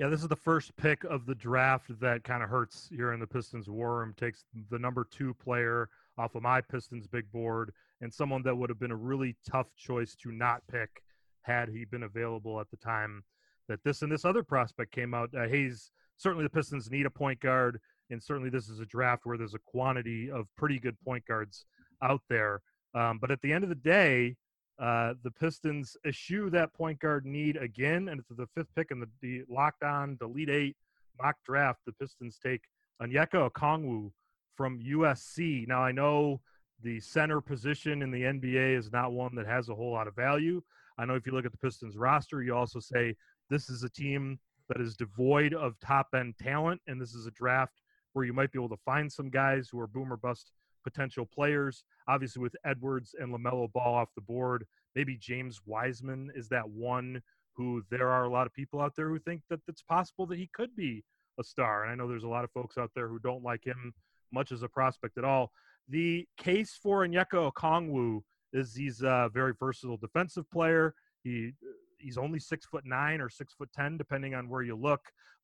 yeah 0.00 0.08
this 0.08 0.22
is 0.22 0.28
the 0.28 0.34
first 0.34 0.74
pick 0.76 1.04
of 1.04 1.26
the 1.26 1.34
draft 1.34 1.88
that 2.00 2.24
kind 2.24 2.42
of 2.42 2.48
hurts 2.48 2.88
here 2.90 3.12
in 3.12 3.20
the 3.20 3.26
pistons 3.26 3.68
war 3.68 3.98
room 3.98 4.12
takes 4.16 4.44
the 4.70 4.78
number 4.78 5.06
two 5.10 5.32
player 5.34 5.88
off 6.18 6.34
of 6.34 6.42
my 6.42 6.60
pistons 6.60 7.06
big 7.06 7.30
board 7.30 7.72
and 8.00 8.12
someone 8.12 8.42
that 8.42 8.56
would 8.56 8.68
have 8.68 8.80
been 8.80 8.90
a 8.90 8.96
really 8.96 9.36
tough 9.48 9.68
choice 9.76 10.16
to 10.16 10.32
not 10.32 10.62
pick 10.68 11.02
had 11.42 11.68
he 11.68 11.84
been 11.84 12.02
available 12.02 12.58
at 12.58 12.68
the 12.70 12.76
time 12.78 13.22
that 13.68 13.78
this 13.84 14.02
and 14.02 14.10
this 14.10 14.24
other 14.24 14.42
prospect 14.42 14.90
came 14.90 15.14
out 15.14 15.30
uh, 15.38 15.46
hayes 15.46 15.92
certainly 16.20 16.44
the 16.44 16.50
Pistons 16.50 16.90
need 16.90 17.06
a 17.06 17.10
point 17.10 17.40
guard, 17.40 17.80
and 18.10 18.22
certainly 18.22 18.50
this 18.50 18.68
is 18.68 18.78
a 18.78 18.86
draft 18.86 19.24
where 19.24 19.38
there's 19.38 19.54
a 19.54 19.60
quantity 19.64 20.30
of 20.30 20.46
pretty 20.56 20.78
good 20.78 20.96
point 21.00 21.24
guards 21.26 21.64
out 22.02 22.20
there. 22.28 22.60
Um, 22.94 23.18
but 23.18 23.30
at 23.30 23.40
the 23.40 23.52
end 23.52 23.64
of 23.64 23.70
the 23.70 23.76
day, 23.76 24.36
uh, 24.80 25.14
the 25.22 25.30
Pistons 25.30 25.96
eschew 26.06 26.48
that 26.50 26.72
point 26.72 26.98
guard 27.00 27.26
need 27.26 27.56
again, 27.56 28.08
and 28.08 28.18
it's 28.18 28.28
the 28.30 28.48
fifth 28.54 28.74
pick 28.74 28.90
in 28.90 28.98
the, 28.98 29.08
the 29.20 29.42
locked 29.48 29.82
on, 29.82 30.16
the 30.18 30.26
Delete 30.26 30.48
Eight 30.48 30.76
mock 31.20 31.36
draft. 31.44 31.80
The 31.84 31.92
Pistons 31.92 32.38
take 32.42 32.62
Onyeka 33.02 33.50
Okongwu 33.50 34.10
from 34.56 34.80
USC. 34.80 35.68
Now, 35.68 35.82
I 35.82 35.92
know 35.92 36.40
the 36.82 36.98
center 37.00 37.42
position 37.42 38.00
in 38.00 38.10
the 38.10 38.22
NBA 38.22 38.78
is 38.78 38.90
not 38.90 39.12
one 39.12 39.34
that 39.34 39.46
has 39.46 39.68
a 39.68 39.74
whole 39.74 39.92
lot 39.92 40.08
of 40.08 40.16
value. 40.16 40.62
I 40.98 41.04
know 41.04 41.14
if 41.14 41.26
you 41.26 41.32
look 41.32 41.44
at 41.44 41.52
the 41.52 41.58
Pistons 41.58 41.96
roster, 41.96 42.42
you 42.42 42.54
also 42.54 42.80
say 42.80 43.14
this 43.50 43.68
is 43.68 43.82
a 43.82 43.90
team 43.90 44.38
that 44.68 44.80
is 44.80 44.96
devoid 44.96 45.52
of 45.52 45.78
top 45.80 46.08
end 46.14 46.34
talent. 46.38 46.80
And 46.86 47.00
this 47.00 47.14
is 47.14 47.26
a 47.26 47.30
draft 47.32 47.82
where 48.12 48.24
you 48.24 48.32
might 48.32 48.50
be 48.50 48.58
able 48.58 48.70
to 48.70 48.82
find 48.84 49.12
some 49.12 49.28
guys 49.28 49.68
who 49.70 49.78
are 49.78 49.86
boomer 49.86 50.16
bust 50.16 50.52
potential 50.82 51.26
players. 51.26 51.84
Obviously, 52.08 52.42
with 52.42 52.56
Edwards 52.64 53.14
and 53.18 53.32
LaMelo 53.32 53.72
Ball 53.72 53.94
off 53.94 54.14
the 54.14 54.20
board, 54.20 54.66
maybe 54.94 55.16
James 55.16 55.60
Wiseman 55.66 56.30
is 56.34 56.48
that 56.48 56.68
one 56.68 57.22
who 57.54 57.82
there 57.90 58.08
are 58.08 58.24
a 58.24 58.30
lot 58.30 58.46
of 58.46 58.54
people 58.54 58.80
out 58.80 58.94
there 58.96 59.08
who 59.08 59.18
think 59.18 59.42
that 59.50 59.60
it's 59.68 59.82
possible 59.82 60.26
that 60.26 60.38
he 60.38 60.48
could 60.52 60.74
be 60.74 61.04
a 61.38 61.44
star. 61.44 61.82
And 61.82 61.92
I 61.92 61.94
know 61.94 62.08
there's 62.08 62.24
a 62.24 62.28
lot 62.28 62.44
of 62.44 62.50
folks 62.52 62.78
out 62.78 62.90
there 62.94 63.08
who 63.08 63.18
don't 63.18 63.42
like 63.42 63.64
him 63.64 63.92
much 64.32 64.52
as 64.52 64.62
a 64.62 64.68
prospect 64.68 65.18
at 65.18 65.24
all. 65.24 65.52
The 65.88 66.26
case 66.36 66.78
for 66.80 67.06
Onyeka 67.06 67.52
Okongwu 67.52 68.22
is 68.52 68.74
he's 68.74 69.02
a 69.02 69.30
very 69.32 69.52
versatile 69.58 69.96
defensive 69.96 70.48
player. 70.50 70.94
He 71.22 71.52
he's 71.98 72.16
only 72.16 72.38
six 72.38 72.66
foot 72.66 72.84
nine 72.86 73.20
or 73.20 73.28
six 73.28 73.54
foot 73.54 73.70
ten, 73.74 73.96
depending 73.96 74.34
on 74.34 74.48
where 74.48 74.62
you 74.62 74.76
look, 74.76 75.00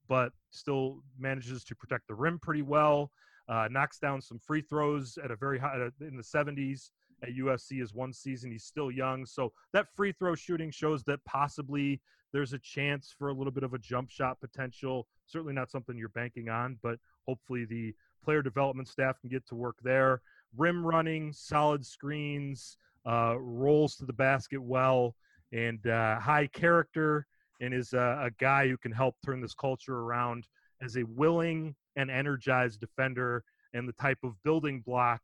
but 0.09 0.33
still 0.51 1.03
manages 1.19 1.65
to 1.65 1.75
protect 1.75 2.07
the 2.09 2.15
rim 2.15 2.39
pretty 2.39 2.63
well. 2.63 3.11
Uh, 3.49 3.69
knocks 3.71 3.99
down 3.99 4.21
some 4.21 4.39
free 4.39 4.61
throws 4.61 5.19
at 5.23 5.31
a 5.31 5.37
very 5.37 5.59
high 5.59 5.89
in 6.01 6.17
the 6.17 6.23
70s 6.23 6.91
at 7.23 7.31
USC 7.31 7.81
is 7.81 7.95
one 7.95 8.13
season. 8.13 8.51
He's 8.51 8.65
still 8.65 8.91
young, 8.91 9.25
so 9.25 9.53
that 9.73 9.87
free 9.95 10.13
throw 10.13 10.35
shooting 10.35 10.71
shows 10.71 11.03
that 11.05 11.25
possibly 11.25 12.01
there's 12.33 12.53
a 12.53 12.59
chance 12.59 13.15
for 13.17 13.29
a 13.29 13.33
little 13.33 13.53
bit 13.53 13.63
of 13.63 13.73
a 13.73 13.79
jump 13.79 14.11
shot 14.11 14.41
potential. 14.41 15.07
Certainly 15.27 15.55
not 15.55 15.71
something 15.71 15.97
you're 15.97 16.09
banking 16.11 16.49
on, 16.49 16.79
but 16.83 16.99
hopefully 17.27 17.65
the 17.65 17.95
player 18.23 18.43
development 18.43 18.89
staff 18.89 19.21
can 19.21 19.31
get 19.31 19.47
to 19.49 19.55
work 19.55 19.77
there. 19.83 20.21
Rim 20.57 20.85
running, 20.85 21.33
solid 21.33 21.87
screens, 21.87 22.77
uh, 23.07 23.37
rolls 23.39 23.97
to 23.97 24.05
the 24.05 24.13
basket 24.13 24.61
well 24.61 25.15
and 25.53 25.87
uh, 25.87 26.19
high 26.19 26.49
character 26.49 27.27
and 27.61 27.73
is 27.73 27.93
a, 27.93 28.25
a 28.25 28.31
guy 28.39 28.69
who 28.69 28.77
can 28.77 28.93
help 28.93 29.15
turn 29.25 29.41
this 29.41 29.55
culture 29.55 30.01
around 30.01 30.47
as 30.83 30.97
a 30.97 31.05
willing 31.05 31.75
and 31.97 32.11
energized 32.11 32.81
defender 32.81 33.45
and 33.75 33.89
the 33.89 33.93
type 33.95 34.19
of 34.23 34.41
building 34.43 34.81
block 34.81 35.21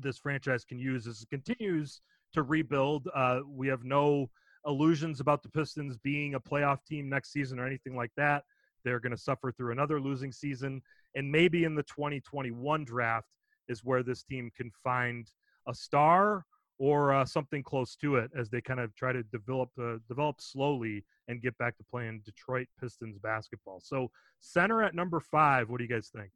this 0.00 0.18
franchise 0.18 0.64
can 0.64 0.78
use 0.78 1.06
as 1.06 1.22
it 1.22 1.30
continues 1.30 2.00
to 2.32 2.42
rebuild. 2.42 3.08
Uh, 3.14 3.40
we 3.46 3.68
have 3.68 3.84
no 3.84 4.30
illusions 4.66 5.20
about 5.20 5.42
the 5.42 5.48
Pistons 5.48 5.96
being 5.96 6.34
a 6.34 6.40
playoff 6.40 6.84
team 6.84 7.08
next 7.08 7.32
season 7.32 7.58
or 7.58 7.66
anything 7.66 7.96
like 7.96 8.12
that. 8.16 8.44
They're 8.84 9.00
going 9.00 9.14
to 9.14 9.20
suffer 9.20 9.52
through 9.52 9.72
another 9.72 10.00
losing 10.00 10.32
season. 10.32 10.82
And 11.14 11.30
maybe 11.30 11.64
in 11.64 11.74
the 11.74 11.82
2021 11.84 12.84
draft 12.84 13.28
is 13.68 13.84
where 13.84 14.02
this 14.02 14.22
team 14.22 14.50
can 14.56 14.70
find 14.84 15.30
a 15.66 15.74
star 15.74 16.44
or 16.78 17.12
uh, 17.12 17.24
something 17.24 17.62
close 17.62 17.96
to 17.96 18.16
it 18.16 18.30
as 18.36 18.48
they 18.48 18.60
kind 18.60 18.80
of 18.80 18.94
try 18.94 19.12
to 19.12 19.22
develop 19.24 19.70
uh, 19.80 19.96
develop 20.08 20.40
slowly 20.40 21.04
and 21.26 21.42
get 21.42 21.56
back 21.58 21.76
to 21.76 21.84
playing 21.90 22.22
Detroit 22.24 22.68
Pistons 22.80 23.18
basketball. 23.18 23.80
So 23.80 24.10
center 24.40 24.82
at 24.82 24.94
number 24.94 25.20
five. 25.20 25.68
What 25.68 25.78
do 25.78 25.84
you 25.84 25.90
guys 25.90 26.10
think? 26.14 26.30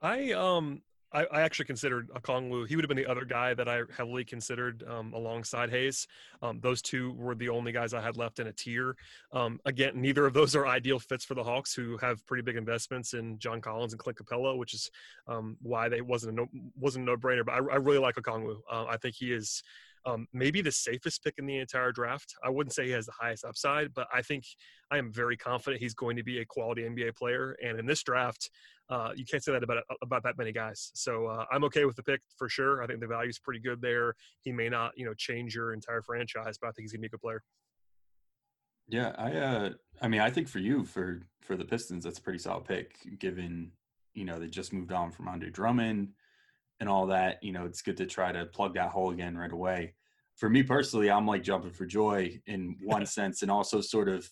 I 0.00 0.32
um 0.32 0.82
I, 1.14 1.24
I, 1.32 1.40
actually 1.42 1.66
considered 1.66 2.10
Okongwu. 2.10 2.66
He 2.66 2.74
would 2.74 2.84
have 2.84 2.88
been 2.88 2.96
the 2.96 3.06
other 3.06 3.24
guy 3.24 3.54
that 3.54 3.68
I 3.68 3.82
heavily 3.96 4.24
considered 4.24 4.82
um, 4.88 5.14
alongside 5.14 5.70
Hayes. 5.70 6.06
Um, 6.42 6.58
those 6.60 6.82
two 6.82 7.12
were 7.12 7.34
the 7.34 7.48
only 7.48 7.70
guys 7.70 7.94
I 7.94 8.02
had 8.02 8.16
left 8.16 8.40
in 8.40 8.48
a 8.48 8.52
tier. 8.52 8.96
Um, 9.32 9.60
again, 9.64 9.92
neither 9.94 10.26
of 10.26 10.34
those 10.34 10.56
are 10.56 10.66
ideal 10.66 10.98
fits 10.98 11.24
for 11.24 11.34
the 11.34 11.44
Hawks, 11.44 11.72
who 11.72 11.96
have 11.98 12.26
pretty 12.26 12.42
big 12.42 12.56
investments 12.56 13.14
in 13.14 13.38
John 13.38 13.60
Collins 13.60 13.92
and 13.92 14.00
Clint 14.00 14.18
Capela, 14.18 14.58
which 14.58 14.74
is 14.74 14.90
um, 15.28 15.56
why 15.62 15.88
they 15.88 16.00
wasn't 16.00 16.32
a 16.32 16.36
no, 16.36 16.48
wasn't 16.78 17.08
a 17.08 17.12
no 17.12 17.16
brainer. 17.16 17.44
But 17.44 17.52
I, 17.52 17.74
I, 17.74 17.76
really 17.76 17.98
like 17.98 18.16
Okongwu. 18.16 18.56
Uh, 18.70 18.86
I 18.86 18.96
think 18.96 19.14
he 19.14 19.32
is 19.32 19.62
Um, 20.06 20.26
maybe 20.32 20.60
the 20.60 20.72
safest 20.72 21.24
pick 21.24 21.34
in 21.38 21.46
the 21.46 21.58
entire 21.58 21.90
draft. 21.90 22.34
I 22.44 22.50
wouldn't 22.50 22.74
say 22.74 22.84
he 22.84 22.90
has 22.90 23.06
the 23.06 23.12
highest 23.18 23.44
upside, 23.44 23.94
but 23.94 24.06
I 24.12 24.20
think 24.20 24.44
I 24.90 24.98
am 24.98 25.10
very 25.12 25.36
confident 25.36 25.82
he's 25.82 25.94
going 25.94 26.16
to 26.16 26.22
be 26.22 26.40
a 26.40 26.44
quality 26.44 26.82
NBA 26.82 27.16
player. 27.16 27.56
And 27.64 27.78
in 27.78 27.86
this 27.86 28.02
draft, 28.02 28.50
uh, 28.90 29.12
you 29.16 29.24
can't 29.24 29.42
say 29.42 29.52
that 29.52 29.62
about 29.62 29.82
about 30.02 30.22
that 30.24 30.36
many 30.36 30.52
guys. 30.52 30.90
So 30.94 31.26
uh, 31.26 31.46
I'm 31.50 31.64
okay 31.64 31.86
with 31.86 31.96
the 31.96 32.02
pick 32.02 32.20
for 32.36 32.48
sure. 32.48 32.82
I 32.82 32.86
think 32.86 33.00
the 33.00 33.06
value 33.06 33.30
is 33.30 33.38
pretty 33.38 33.60
good 33.60 33.80
there. 33.80 34.14
He 34.42 34.52
may 34.52 34.68
not, 34.68 34.92
you 34.96 35.06
know, 35.06 35.14
change 35.14 35.54
your 35.54 35.72
entire 35.72 36.02
franchise, 36.02 36.58
but 36.60 36.68
I 36.68 36.72
think 36.72 36.84
he's 36.84 36.92
gonna 36.92 37.00
be 37.00 37.06
a 37.06 37.10
good 37.10 37.22
player. 37.22 37.42
Yeah, 38.88 39.14
I 39.16 39.30
uh 39.32 39.70
I 40.02 40.08
mean 40.08 40.20
I 40.20 40.30
think 40.30 40.48
for 40.48 40.58
you 40.58 40.84
for 40.84 41.22
for 41.40 41.56
the 41.56 41.64
Pistons 41.64 42.04
that's 42.04 42.18
a 42.18 42.22
pretty 42.22 42.38
solid 42.38 42.66
pick 42.66 43.18
given 43.18 43.72
you 44.12 44.24
know 44.24 44.38
they 44.38 44.48
just 44.48 44.72
moved 44.72 44.92
on 44.92 45.10
from 45.10 45.28
Andre 45.28 45.50
Drummond 45.50 46.10
and 46.84 46.90
all 46.90 47.06
that, 47.06 47.42
you 47.42 47.50
know, 47.50 47.64
it's 47.64 47.80
good 47.80 47.96
to 47.96 48.04
try 48.04 48.30
to 48.30 48.44
plug 48.44 48.74
that 48.74 48.90
hole 48.90 49.10
again 49.10 49.38
right 49.38 49.50
away. 49.50 49.94
For 50.36 50.50
me 50.50 50.62
personally, 50.62 51.10
I'm 51.10 51.26
like 51.26 51.42
jumping 51.42 51.70
for 51.70 51.86
joy 51.86 52.38
in 52.46 52.76
one 52.84 53.06
sense 53.06 53.40
and 53.40 53.50
also 53.50 53.80
sort 53.80 54.06
of 54.06 54.28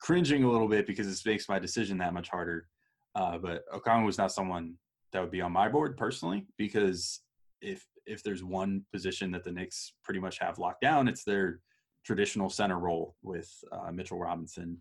cringing 0.00 0.42
a 0.42 0.50
little 0.50 0.66
bit 0.66 0.84
because 0.84 1.06
this 1.06 1.24
makes 1.24 1.48
my 1.48 1.60
decision 1.60 1.98
that 1.98 2.12
much 2.12 2.28
harder. 2.28 2.66
Uh, 3.14 3.38
but 3.38 3.62
Okongwu 3.72 4.04
was 4.04 4.18
not 4.18 4.32
someone 4.32 4.74
that 5.12 5.20
would 5.20 5.30
be 5.30 5.40
on 5.40 5.52
my 5.52 5.68
board 5.68 5.96
personally 5.96 6.44
because 6.58 7.20
if 7.60 7.86
if 8.04 8.24
there's 8.24 8.42
one 8.42 8.84
position 8.92 9.30
that 9.30 9.44
the 9.44 9.52
Knicks 9.52 9.92
pretty 10.02 10.18
much 10.18 10.40
have 10.40 10.58
locked 10.58 10.80
down, 10.80 11.06
it's 11.06 11.22
their 11.22 11.60
traditional 12.04 12.50
center 12.50 12.80
role 12.80 13.14
with 13.22 13.48
uh, 13.70 13.92
Mitchell 13.92 14.18
Robinson 14.18 14.78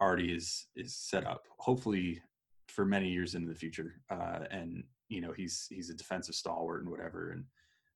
already 0.00 0.32
is 0.32 0.66
is 0.74 0.96
set 0.96 1.24
up. 1.24 1.42
Hopefully 1.58 2.20
for 2.66 2.84
many 2.84 3.10
years 3.10 3.36
into 3.36 3.48
the 3.48 3.54
future. 3.54 4.00
Uh, 4.10 4.40
and 4.50 4.82
you 5.08 5.20
know 5.20 5.32
he's 5.32 5.66
he's 5.70 5.90
a 5.90 5.94
defensive 5.94 6.34
stalwart 6.34 6.82
and 6.82 6.90
whatever, 6.90 7.30
and 7.30 7.44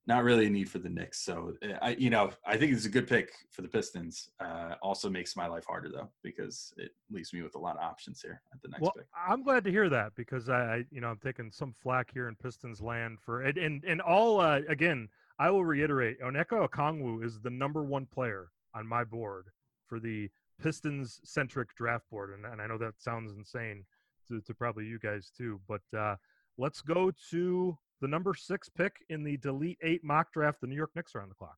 not 0.07 0.25
really 0.25 0.46
a 0.46 0.51
need 0.51 0.68
for 0.68 0.79
the 0.79 0.88
Knicks. 0.88 1.22
So 1.22 1.55
eh, 1.62 1.77
I 1.81 1.90
you 1.90 2.11
know 2.11 2.31
I 2.46 2.57
think 2.57 2.72
it's 2.72 2.87
a 2.87 2.90
good 2.90 3.09
pick 3.09 3.33
for 3.51 3.62
the 3.62 3.68
Pistons. 3.68 4.31
Uh, 4.40 4.75
also 4.83 5.09
makes 5.09 5.37
my 5.37 5.46
life 5.46 5.64
harder 5.66 5.90
though 5.90 6.09
because 6.22 6.72
it 6.77 6.92
leaves 7.11 7.33
me 7.33 7.42
with 7.42 7.55
a 7.55 7.59
lot 7.59 7.77
of 7.77 7.83
options 7.83 8.20
here 8.20 8.42
at 8.53 8.61
the 8.62 8.68
next 8.68 8.83
well, 8.83 8.92
pick. 8.96 9.07
I'm 9.29 9.42
glad 9.42 9.64
to 9.64 9.70
hear 9.70 9.88
that 9.88 10.12
because 10.16 10.48
I 10.48 10.85
you 10.90 11.01
know 11.01 11.09
I'm 11.09 11.20
taking 11.22 11.51
some 11.53 11.75
flack 11.83 12.11
here 12.12 12.29
in 12.29 12.37
Pistons 12.37 12.81
land 12.81 13.18
for 13.20 13.42
and 13.42 13.59
and, 13.59 13.85
and 13.85 14.01
all 14.01 14.40
uh, 14.40 14.61
again. 14.68 15.09
I 15.38 15.51
will 15.51 15.64
reiterate, 15.64 16.20
Onyeka 16.20 16.68
Okongwu 16.68 17.25
is 17.25 17.40
the 17.40 17.51
number 17.51 17.83
one 17.83 18.07
player 18.07 18.51
on 18.77 18.87
my 18.87 19.03
board 19.03 19.46
for 19.88 19.98
the 19.98 20.31
Pistons 20.62 21.20
centric 21.25 21.75
draft 21.75 22.09
board, 22.11 22.31
and, 22.35 22.46
and 22.46 22.61
I 22.61 22.66
know 22.68 22.79
that 22.79 23.01
sounds 23.01 23.33
insane 23.37 23.85
to, 24.29 24.40
to 24.42 24.55
probably 24.55 24.87
you 24.87 24.98
guys 24.98 25.33
too, 25.37 25.61
but 25.68 25.81
uh, 25.96 26.16
let's 26.58 26.80
go 26.80 27.12
to 27.30 27.76
the 28.00 28.08
number 28.08 28.34
six 28.34 28.68
pick 28.68 28.96
in 29.08 29.24
the 29.24 29.36
delete 29.38 29.78
eight 29.82 30.02
mock 30.04 30.32
draft. 30.32 30.60
The 30.60 30.66
New 30.66 30.76
York 30.76 30.90
Knicks 30.94 31.14
are 31.14 31.22
on 31.22 31.28
the 31.28 31.34
clock. 31.34 31.56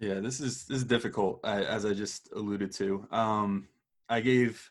Yeah, 0.00 0.20
this 0.20 0.40
is 0.40 0.64
this 0.64 0.78
is 0.78 0.84
difficult, 0.84 1.44
as 1.44 1.86
I 1.86 1.94
just 1.94 2.28
alluded 2.34 2.72
to. 2.72 3.06
Um, 3.10 3.68
I 4.08 4.20
gave 4.20 4.70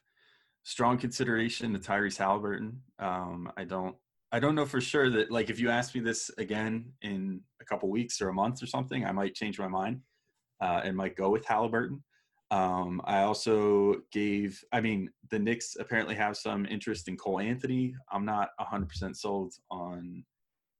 strong 0.63 0.97
consideration 0.97 1.73
to 1.73 1.79
Tyrese 1.79 2.17
Halliburton. 2.17 2.81
Um, 2.99 3.51
I 3.55 3.63
don't 3.63 3.95
I 4.31 4.39
don't 4.39 4.55
know 4.55 4.65
for 4.65 4.81
sure 4.81 5.09
that 5.11 5.31
like 5.31 5.49
if 5.49 5.59
you 5.59 5.69
ask 5.69 5.93
me 5.93 6.01
this 6.01 6.31
again 6.37 6.91
in 7.01 7.41
a 7.61 7.65
couple 7.65 7.89
weeks 7.89 8.21
or 8.21 8.29
a 8.29 8.33
month 8.33 8.63
or 8.63 8.65
something, 8.65 9.05
I 9.05 9.11
might 9.11 9.35
change 9.35 9.59
my 9.59 9.67
mind 9.67 10.01
uh, 10.59 10.81
and 10.83 10.97
might 10.97 11.15
go 11.15 11.29
with 11.29 11.45
Halliburton. 11.45 12.03
Um, 12.53 13.01
I 13.05 13.23
also 13.23 14.03
gave, 14.11 14.63
I 14.71 14.79
mean, 14.79 15.09
the 15.31 15.39
Knicks 15.39 15.75
apparently 15.79 16.13
have 16.13 16.37
some 16.37 16.67
interest 16.67 17.07
in 17.07 17.17
Cole 17.17 17.39
Anthony. 17.39 17.95
I'm 18.11 18.25
not 18.25 18.49
100% 18.59 19.15
sold 19.15 19.55
on 19.71 20.23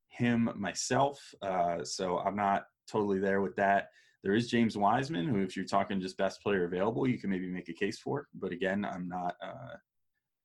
him 0.07 0.51
myself. 0.55 1.19
Uh, 1.41 1.83
so 1.83 2.19
I'm 2.19 2.35
not 2.35 2.65
totally 2.87 3.17
there 3.17 3.41
with 3.41 3.55
that. 3.55 3.89
There 4.23 4.35
is 4.35 4.51
James 4.51 4.77
Wiseman, 4.77 5.27
who, 5.27 5.41
if 5.41 5.55
you're 5.55 5.65
talking 5.65 5.99
just 5.99 6.15
best 6.15 6.43
player 6.43 6.65
available, 6.65 7.07
you 7.07 7.17
can 7.17 7.31
maybe 7.31 7.47
make 7.47 7.69
a 7.69 7.73
case 7.73 7.97
for. 7.97 8.27
But 8.35 8.51
again, 8.51 8.85
I'm 8.85 9.09
not. 9.09 9.35
Uh, 9.41 9.75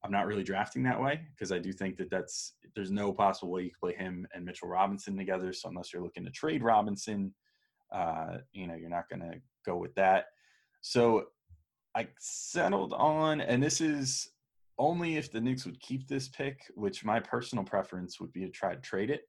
I'm 0.05 0.13
not 0.13 0.27
really 0.27 0.45
drafting 0.45 0.85
that 0.85 1.01
way 1.01 1.21
because 1.35 1.51
I 1.51 1.59
do 1.59 1.73
think 1.73 1.97
that 1.97 2.09
that's 2.09 2.55
there's 2.77 2.93
no 2.93 3.13
possible 3.13 3.51
way 3.51 3.65
you 3.65 3.71
can 3.71 3.81
play 3.81 3.95
him 3.97 4.29
and 4.33 4.45
Mitchell 4.45 4.69
Robinson 4.69 5.17
together. 5.17 5.53
So 5.53 5.69
unless 5.69 5.93
you're 5.93 6.03
looking 6.03 6.25
to 6.25 6.31
trade 6.31 6.63
Robinson, 6.63 7.35
uh, 7.93 8.39
you 8.53 8.69
know, 8.69 8.77
you're 8.77 8.89
not 8.89 9.09
going 9.09 9.23
to 9.23 9.41
go 9.67 9.77
with 9.77 9.93
that. 9.97 10.27
So 10.81 11.27
I 11.95 12.09
settled 12.19 12.93
on, 12.93 13.41
and 13.41 13.63
this 13.63 13.81
is 13.81 14.31
only 14.79 15.17
if 15.17 15.33
the 15.33 15.41
Knicks 15.41 15.67
would 15.67 15.81
keep 15.81 16.07
this 16.07 16.29
pick, 16.29 16.61
which 16.75 17.05
my 17.05 17.19
personal 17.21 17.65
preference 17.65 18.21
would 18.21 18.33
be 18.33 18.45
to 18.45 18.51
try 18.51 18.75
to 18.75 18.81
trade 18.81 19.11
it, 19.11 19.23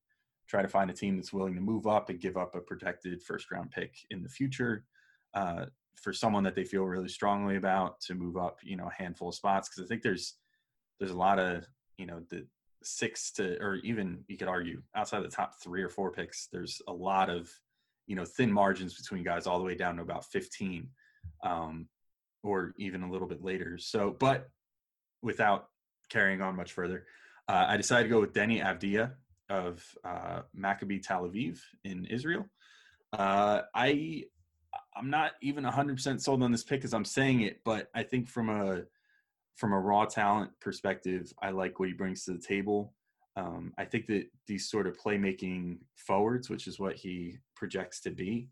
try 0.48 0.62
to 0.62 0.68
find 0.68 0.90
a 0.90 0.94
team 0.94 1.16
that's 1.16 1.34
willing 1.34 1.56
to 1.56 1.62
move 1.62 1.88
up 1.88 2.10
and 2.10 2.20
give 2.20 2.38
up 2.38 2.56
a 2.56 2.60
protected 2.60 3.22
first 3.24 3.52
round 3.52 3.72
pick 3.72 3.96
in 4.12 4.22
the 4.22 4.30
future 4.30 4.86
uh, 5.34 5.66
for 5.96 6.14
someone 6.14 6.44
that 6.44 6.56
they 6.56 6.64
feel 6.64 6.84
really 6.84 7.08
strongly 7.10 7.56
about 7.56 8.00
to 8.02 8.16
move 8.16 8.38
up, 8.38 8.60
you 8.64 8.76
know, 8.76 8.88
a 8.88 9.02
handful 9.02 9.30
of 9.30 9.36
spots. 9.36 9.70
Because 9.70 9.84
I 9.84 9.88
think 9.88 10.02
there's 10.02 10.36
there's 11.00 11.12
a 11.12 11.18
lot 11.18 11.40
of 11.40 11.68
you 11.98 12.06
know 12.06 12.22
the 12.30 12.46
six 12.84 13.32
to 13.32 13.58
or 13.62 13.76
even 13.78 14.24
you 14.28 14.38
could 14.38 14.48
argue 14.48 14.82
outside 14.96 15.24
the 15.24 15.30
top 15.30 15.56
three 15.62 15.82
or 15.82 15.90
four 15.90 16.12
picks, 16.12 16.48
there's 16.52 16.82
a 16.88 16.94
lot 16.94 17.30
of 17.30 17.52
you 18.08 18.16
know 18.16 18.26
thin 18.26 18.52
margins 18.52 18.96
between 18.96 19.24
guys 19.24 19.48
all 19.48 19.60
the 19.60 19.66
way 19.66 19.76
down 19.76 19.96
to 19.96 20.02
about 20.02 20.26
15 20.26 20.88
um, 21.44 21.88
or 22.44 22.74
even 22.78 23.04
a 23.04 23.12
little 23.12 23.28
bit 23.28 23.44
later. 23.44 23.78
So, 23.78 24.16
but 24.18 24.50
without 25.22 25.68
carrying 26.10 26.42
on 26.42 26.56
much 26.56 26.74
further, 26.74 27.06
uh, 27.48 27.66
I 27.68 27.78
decided 27.78 28.04
to 28.04 28.10
go 28.10 28.22
with 28.22 28.34
Deni 28.34 28.64
Avdija 28.64 29.12
of 29.50 29.84
uh, 30.04 30.42
Maccabi 30.58 31.02
Tel 31.02 31.24
Aviv 31.24 31.60
in 31.84 32.06
Israel. 32.06 32.46
Uh, 33.12 33.62
I 33.74 34.24
I'm 34.96 35.10
not 35.10 35.32
even 35.42 35.64
100% 35.64 36.22
sold 36.22 36.44
on 36.44 36.52
this 36.52 36.64
pick 36.64 36.84
as 36.84 36.94
I'm 36.94 37.06
saying 37.06 37.42
it, 37.42 37.62
but 37.64 37.90
I 37.96 38.04
think 38.04 38.28
from 38.28 38.50
a 38.50 38.84
from 39.56 39.74
a 39.74 39.80
raw 39.80 40.06
talent 40.06 40.52
perspective, 40.62 41.34
I 41.42 41.50
like 41.50 41.80
what 41.80 41.90
he 41.90 41.94
brings 41.94 42.24
to 42.26 42.32
the 42.32 42.40
table. 42.40 42.94
Um, 43.36 43.74
I 43.78 43.86
think 43.86 44.08
that 44.08 44.26
these 44.48 44.70
sort 44.70 44.88
of 44.88 44.98
playmaking 44.98 45.80
forwards, 45.96 46.50
which 46.50 46.66
is 46.66 46.80
what 46.80 46.96
he 46.96 47.38
projects 47.56 48.00
to 48.02 48.12
be, 48.12 48.48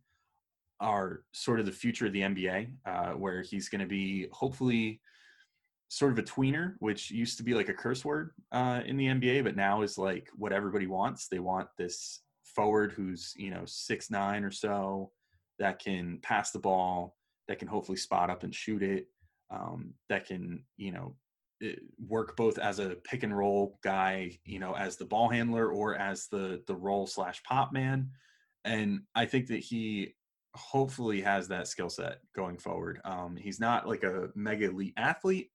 are 0.80 1.24
sort 1.32 1.60
of 1.60 1.66
the 1.66 1.72
future 1.72 2.06
of 2.06 2.14
the 2.14 2.22
NBA, 2.22 2.72
uh, 2.86 3.12
where 3.12 3.42
he's 3.42 3.70
going 3.70 3.82
to 3.82 3.88
be 3.88 4.28
hopefully 4.32 5.02
sort 5.90 6.12
of 6.12 6.20
a 6.20 6.24
tweener, 6.24 6.76
which 6.80 7.12
used 7.12 7.38
to 7.38 7.44
be 7.44 7.54
like 7.54 7.70
a 7.70 7.74
curse 7.74 8.04
word 8.04 8.32
uh, 8.52 8.82
in 8.86 8.98
the 8.98 9.08
NBA, 9.08 9.44
but 9.44 9.56
now 9.56 9.82
is 9.82 9.98
like 9.98 10.30
what 10.36 10.52
everybody 10.52 10.88
wants. 10.88 11.28
They 11.28 11.40
want 11.40 11.70
this 11.78 12.22
forward 12.44 12.92
who's 12.92 13.34
you 13.38 13.52
know 13.52 13.64
six 13.66 14.10
nine 14.10 14.44
or 14.44 14.52
so 14.52 15.12
that 15.60 15.80
can 15.80 16.20
pass 16.22 16.52
the 16.52 16.60
ball, 16.60 17.16
that 17.48 17.60
can 17.60 17.68
hopefully 17.68 17.98
spot 17.98 18.30
up 18.30 18.44
and 18.44 18.54
shoot 18.54 18.84
it, 18.84 19.08
um, 19.50 19.94
that 20.10 20.26
can 20.26 20.64
you 20.76 20.92
know 20.92 21.16
eh, 21.64 21.76
work 22.06 22.36
both 22.36 22.58
as 22.58 22.80
a 22.80 22.98
pick 23.04 23.24
and 23.24 23.36
roll 23.36 23.80
guy, 23.84 24.38
you 24.46 24.60
know, 24.60 24.76
as 24.76 24.98
the 24.98 25.06
ball 25.06 25.30
handler 25.30 25.72
or 25.72 25.96
as 25.96 26.28
the 26.28 26.62
the 26.68 26.76
roll 26.76 27.08
slash 27.08 27.42
pop 27.44 27.72
man. 27.72 28.10
And 28.66 29.02
I 29.16 29.26
think 29.26 29.48
that 29.48 29.60
he 29.60 30.16
hopefully 30.58 31.22
has 31.22 31.48
that 31.48 31.68
skill 31.68 31.90
set 31.90 32.20
going 32.36 32.58
forward. 32.58 33.00
Um, 33.06 33.36
he's 33.36 33.60
not 33.60 33.88
like 33.88 34.04
a 34.04 34.30
mega 34.36 34.70
elite 34.70 34.94
athlete, 34.98 35.50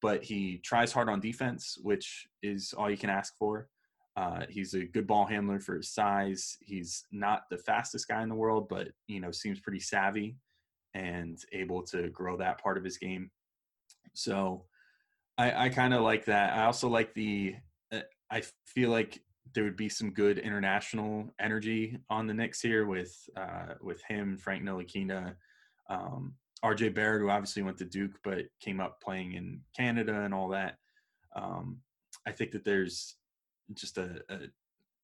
but 0.00 0.22
he 0.22 0.58
tries 0.64 0.92
hard 0.92 1.08
on 1.08 1.20
defense, 1.20 1.78
which 1.82 2.26
is 2.42 2.74
all 2.76 2.90
you 2.90 2.96
can 2.96 3.10
ask 3.10 3.34
for. 3.38 3.68
Uh, 4.16 4.44
he's 4.50 4.74
a 4.74 4.84
good 4.84 5.06
ball 5.06 5.24
handler 5.24 5.58
for 5.58 5.76
his 5.76 5.92
size. 5.92 6.58
He's 6.60 7.04
not 7.12 7.42
the 7.50 7.56
fastest 7.58 8.08
guy 8.08 8.22
in 8.22 8.28
the 8.28 8.34
world, 8.34 8.68
but 8.68 8.88
you 9.06 9.20
know 9.20 9.30
seems 9.30 9.60
pretty 9.60 9.80
savvy 9.80 10.36
and 10.94 11.38
able 11.52 11.82
to 11.84 12.10
grow 12.10 12.36
that 12.36 12.62
part 12.62 12.76
of 12.76 12.84
his 12.84 12.98
game. 12.98 13.30
So 14.12 14.66
I, 15.38 15.66
I 15.66 15.68
kind 15.70 15.94
of 15.94 16.02
like 16.02 16.26
that. 16.26 16.56
I 16.56 16.64
also 16.64 16.88
like 16.88 17.14
the. 17.14 17.54
Uh, 17.90 18.00
I 18.30 18.42
feel 18.66 18.90
like 18.90 19.22
there 19.54 19.64
would 19.64 19.76
be 19.76 19.88
some 19.88 20.10
good 20.10 20.38
international 20.38 21.28
energy 21.40 21.98
on 22.08 22.26
the 22.26 22.34
Knicks 22.34 22.60
here 22.60 22.86
with 22.86 23.14
uh, 23.36 23.74
with 23.80 24.02
him, 24.04 24.38
Frank 24.38 24.64
Ntilikina, 24.64 25.34
um, 25.90 26.34
RJ 26.64 26.94
Barrett, 26.94 27.20
who 27.20 27.30
obviously 27.30 27.62
went 27.62 27.78
to 27.78 27.84
Duke 27.84 28.18
but 28.22 28.44
came 28.60 28.80
up 28.80 29.00
playing 29.02 29.34
in 29.34 29.60
Canada 29.76 30.22
and 30.22 30.32
all 30.32 30.48
that. 30.50 30.76
Um, 31.34 31.78
I 32.26 32.32
think 32.32 32.52
that 32.52 32.64
there's 32.64 33.16
just 33.74 33.98
a, 33.98 34.22
a, 34.28 34.38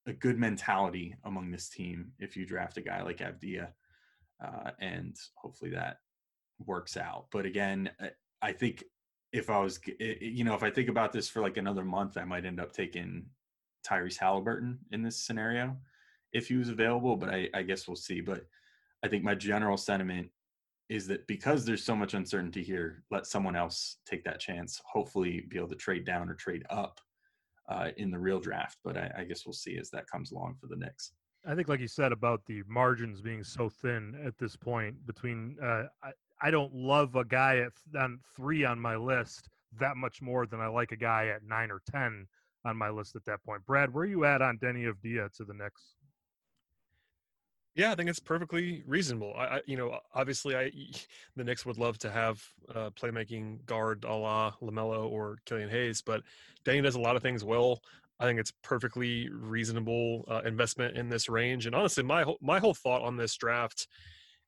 a 0.07 0.12
good 0.12 0.38
mentality 0.38 1.16
among 1.24 1.51
this 1.51 1.68
team 1.68 2.12
if 2.18 2.37
you 2.37 2.46
draft 2.46 2.77
a 2.77 2.83
guy 2.83 3.03
like 3.03 3.18
Avdija, 3.18 3.68
uh, 4.44 4.70
and 4.81 5.16
hopefully 5.37 5.72
that 5.72 5.98
works 6.64 6.96
out. 6.96 7.27
But 7.33 7.44
again, 7.44 7.90
I 8.40 8.53
think 8.53 8.85
if 9.33 9.51
I 9.51 9.59
was, 9.59 9.80
you 9.99 10.45
know, 10.45 10.55
if 10.55 10.62
I 10.62 10.70
think 10.70 10.89
about 10.89 11.12
this 11.12 11.28
for 11.28 11.43
like 11.43 11.57
another 11.57 11.84
month, 11.84 12.16
I 12.16 12.24
might 12.24 12.47
end 12.47 12.61
up 12.61 12.72
taking 12.72 13.26
Tyrese 13.89 14.18
Halliburton 14.18 14.78
in 14.93 15.03
this 15.03 15.16
scenario 15.16 15.76
if 16.32 16.49
he 16.49 16.57
was 16.57 16.68
available, 16.68 17.16
but 17.16 17.30
I, 17.30 17.49
I 17.55 17.62
guess 17.62 17.89
we'll 17.89 17.97
see. 17.97 18.20
But 18.20 18.47
I 19.03 19.09
think 19.09 19.24
my 19.24 19.34
general 19.34 19.76
sentiment 19.76 20.28
is 20.89 21.07
that 21.09 21.26
because 21.26 21.64
there's 21.64 21.84
so 21.84 21.95
much 21.95 22.14
uncertainty 22.14 22.62
here, 22.62 23.05
let 23.11 23.26
someone 23.26 23.57
else 23.57 23.97
take 24.07 24.24
that 24.24 24.41
chance. 24.41 24.80
Hopefully, 24.91 25.47
be 25.49 25.57
able 25.57 25.68
to 25.68 25.74
trade 25.74 26.05
down 26.05 26.28
or 26.28 26.34
trade 26.34 26.64
up 26.70 27.01
uh, 27.68 27.89
in 27.97 28.11
the 28.11 28.18
real 28.18 28.41
draft. 28.41 28.78
But 28.84 28.97
I, 28.97 29.11
I, 29.18 29.24
guess 29.24 29.45
we'll 29.45 29.53
see 29.53 29.76
as 29.78 29.91
that 29.91 30.07
comes 30.11 30.32
along 30.32 30.57
for 30.61 30.66
the 30.66 30.76
Knicks. 30.76 31.12
I 31.47 31.55
think, 31.55 31.68
like 31.68 31.80
you 31.80 31.89
said 31.89 32.12
about 32.12 32.41
the 32.47 32.62
margins 32.66 33.20
being 33.20 33.45
so 33.45 33.68
thin 33.68 34.18
at 34.24 34.39
this 34.39 34.57
point 34.57 35.07
between, 35.07 35.57
uh, 35.62 35.84
I, 36.03 36.11
I 36.41 36.51
don't 36.51 36.74
love 36.74 37.16
a 37.16 37.24
guy 37.24 37.59
at 37.59 37.72
on 37.99 38.18
three 38.34 38.64
on 38.64 38.78
my 38.78 38.97
list 38.97 39.49
that 39.78 39.97
much 39.97 40.22
more 40.22 40.47
than 40.47 40.61
I 40.61 40.66
like 40.68 40.93
a 40.93 40.97
guy 40.97 41.28
at 41.28 41.43
nine 41.43 41.70
or 41.70 41.82
ten 41.91 42.26
on 42.68 42.76
my 42.76 42.90
list 42.90 43.16
at 43.16 43.24
that 43.24 43.42
point. 43.44 43.64
Brad, 43.66 43.92
where 43.92 44.04
are 44.04 44.06
you 44.06 44.24
at 44.24 44.42
on 44.42 44.58
Deni 44.58 44.92
Avdija 44.92 45.32
to 45.36 45.44
the 45.44 45.54
Knicks? 45.54 45.94
Yeah, 47.74 47.92
I 47.92 47.94
think 47.94 48.10
it's 48.10 48.18
perfectly 48.18 48.82
reasonable. 48.86 49.34
I, 49.36 49.44
I, 49.44 49.60
you 49.66 49.76
know, 49.76 50.00
obviously, 50.14 50.56
I 50.56 50.72
the 51.36 51.44
Knicks 51.44 51.64
would 51.64 51.78
love 51.78 51.98
to 51.98 52.10
have 52.10 52.42
a 52.74 52.90
playmaking 52.90 53.64
guard 53.66 54.04
a 54.04 54.12
la 54.12 54.52
Lamelo 54.62 55.08
or 55.08 55.38
Killian 55.46 55.70
Hayes, 55.70 56.02
but 56.02 56.22
Deni 56.64 56.82
does 56.82 56.96
a 56.96 57.00
lot 57.00 57.16
of 57.16 57.22
things 57.22 57.44
well. 57.44 57.80
I 58.20 58.26
think 58.26 58.40
it's 58.40 58.52
perfectly 58.64 59.28
reasonable 59.30 60.24
uh, 60.28 60.42
investment 60.44 60.96
in 60.96 61.08
this 61.08 61.28
range. 61.28 61.66
And 61.66 61.74
honestly, 61.74 62.02
my 62.02 62.24
whole, 62.24 62.38
my 62.40 62.58
whole 62.58 62.74
thought 62.74 63.02
on 63.02 63.16
this 63.16 63.36
draft 63.36 63.86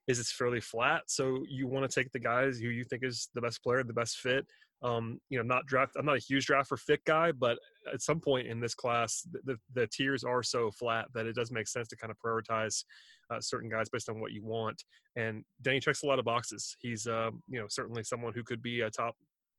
is 0.09 0.19
it's 0.19 0.33
fairly 0.33 0.61
flat. 0.61 1.03
So 1.07 1.45
you 1.49 1.69
want 1.69 1.89
to 1.89 2.01
take 2.01 2.11
the 2.11 2.19
guys 2.19 2.59
who 2.59 2.69
you 2.69 2.83
think 2.83 3.05
is 3.05 3.29
the 3.33 3.41
best 3.41 3.63
player, 3.63 3.85
the 3.85 3.93
best 3.93 4.19
fit. 4.19 4.45
Um, 4.83 5.21
you 5.29 5.37
know, 5.37 5.45
not 5.45 5.67
draft. 5.67 5.93
I'm 5.99 6.07
not 6.07 6.17
a 6.17 6.21
huge 6.21 6.47
draft 6.47 6.69
for 6.69 6.79
fit 6.79 7.05
guy, 7.05 7.33
but 7.33 7.59
at 7.93 8.01
some 8.01 8.19
point 8.19 8.47
in 8.47 8.61
this 8.61 8.75
class, 8.75 9.27
the, 9.31 9.41
the, 9.45 9.57
the 9.75 9.87
tiers 9.87 10.25
are 10.25 10.43
so 10.43 10.71
flat 10.71 11.07
that 11.13 11.27
it 11.27 11.35
does 11.35 11.51
make 11.51 11.69
sense 11.69 11.89
to 11.89 11.97
kind 11.97 12.11
of 12.11 12.17
prioritize 12.19 12.85
uh, 13.31 13.41
certain 13.41 13.69
guys 13.69 13.91
based 13.91 14.09
on 14.09 14.21
what 14.21 14.33
you 14.33 14.43
want. 14.43 14.83
And 15.17 15.45
Deni 15.63 15.83
checks 15.83 16.03
a 16.03 16.07
lot 16.07 16.19
of 16.19 16.25
boxes. 16.25 16.77
He's, 16.81 17.07
uh, 17.07 17.31
you 17.47 17.61
know, 17.61 17.67
certainly 17.69 18.03
someone 18.03 18.33
who 18.33 18.43
could 18.43 18.63
be 18.63 18.81
a 18.81 18.91
top 18.91 19.17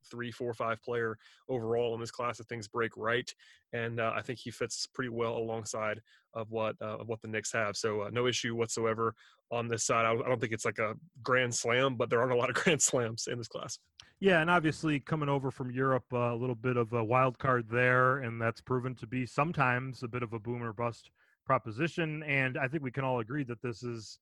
three, 0.10 0.32
four, 0.32 0.54
five 0.54 0.82
player 0.82 1.18
overall 1.50 1.94
in 1.94 2.00
this 2.00 2.12
class 2.12 2.40
if 2.40 2.48
things 2.48 2.68
break 2.68 2.92
right. 2.98 3.30
And 3.74 4.00
uh, 4.00 4.14
I 4.16 4.22
think 4.22 4.40
he 4.40 4.52
fits 4.52 4.88
pretty 4.94 5.10
well 5.10 5.38
alongside 5.38 6.02
of 6.34 6.50
what 6.50 6.76
uh, 6.82 6.98
of 6.98 7.08
what 7.08 7.22
the 7.22 7.28
Knicks 7.28 7.52
have. 7.52 7.76
So 7.76 8.02
uh, 8.02 8.10
no 8.12 8.28
issue 8.28 8.56
whatsoever 8.56 9.14
on 9.52 9.68
this 9.68 9.86
side. 9.86 10.06
I, 10.06 10.14
I, 10.14 10.30
don't 10.30 10.40
think 10.40 10.54
it's 10.54 10.66
like 10.66 10.80
a 10.80 10.96
grand 11.24 11.54
slam, 11.54 11.96
but 11.96 12.10
there 12.10 12.20
aren't 12.20 12.34
a 12.34 12.38
lot 12.38 12.50
of 12.50 12.56
grand 12.64 12.82
slams 12.82 13.28
in 13.28 13.38
this 13.38 13.48
class. 13.48 13.80
Yeah, 14.22 14.40
and 14.40 14.52
obviously 14.52 15.00
coming 15.00 15.30
over 15.30 15.50
from 15.50 15.72
Europe, 15.72 16.06
uh, 16.14 16.32
a 16.32 16.36
little 16.36 16.56
bit 16.56 16.78
of 16.78 16.94
a 16.94 17.04
wild 17.04 17.40
card 17.40 17.68
there, 17.68 18.20
and 18.20 18.40
that's 18.40 18.62
proven 18.62 18.94
to 18.96 19.08
be 19.08 19.26
sometimes 19.26 20.04
a 20.04 20.08
bit 20.08 20.22
of 20.22 20.34
a 20.34 20.40
boom 20.40 20.62
or 20.62 20.74
bust 20.74 21.10
proposition. 21.44 22.22
And 22.22 22.56
I 22.56 22.68
think 22.68 22.84
we 22.84 22.92
can 22.92 23.04
all 23.04 23.22
agree 23.22 23.44
that 23.46 23.64
this 23.64 23.82
is 23.82 24.20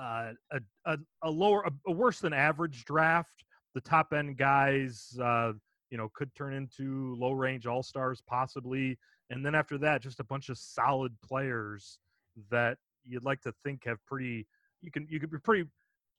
uh, 0.00 0.32
a, 0.50 0.60
a, 0.86 0.98
a 1.22 1.30
lower, 1.30 1.62
a, 1.62 1.70
a 1.86 1.92
worse 1.92 2.18
than 2.18 2.32
average 2.32 2.84
draft 2.84 3.44
the 3.74 3.80
top 3.80 4.12
end 4.12 4.36
guys, 4.36 5.16
uh, 5.22 5.52
you 5.90 5.98
know, 5.98 6.10
could 6.14 6.34
turn 6.34 6.52
into 6.52 7.14
low 7.16 7.30
range 7.30 7.64
all 7.64 7.84
stars 7.84 8.20
possibly. 8.26 8.98
And 9.30 9.46
then 9.46 9.54
after 9.54 9.78
that, 9.78 10.02
just 10.02 10.18
a 10.18 10.24
bunch 10.24 10.48
of 10.48 10.58
solid 10.58 11.14
players 11.24 12.00
that 12.50 12.76
you'd 13.06 13.24
like 13.24 13.42
to 13.42 13.54
think 13.62 13.84
have 13.84 14.04
pretty, 14.04 14.48
you 14.82 14.90
can, 14.90 15.06
you 15.08 15.20
could 15.20 15.30
be 15.30 15.38
pretty, 15.38 15.68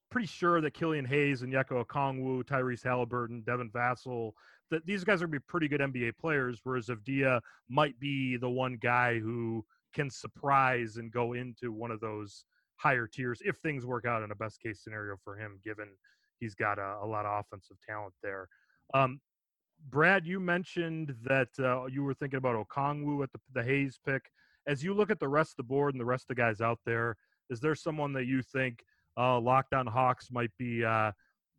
pretty 0.09 0.27
sure 0.27 0.61
that 0.61 0.73
Killian 0.73 1.05
Hayes 1.05 1.41
and 1.41 1.53
Onyeka 1.53 1.85
Okongwu, 1.85 2.43
Tyrese 2.43 2.83
Halliburton, 2.83 3.41
Devin 3.45 3.69
Vassell, 3.69 4.31
that 4.71 4.85
these 4.85 5.03
guys 5.03 5.21
are 5.21 5.27
going 5.27 5.33
to 5.33 5.39
be 5.39 5.45
pretty 5.47 5.67
good 5.67 5.81
NBA 5.81 6.17
players. 6.17 6.59
Whereas 6.63 6.87
Avdija 6.87 7.41
might 7.69 7.99
be 7.99 8.37
the 8.37 8.49
one 8.49 8.77
guy 8.81 9.19
who 9.19 9.65
can 9.93 10.09
surprise 10.09 10.97
and 10.97 11.11
go 11.11 11.33
into 11.33 11.71
one 11.71 11.91
of 11.91 11.99
those 11.99 12.45
higher 12.75 13.07
tiers 13.07 13.41
if 13.43 13.57
things 13.57 13.85
work 13.85 14.05
out 14.05 14.23
in 14.23 14.31
a 14.31 14.35
best 14.35 14.61
case 14.61 14.81
scenario 14.83 15.15
for 15.23 15.35
him, 15.35 15.59
given 15.63 15.87
he's 16.39 16.55
got 16.55 16.79
a, 16.79 16.97
a 17.01 17.05
lot 17.05 17.25
of 17.25 17.39
offensive 17.39 17.77
talent 17.87 18.13
there. 18.23 18.47
Um, 18.93 19.19
Brad, 19.89 20.25
you 20.25 20.39
mentioned 20.39 21.15
that 21.23 21.49
uh, 21.59 21.85
you 21.85 22.03
were 22.03 22.13
thinking 22.13 22.37
about 22.37 22.55
Okongwu 22.67 23.23
at 23.23 23.31
the, 23.31 23.39
the 23.53 23.63
Hayes 23.63 23.99
pick. 24.05 24.23
As 24.67 24.83
you 24.83 24.93
look 24.93 25.09
at 25.09 25.19
the 25.19 25.27
rest 25.27 25.53
of 25.53 25.57
the 25.57 25.63
board 25.63 25.93
and 25.93 26.01
the 26.01 26.05
rest 26.05 26.25
of 26.25 26.35
the 26.35 26.41
guys 26.41 26.61
out 26.61 26.79
there, 26.85 27.15
is 27.49 27.59
there 27.59 27.75
someone 27.75 28.13
that 28.13 28.25
you 28.25 28.41
think 28.41 28.83
uh, 29.19 29.39
Locked 29.39 29.73
On 29.73 29.85
Hawks 29.85 30.29
might 30.31 30.51
be 30.57 30.85
uh, 30.85 31.11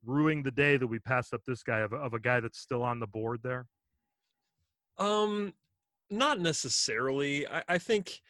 ruining 0.05 0.43
the 0.43 0.51
day 0.51 0.77
that 0.79 0.87
we 0.87 0.99
passed 0.99 1.35
up 1.35 1.43
this 1.47 1.63
guy 1.63 1.81
of, 1.81 1.93
of 1.93 2.15
a 2.15 2.19
guy 2.19 2.41
that's 2.41 2.59
still 2.59 2.83
on 2.83 2.99
the 2.99 3.07
board 3.07 3.41
there? 3.43 3.67
Um, 4.99 5.53
not 6.11 6.41
necessarily. 6.41 7.47
I, 7.47 7.63
I 7.69 7.79
think 7.79 8.21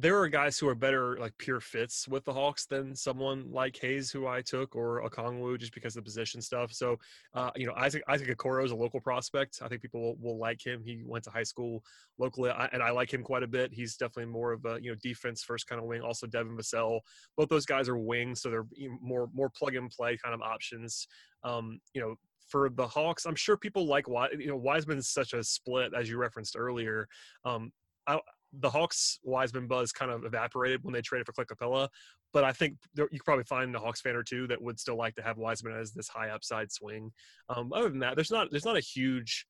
there 0.00 0.16
are 0.16 0.28
guys 0.28 0.58
who 0.58 0.68
are 0.68 0.76
better 0.76 1.18
like 1.18 1.36
pure 1.38 1.58
fits 1.58 2.06
with 2.06 2.24
the 2.24 2.32
Hawks 2.32 2.66
than 2.66 2.94
someone 2.94 3.50
like 3.50 3.76
Hayes, 3.78 4.12
who 4.12 4.28
I 4.28 4.42
took, 4.42 4.76
or 4.76 5.02
Okongwu, 5.02 5.58
just 5.58 5.74
because 5.74 5.96
of 5.96 6.04
the 6.04 6.08
position 6.08 6.40
stuff. 6.40 6.72
So, 6.72 6.98
uh, 7.34 7.50
you 7.56 7.66
know, 7.66 7.74
Isaac 7.76 8.04
Isaac 8.08 8.28
Okoro 8.28 8.64
is 8.64 8.70
a 8.70 8.76
local 8.76 9.00
prospect. 9.00 9.58
I 9.60 9.66
think 9.68 9.82
people 9.82 10.00
will, 10.00 10.16
will 10.20 10.38
like 10.38 10.64
him. 10.64 10.82
He 10.84 11.02
went 11.04 11.24
to 11.24 11.30
high 11.30 11.42
school 11.42 11.82
locally, 12.16 12.50
I, 12.50 12.66
and 12.66 12.80
I 12.80 12.90
like 12.90 13.12
him 13.12 13.24
quite 13.24 13.42
a 13.42 13.48
bit. 13.48 13.72
He's 13.72 13.96
definitely 13.96 14.32
more 14.32 14.52
of 14.52 14.64
a 14.66 14.78
you 14.80 14.90
know 14.92 14.96
defense 15.02 15.42
first 15.42 15.66
kind 15.66 15.80
of 15.80 15.86
wing. 15.88 16.00
Also, 16.00 16.28
Devin 16.28 16.56
Vassell. 16.56 17.00
Both 17.36 17.48
those 17.48 17.66
guys 17.66 17.88
are 17.88 17.98
wings, 17.98 18.40
so 18.40 18.50
they're 18.50 18.66
more 19.00 19.28
more 19.34 19.50
plug 19.50 19.74
and 19.74 19.90
play 19.90 20.16
kind 20.22 20.34
of 20.34 20.42
options. 20.42 21.08
Um, 21.42 21.80
you 21.92 22.00
know, 22.00 22.14
for 22.46 22.70
the 22.70 22.86
Hawks, 22.86 23.26
I'm 23.26 23.34
sure 23.34 23.56
people 23.56 23.86
like 23.86 24.06
you 24.06 24.46
know 24.46 24.56
Wiseman's 24.56 25.08
such 25.08 25.32
a 25.32 25.42
split 25.42 25.92
as 25.92 26.08
you 26.08 26.18
referenced 26.18 26.56
earlier. 26.56 27.08
Um, 27.44 27.72
I, 28.06 28.20
the 28.52 28.70
Hawks 28.70 29.18
Wiseman 29.22 29.66
buzz 29.66 29.92
kind 29.92 30.10
of 30.10 30.24
evaporated 30.24 30.80
when 30.82 30.94
they 30.94 31.02
traded 31.02 31.26
for 31.26 31.32
Clint 31.32 31.50
Capela, 31.50 31.88
but 32.32 32.44
I 32.44 32.52
think 32.52 32.76
there, 32.94 33.08
you 33.10 33.18
could 33.18 33.24
probably 33.24 33.44
find 33.44 33.74
a 33.74 33.78
Hawks 33.78 34.00
fan 34.00 34.16
or 34.16 34.22
two 34.22 34.46
that 34.48 34.60
would 34.60 34.78
still 34.78 34.96
like 34.96 35.14
to 35.16 35.22
have 35.22 35.38
Wiseman 35.38 35.78
as 35.78 35.92
this 35.92 36.08
high 36.08 36.30
upside 36.30 36.70
swing. 36.72 37.10
Um, 37.48 37.72
other 37.72 37.88
than 37.88 38.00
that, 38.00 38.16
there's 38.16 38.30
not 38.30 38.48
there's 38.50 38.64
not 38.64 38.76
a 38.76 38.80
huge 38.80 39.46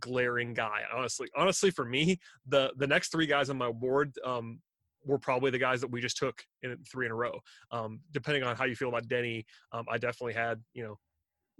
glaring 0.00 0.54
guy. 0.54 0.82
Honestly, 0.94 1.28
honestly, 1.36 1.70
for 1.70 1.84
me, 1.84 2.18
the 2.46 2.72
the 2.78 2.86
next 2.86 3.12
three 3.12 3.26
guys 3.26 3.50
on 3.50 3.58
my 3.58 3.70
board 3.70 4.14
um, 4.24 4.60
were 5.04 5.18
probably 5.18 5.50
the 5.50 5.58
guys 5.58 5.80
that 5.80 5.90
we 5.90 6.00
just 6.00 6.16
took 6.16 6.42
in 6.62 6.76
three 6.90 7.06
in 7.06 7.12
a 7.12 7.14
row. 7.14 7.40
Um, 7.70 8.00
depending 8.12 8.42
on 8.42 8.56
how 8.56 8.64
you 8.64 8.76
feel 8.76 8.88
about 8.88 9.08
Deni, 9.08 9.44
um, 9.72 9.84
I 9.90 9.98
definitely 9.98 10.34
had 10.34 10.60
you 10.74 10.84
know 10.84 10.98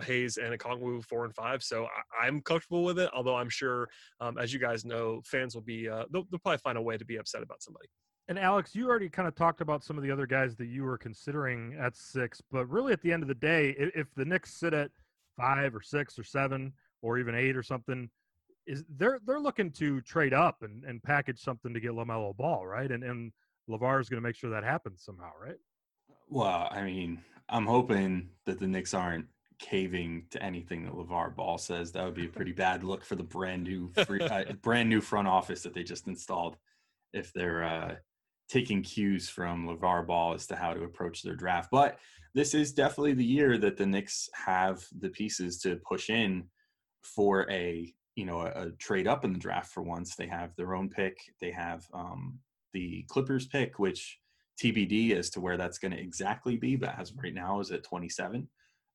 Hayes 0.05 0.37
and 0.37 0.59
Okongwu 0.59 1.05
four 1.05 1.25
and 1.25 1.35
five. 1.35 1.63
So 1.63 1.87
I, 2.21 2.27
am 2.27 2.41
comfortable 2.41 2.85
with 2.85 2.99
it. 2.99 3.11
Although 3.15 3.37
I'm 3.37 3.49
sure, 3.49 3.89
um, 4.21 4.39
as 4.39 4.53
you 4.53 4.59
guys 4.59 4.85
know, 4.85 5.21
fans 5.25 5.55
will 5.55 5.63
be 5.63 5.89
uh, 5.89 6.05
they'll, 6.13 6.27
they'll 6.31 6.41
probably 6.41 6.59
find 6.59 6.79
a 6.79 6.83
way 6.83 6.97
to 6.97 7.05
be 7.05 7.17
upset 7.17 7.43
about 7.43 7.63
somebody. 7.63 7.87
And 8.29 8.39
Alex, 8.39 8.75
you 8.75 8.89
already 8.89 9.09
kind 9.09 9.27
of 9.27 9.35
talked 9.35 9.61
about 9.61 9.83
some 9.83 9.99
of 9.99 10.05
the 10.05 10.11
other 10.11 10.27
guys 10.27 10.57
that 10.57 10.67
you 10.67 10.85
were 10.85 10.97
considering 10.97 11.77
at 11.79 11.97
six, 11.97 12.41
but 12.53 12.69
really 12.69 12.93
at 12.93 13.03
the 13.03 13.13
end 13.13 13.23
of 13.23 13.29
the 13.29 13.35
day, 13.35 13.75
if 13.79 14.07
the 14.15 14.25
Knicks 14.25 14.55
sit 14.55 14.73
at 14.73 14.91
five 15.37 15.75
or 15.75 15.83
six 15.83 16.19
or 16.19 16.25
seven 16.25 16.73
or 17.03 17.19
even 17.19 17.35
eight 17.35 17.57
or 17.57 17.63
something, 17.63 18.09
is 18.67 18.85
they're 18.97 19.19
they're 19.27 19.41
looking 19.41 19.71
to 19.73 20.01
trade 20.03 20.33
up 20.33 20.63
and, 20.63 20.85
and 20.85 21.03
package 21.03 21.41
something 21.41 21.75
to 21.75 21.81
get 21.81 21.93
Lamelo 21.93 22.37
Ball, 22.37 22.67
right? 22.67 22.91
And 22.91 23.03
and 23.03 23.33
LaVar 23.69 24.01
is 24.01 24.09
going 24.09 24.23
to 24.23 24.27
make 24.27 24.37
sure 24.37 24.51
that 24.51 24.65
happens 24.65 25.03
somehow, 25.03 25.31
right? 25.41 25.57
Well, 26.29 26.69
I 26.71 26.83
mean, 26.83 27.21
I'm 27.49 27.67
hoping 27.67 28.31
that 28.47 28.59
the 28.59 28.67
Knicks 28.67 28.95
aren't 28.95 29.27
caving 29.59 30.25
to 30.31 30.43
anything 30.43 30.85
that 30.85 30.95
LaVar 30.95 31.35
Ball 31.35 31.59
says. 31.59 31.93
That 31.93 32.05
would 32.05 32.15
be 32.15 32.27
a 32.27 32.29
pretty 32.37 32.53
bad 32.53 32.85
look 32.85 33.05
for 33.05 33.17
the 33.17 33.23
brand 33.23 33.65
new 33.65 33.93
free, 34.07 34.21
uh, 34.21 34.45
brand 34.63 34.89
new 34.89 35.01
front 35.01 35.29
office 35.29 35.63
that 35.63 35.75
they 35.75 35.83
just 35.83 36.07
installed. 36.07 36.57
If 37.13 37.33
they're 37.33 37.65
uh, 37.65 37.95
taking 38.49 38.83
cues 38.83 39.29
from 39.29 39.67
LaVar 39.67 40.07
Ball 40.07 40.35
as 40.35 40.47
to 40.49 40.57
how 40.57 40.75
to 40.75 40.85
approach 40.85 41.23
their 41.23 41.37
draft, 41.37 41.69
but 41.71 41.99
this 42.35 42.55
is 42.55 42.73
definitely 42.73 43.15
the 43.15 43.25
year 43.25 43.59
that 43.59 43.77
the 43.77 43.87
Knicks 43.87 44.29
have 44.35 44.83
the 45.01 45.11
pieces 45.11 45.59
to 45.61 45.77
push 45.77 46.09
in 46.09 46.45
for 47.03 47.51
a 47.51 47.93
you 48.15 48.25
know 48.25 48.41
a, 48.43 48.67
a 48.67 48.71
trade 48.73 49.07
up 49.07 49.25
in 49.25 49.33
the 49.33 49.39
draft. 49.39 49.73
For 49.73 49.83
once, 49.83 50.17
they 50.17 50.27
have 50.27 50.55
their 50.57 50.75
own 50.75 50.89
pick. 50.89 51.17
They 51.41 51.51
have 51.51 51.85
um, 51.93 52.39
the 52.73 53.05
Clippers 53.09 53.47
pick, 53.47 53.79
which 53.79 54.19
TBD 54.63 55.17
as 55.17 55.31
to 55.31 55.41
where 55.41 55.57
that's 55.57 55.79
going 55.79 55.93
to 55.93 56.01
exactly 56.01 56.57
be, 56.57 56.77
but 56.77 56.99
as 56.99 57.13
right 57.15 57.35
now 57.35 57.61
is 57.61 57.71
at 57.71 57.85
27. 57.85 58.49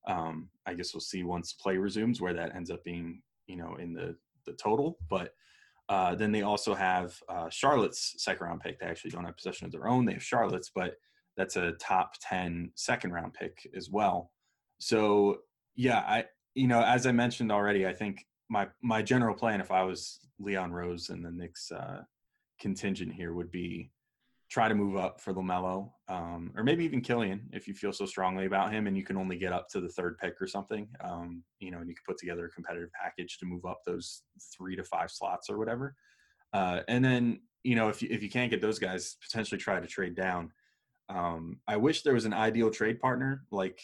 Um, 0.07 0.49
I 0.65 0.73
guess 0.73 0.93
we'll 0.93 1.01
see 1.01 1.23
once 1.23 1.53
play 1.53 1.77
resumes 1.77 2.21
where 2.21 2.33
that 2.33 2.55
ends 2.55 2.71
up 2.71 2.83
being, 2.83 3.21
you 3.47 3.57
know, 3.57 3.75
in 3.75 3.93
the 3.93 4.15
the 4.45 4.53
total. 4.53 4.97
But 5.09 5.33
uh, 5.89 6.15
then 6.15 6.31
they 6.31 6.41
also 6.41 6.73
have 6.73 7.17
uh, 7.29 7.49
Charlotte's 7.49 8.15
second 8.17 8.47
round 8.47 8.61
pick. 8.61 8.79
They 8.79 8.85
actually 8.85 9.11
don't 9.11 9.25
have 9.25 9.37
possession 9.37 9.65
of 9.65 9.71
their 9.71 9.87
own. 9.87 10.05
They 10.05 10.13
have 10.13 10.23
Charlotte's, 10.23 10.71
but 10.73 10.95
that's 11.37 11.55
a 11.55 11.73
top 11.73 12.13
10 12.21 12.71
second 12.75 13.13
round 13.13 13.33
pick 13.33 13.69
as 13.75 13.89
well. 13.89 14.31
So 14.79 15.39
yeah, 15.75 15.99
I 15.99 16.25
you 16.55 16.67
know 16.67 16.81
as 16.81 17.05
I 17.05 17.11
mentioned 17.11 17.51
already, 17.51 17.85
I 17.87 17.93
think 17.93 18.25
my 18.49 18.67
my 18.81 19.01
general 19.01 19.35
plan 19.35 19.61
if 19.61 19.71
I 19.71 19.83
was 19.83 20.19
Leon 20.39 20.71
Rose 20.71 21.09
and 21.09 21.23
the 21.23 21.31
Knicks 21.31 21.71
uh, 21.71 22.01
contingent 22.59 23.13
here 23.13 23.33
would 23.33 23.51
be 23.51 23.91
try 24.49 24.67
to 24.67 24.75
move 24.75 24.95
up 24.95 25.19
for 25.19 25.33
Lamelo, 25.33 25.91
um, 26.07 26.53
or 26.55 26.63
maybe 26.63 26.85
even 26.85 27.01
Killian 27.01 27.49
if 27.51 27.67
you 27.67 27.73
feel 27.73 27.91
so 27.91 28.05
strongly 28.05 28.45
about 28.45 28.71
him, 28.71 28.87
and 28.87 28.95
you 28.95 29.03
can 29.03 29.17
only 29.17 29.37
get 29.37 29.53
up 29.53 29.67
to 29.69 29.81
the 29.81 29.89
third 29.89 30.17
pick 30.17 30.41
or 30.41 30.47
something. 30.47 30.87
Um, 31.03 31.43
you 31.59 31.71
know, 31.71 31.79
and 31.79 31.89
you 31.89 31.95
can 31.95 32.03
put 32.07 32.17
together 32.17 32.45
a 32.45 32.49
competitive 32.49 32.89
package 32.93 33.37
to 33.39 33.45
move 33.45 33.65
up 33.65 33.81
those 33.85 34.23
three 34.55 34.75
to 34.75 34.83
five 34.83 35.11
slots 35.11 35.49
or 35.49 35.57
whatever. 35.57 35.95
Uh, 36.53 36.81
and 36.87 37.03
then 37.03 37.41
you 37.63 37.75
know, 37.75 37.89
if 37.89 38.01
you, 38.01 38.07
if 38.09 38.23
you 38.23 38.29
can't 38.29 38.49
get 38.49 38.61
those 38.61 38.79
guys, 38.79 39.17
potentially 39.21 39.59
try 39.59 39.79
to 39.79 39.87
trade 39.87 40.15
down. 40.15 40.51
Um, 41.09 41.59
I 41.67 41.75
wish 41.75 42.01
there 42.01 42.13
was 42.13 42.25
an 42.25 42.33
ideal 42.33 42.69
trade 42.69 43.01
partner, 43.01 43.43
like 43.51 43.81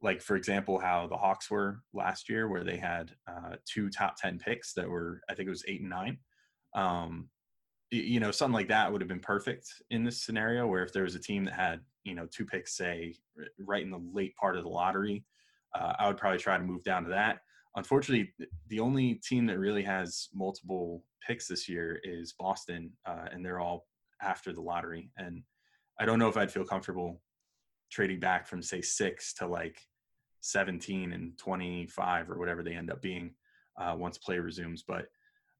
like 0.00 0.22
for 0.22 0.36
example, 0.36 0.78
how 0.78 1.06
the 1.06 1.16
Hawks 1.16 1.50
were 1.50 1.80
last 1.92 2.28
year, 2.28 2.48
where 2.48 2.64
they 2.64 2.76
had 2.76 3.12
uh, 3.28 3.56
two 3.66 3.90
top 3.90 4.16
ten 4.16 4.38
picks 4.38 4.72
that 4.74 4.88
were, 4.88 5.20
I 5.28 5.34
think 5.34 5.46
it 5.46 5.50
was 5.50 5.64
eight 5.68 5.80
and 5.80 5.90
nine. 5.90 6.18
Um, 6.74 7.28
you 7.90 8.20
know, 8.20 8.30
something 8.30 8.54
like 8.54 8.68
that 8.68 8.90
would 8.90 9.00
have 9.00 9.08
been 9.08 9.20
perfect 9.20 9.68
in 9.90 10.04
this 10.04 10.22
scenario 10.22 10.66
where 10.66 10.82
if 10.82 10.92
there 10.92 11.04
was 11.04 11.14
a 11.14 11.20
team 11.20 11.44
that 11.44 11.54
had, 11.54 11.80
you 12.04 12.14
know, 12.14 12.26
two 12.26 12.44
picks, 12.44 12.76
say, 12.76 13.14
right 13.58 13.82
in 13.82 13.90
the 13.90 14.02
late 14.12 14.34
part 14.36 14.56
of 14.56 14.64
the 14.64 14.68
lottery, 14.68 15.24
uh, 15.74 15.92
I 15.98 16.08
would 16.08 16.16
probably 16.16 16.38
try 16.38 16.56
to 16.56 16.64
move 16.64 16.82
down 16.82 17.04
to 17.04 17.10
that. 17.10 17.38
Unfortunately, 17.76 18.32
the 18.68 18.80
only 18.80 19.14
team 19.14 19.46
that 19.46 19.58
really 19.58 19.82
has 19.82 20.28
multiple 20.34 21.04
picks 21.26 21.46
this 21.46 21.68
year 21.68 22.00
is 22.02 22.32
Boston, 22.32 22.90
uh, 23.06 23.26
and 23.30 23.44
they're 23.44 23.60
all 23.60 23.86
after 24.22 24.52
the 24.52 24.60
lottery. 24.60 25.10
And 25.18 25.42
I 26.00 26.06
don't 26.06 26.18
know 26.18 26.28
if 26.28 26.36
I'd 26.36 26.50
feel 26.52 26.64
comfortable 26.64 27.20
trading 27.90 28.18
back 28.18 28.46
from, 28.46 28.62
say, 28.62 28.80
six 28.80 29.34
to 29.34 29.46
like 29.46 29.78
17 30.40 31.12
and 31.12 31.36
25 31.38 32.30
or 32.30 32.38
whatever 32.38 32.62
they 32.62 32.74
end 32.74 32.90
up 32.90 33.02
being 33.02 33.34
uh, 33.78 33.94
once 33.96 34.18
play 34.18 34.38
resumes. 34.38 34.82
But 34.86 35.06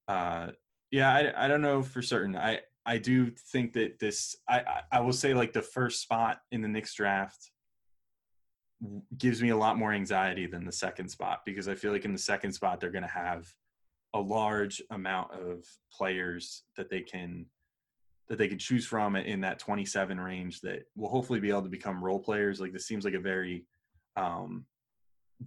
uh, 0.09 0.49
yeah, 0.91 1.13
I, 1.13 1.45
I 1.45 1.49
don't 1.49 1.63
know 1.63 1.83
for 1.83 2.03
certain. 2.03 2.37
I, 2.37 2.61
I 2.85 2.99
do 2.99 3.31
think 3.31 3.73
that 3.73 3.99
this, 3.99 4.37
I, 4.49 4.63
I 4.93 5.01
will 5.01 5.13
say 5.13 5.35
like 5.35 5.53
the 5.53 5.63
first 5.63 6.01
spot 6.01 6.39
in 6.53 6.63
the 6.63 6.69
Knicks 6.69 6.95
draft 6.95 7.51
gives 9.17 9.43
me 9.43 9.49
a 9.49 9.57
lot 9.57 9.79
more 9.79 9.93
anxiety 9.93 10.47
than 10.47 10.65
the 10.65 10.73
second 10.73 11.09
spot 11.09 11.41
because 11.45 11.67
I 11.69 11.75
feel 11.75 11.93
like 11.93 12.05
in 12.05 12.13
the 12.13 12.19
second 12.19 12.53
spot, 12.53 12.81
they're 12.81 12.91
going 12.91 13.03
to 13.03 13.09
have 13.09 13.47
a 14.15 14.21
large 14.21 14.83
amount 14.91 15.33
of 15.33 15.65
players 15.93 16.63
that 16.77 16.89
they 16.89 17.01
can 17.01 17.47
that 18.29 18.39
they 18.39 18.49
can 18.49 18.59
choose 18.59 18.85
from 18.85 19.15
in 19.15 19.41
that 19.41 19.61
27 19.61 20.19
range 20.19 20.61
that 20.61 20.83
will 20.97 21.09
hopefully 21.09 21.39
be 21.39 21.51
able 21.51 21.63
to 21.63 21.69
become 21.69 22.03
role 22.03 22.19
players. 22.19 22.61
Like 22.61 22.73
this 22.73 22.87
seems 22.87 23.05
like 23.05 23.15
a 23.15 23.21
very 23.21 23.65
um, 24.17 24.67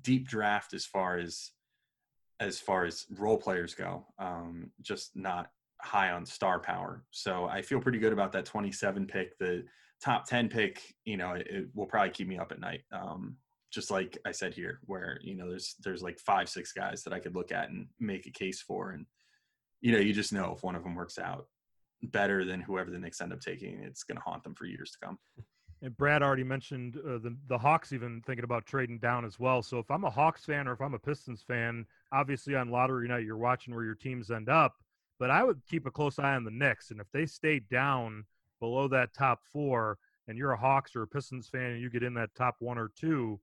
deep 0.02 0.30
draft 0.30 0.74
as 0.74 0.86
far 0.86 1.18
as 1.18 1.52
as 2.40 2.60
far 2.60 2.86
as 2.86 3.06
role 3.18 3.38
players 3.38 3.74
go. 3.74 4.06
Um, 4.18 4.72
just 4.82 5.16
not 5.16 5.50
high 5.82 6.12
on 6.12 6.26
star 6.26 6.60
power. 6.60 7.04
So 7.12 7.46
I 7.46 7.62
feel 7.62 7.80
pretty 7.80 8.00
good 8.00 8.14
about 8.14 8.32
that 8.34 8.46
27 8.46 9.08
pick. 9.08 9.38
The 9.38 9.66
top 10.04 10.28
10 10.28 10.50
pick, 10.50 10.82
you 11.06 11.18
know, 11.18 11.34
it, 11.34 11.48
it 11.50 11.68
will 11.74 11.86
probably 11.86 12.12
keep 12.12 12.28
me 12.28 12.38
up 12.38 12.52
at 12.52 12.60
night. 12.60 12.82
Um, 12.92 13.36
just 13.72 13.92
like 13.92 14.18
I 14.26 14.32
said 14.32 14.54
here, 14.54 14.80
where, 14.86 15.20
you 15.22 15.36
know, 15.36 15.50
there's, 15.50 15.76
there's 15.84 16.02
like 16.02 16.20
five, 16.20 16.50
six 16.50 16.72
guys 16.72 17.04
that 17.04 17.14
I 17.14 17.20
could 17.20 17.36
look 17.36 17.52
at 17.52 17.70
and 17.70 17.88
make 18.00 18.26
a 18.26 18.32
case 18.32 18.62
for. 18.62 18.92
And, 18.92 19.06
you 19.82 19.92
know, 19.92 20.00
you 20.00 20.14
just 20.14 20.34
know 20.34 20.54
if 20.56 20.64
one 20.64 20.76
of 20.76 20.84
them 20.84 20.96
works 20.96 21.20
out 21.20 21.48
better 22.02 22.46
than 22.46 22.62
whoever 22.62 22.90
the 22.90 23.00
Knicks 23.00 23.22
end 23.22 23.34
up 23.34 23.42
taking, 23.42 23.80
it's 23.84 24.04
going 24.04 24.18
to 24.18 24.24
haunt 24.24 24.44
them 24.44 24.56
for 24.56 24.66
years 24.66 24.92
to 24.92 25.06
come. 25.06 25.20
And 25.82 25.96
Brad 25.96 26.22
already 26.22 26.44
mentioned 26.44 26.98
uh, 26.98 27.20
the 27.20 27.38
the 27.48 27.58
Hawks 27.58 27.94
even 27.94 28.22
thinking 28.26 28.44
about 28.44 28.66
trading 28.66 29.00
down 29.00 29.24
as 29.24 29.40
well. 29.40 29.62
So 29.62 29.80
if 29.80 29.90
I'm 29.90 30.04
a 30.04 30.10
Hawks 30.10 30.44
fan 30.44 30.68
or 30.68 30.74
if 30.74 30.82
I'm 30.82 30.94
a 30.94 31.00
Pistons 31.00 31.42
fan, 31.42 31.86
obviously 32.12 32.56
on 32.56 32.70
lottery 32.70 33.08
night 33.08 33.26
you're 33.26 33.38
watching 33.38 33.74
where 33.74 33.84
your 33.84 33.96
teams 33.96 34.32
end 34.32 34.50
up. 34.50 34.76
But 35.20 35.30
I 35.30 35.44
would 35.44 35.62
keep 35.70 35.86
a 35.86 35.92
close 35.92 36.18
eye 36.18 36.36
on 36.36 36.46
the 36.46 36.52
Knicks, 36.52 36.92
and 36.92 37.02
if 37.02 37.08
they 37.12 37.26
stay 37.26 37.60
down 37.60 38.24
below 38.62 38.88
that 38.88 39.14
top 39.14 39.42
four, 39.52 39.98
and 40.28 40.38
you're 40.38 40.52
a 40.52 40.58
Hawks 40.58 40.96
or 40.96 41.02
a 41.02 41.08
Pistons 41.08 41.50
fan, 41.50 41.72
and 41.72 41.82
you 41.82 41.90
get 41.90 42.04
in 42.04 42.14
that 42.14 42.34
top 42.36 42.56
one 42.60 42.78
or 42.78 42.92
two, 42.96 43.40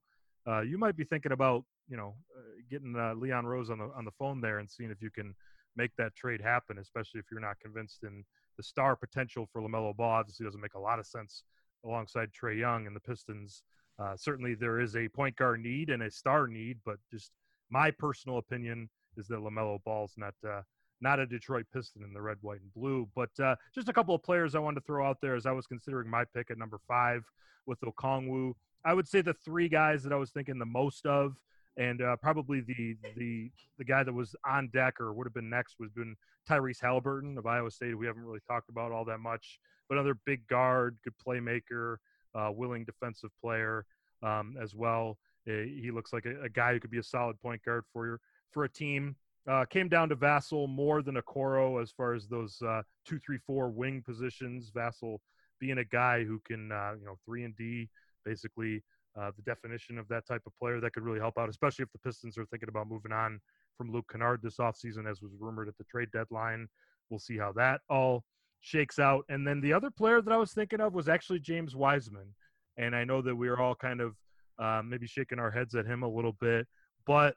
uh, 0.47 0.61
you 0.61 0.79
might 0.79 0.97
be 0.97 1.05
thinking 1.05 1.33
about 1.33 1.65
you 1.89 1.97
know 1.97 2.15
uh, 2.37 2.41
getting 2.71 2.97
uh, 2.97 3.15
Leon 3.15 3.47
Rose 3.47 3.71
on 3.71 3.79
the 3.79 3.91
on 3.95 4.05
the 4.05 4.11
phone 4.13 4.41
there 4.41 4.59
and 4.59 4.71
seeing 4.71 4.91
if 4.91 5.03
you 5.03 5.11
can 5.11 5.35
make 5.77 5.95
that 5.97 6.15
trade 6.15 6.41
happen, 6.41 6.79
especially 6.79 7.21
if 7.21 7.27
you're 7.31 7.41
not 7.41 7.61
convinced 7.61 8.05
in 8.05 8.25
the 8.57 8.63
star 8.63 8.97
potential 8.97 9.47
for 9.53 9.61
LaMelo 9.61 9.95
Ball. 9.95 10.13
Obviously, 10.13 10.47
doesn't 10.47 10.61
make 10.61 10.75
a 10.75 10.79
lot 10.79 10.99
of 10.99 11.07
sense 11.07 11.43
alongside 11.85 12.31
Trae 12.33 12.59
Young 12.59 12.87
and 12.87 12.97
the 12.97 13.01
Pistons. 13.01 13.63
Uh, 13.99 14.17
certainly, 14.17 14.55
there 14.55 14.81
is 14.81 14.97
a 14.97 15.09
point 15.09 15.37
guard 15.37 15.61
need 15.61 15.91
and 15.91 16.03
a 16.03 16.11
star 16.11 16.47
need, 16.47 16.79
but 16.85 16.97
just 17.11 17.33
my 17.71 17.91
personal 17.91 18.39
opinion 18.39 18.89
is 19.17 19.27
that 19.29 19.39
Lamelo 19.39 19.83
Ball's 19.85 20.15
not 20.17 20.35
uh, 20.49 20.63
not 21.01 21.19
a 21.19 21.27
Detroit 21.27 21.67
Piston 21.73 22.03
in 22.03 22.13
the 22.13 22.23
red, 22.23 22.39
white, 22.41 22.61
and 22.61 22.73
blue. 22.75 23.09
But 23.15 23.31
uh, 23.43 23.57
just 23.75 23.89
a 23.89 23.93
couple 23.93 24.15
of 24.15 24.23
players 24.23 24.55
I 24.55 24.61
wanted 24.61 24.81
to 24.81 24.87
throw 24.87 25.07
out 25.07 25.19
there 25.21 25.35
as 25.35 25.47
I 25.47 25.53
was 25.53 25.67
considering 25.67 26.09
my 26.09 26.25
pick 26.35 26.51
at 26.51 26.59
number 26.59 26.79
five 26.89 27.23
with 27.67 27.81
Okongwu. 27.81 28.53
I 28.85 28.95
would 28.95 29.09
say 29.09 29.21
the 29.21 29.35
three 29.35 29.69
guys 29.69 30.03
that 30.05 30.13
I 30.13 30.17
was 30.17 30.31
thinking 30.31 30.59
the 30.59 30.67
most 30.67 31.07
of, 31.07 31.37
and 31.77 32.01
uh, 32.03 32.17
probably 32.17 32.61
the 32.61 32.97
the 33.17 33.51
the 33.79 33.85
guy 33.85 34.03
that 34.03 34.13
was 34.13 34.35
on 34.47 34.69
deck 34.73 35.01
or 35.01 35.13
would 35.13 35.27
have 35.27 35.35
been 35.35 35.51
next 35.51 35.77
was 35.79 35.91
been 35.91 36.17
Tyrese 36.49 36.81
Halliburton 36.81 37.37
of 37.37 37.47
Iowa 37.47 37.71
State. 37.71 37.99
We 37.99 38.07
haven't 38.07 38.25
really 38.25 38.41
talked 38.49 38.69
about 38.69 38.93
all 38.93 39.05
that 39.07 39.19
much 39.19 39.59
but 39.89 39.97
another 39.97 40.19
big 40.25 40.47
guard, 40.47 40.97
good 41.05 41.15
playmaker, 41.25 41.97
uh, 42.35 42.51
willing 42.53 42.85
defensive 42.85 43.31
player 43.41 43.85
um, 44.23 44.57
as 44.61 44.75
well. 44.75 45.19
Uh, 45.49 45.63
he 45.81 45.91
looks 45.93 46.13
like 46.13 46.27
a, 46.27 46.43
a, 46.43 46.49
guy 46.49 46.73
who 46.73 46.81
could 46.81 46.91
be 46.91 46.99
a 46.99 47.03
solid 47.03 47.41
point 47.41 47.63
guard 47.63 47.85
for 47.93 48.07
your 48.07 48.21
for 48.51 48.65
a 48.65 48.69
team. 48.69 49.15
Uh, 49.49 49.65
came 49.65 49.89
down 49.89 50.09
to 50.09 50.17
Vassell 50.17 50.69
more 50.69 51.03
than 51.03 51.15
Okoro 51.15 51.81
as 51.81 51.93
far 51.93 52.15
as 52.15 52.27
those 52.27 52.61
uh, 52.63 52.83
two, 53.07 53.19
three, 53.21 53.39
four 53.47 53.69
wing 53.69 54.03
positions. 54.05 54.73
Vassell 54.75 55.19
being 55.61 55.79
a 55.79 55.85
guy 55.85 56.25
who 56.25 56.41
can, 56.45 56.73
uh, 56.73 56.95
you 56.99 57.07
know, 57.07 57.17
three 57.25 57.45
and 57.45 57.57
D, 57.57 57.89
basically 58.25 58.83
uh, 59.19 59.31
the 59.37 59.43
definition 59.43 59.99
of 59.99 60.09
that 60.09 60.27
type 60.27 60.43
of 60.47 60.53
player 60.59 60.81
that 60.81 60.93
could 60.93 61.05
really 61.05 61.21
help 61.21 61.39
out, 61.39 61.49
especially 61.49 61.85
if 61.85 61.93
the 61.93 61.99
Pistons 61.99 62.37
are 62.37 62.45
thinking 62.47 62.69
about 62.69 62.89
moving 62.89 63.13
on 63.13 63.41
from 63.79 63.93
Luke 63.93 64.07
Kennard 64.11 64.41
this 64.43 64.57
offseason, 64.57 65.09
as 65.09 65.23
was 65.23 65.33
rumored 65.39 65.69
at 65.69 65.79
the 65.79 65.85
trade 65.85 66.09
deadline. 66.13 66.69
We'll 67.09 67.21
see 67.21 67.39
how 67.39 67.53
that 67.53 67.81
all 67.89 68.25
shakes 68.61 68.99
out. 68.99 69.25
And 69.29 69.47
then 69.47 69.61
the 69.61 69.73
other 69.73 69.91
player 69.91 70.21
that 70.21 70.33
I 70.33 70.37
was 70.37 70.53
thinking 70.53 70.81
of 70.81 70.93
was 70.93 71.09
actually 71.09 71.41
James 71.41 71.77
Wiseman. 71.77 72.35
And 72.77 72.95
I 72.95 73.05
know 73.05 73.23
that 73.23 73.35
we 73.35 73.49
are 73.49 73.59
all 73.59 73.75
kind 73.75 74.01
of 74.01 74.17
uh, 74.59 74.83
maybe 74.85 75.07
shaking 75.07 75.39
our 75.39 75.51
heads 75.51 75.75
at 75.75 75.87
him 75.87 76.03
a 76.03 76.09
little 76.09 76.37
bit, 76.41 76.67
but 77.07 77.35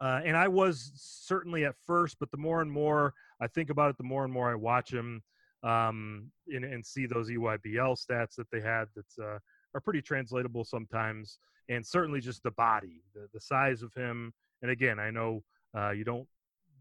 uh, 0.00 0.20
and 0.24 0.36
I 0.36 0.46
was 0.46 0.92
certainly 0.94 1.64
at 1.64 1.74
first, 1.86 2.16
but 2.20 2.30
the 2.30 2.36
more 2.36 2.60
and 2.60 2.70
more 2.70 3.14
I 3.40 3.46
think 3.46 3.70
about 3.70 3.90
it, 3.90 3.96
the 3.96 4.04
more 4.04 4.24
and 4.24 4.32
more 4.32 4.50
I 4.50 4.54
watch 4.54 4.92
him 4.92 5.22
um, 5.62 6.30
and, 6.48 6.64
and, 6.64 6.84
see 6.84 7.06
those 7.06 7.30
EYBL 7.30 7.96
stats 7.98 8.34
that 8.36 8.46
they 8.52 8.60
had 8.60 8.86
that 8.94 9.24
uh, 9.24 9.38
are 9.74 9.80
pretty 9.82 10.02
translatable 10.02 10.64
sometimes, 10.64 11.38
and 11.68 11.84
certainly 11.84 12.20
just 12.20 12.42
the 12.42 12.50
body, 12.52 13.02
the, 13.14 13.26
the 13.32 13.40
size 13.40 13.82
of 13.82 13.92
him. 13.94 14.32
And 14.62 14.70
again, 14.70 14.98
I 14.98 15.10
know 15.10 15.42
uh, 15.76 15.90
you 15.90 16.04
don't 16.04 16.28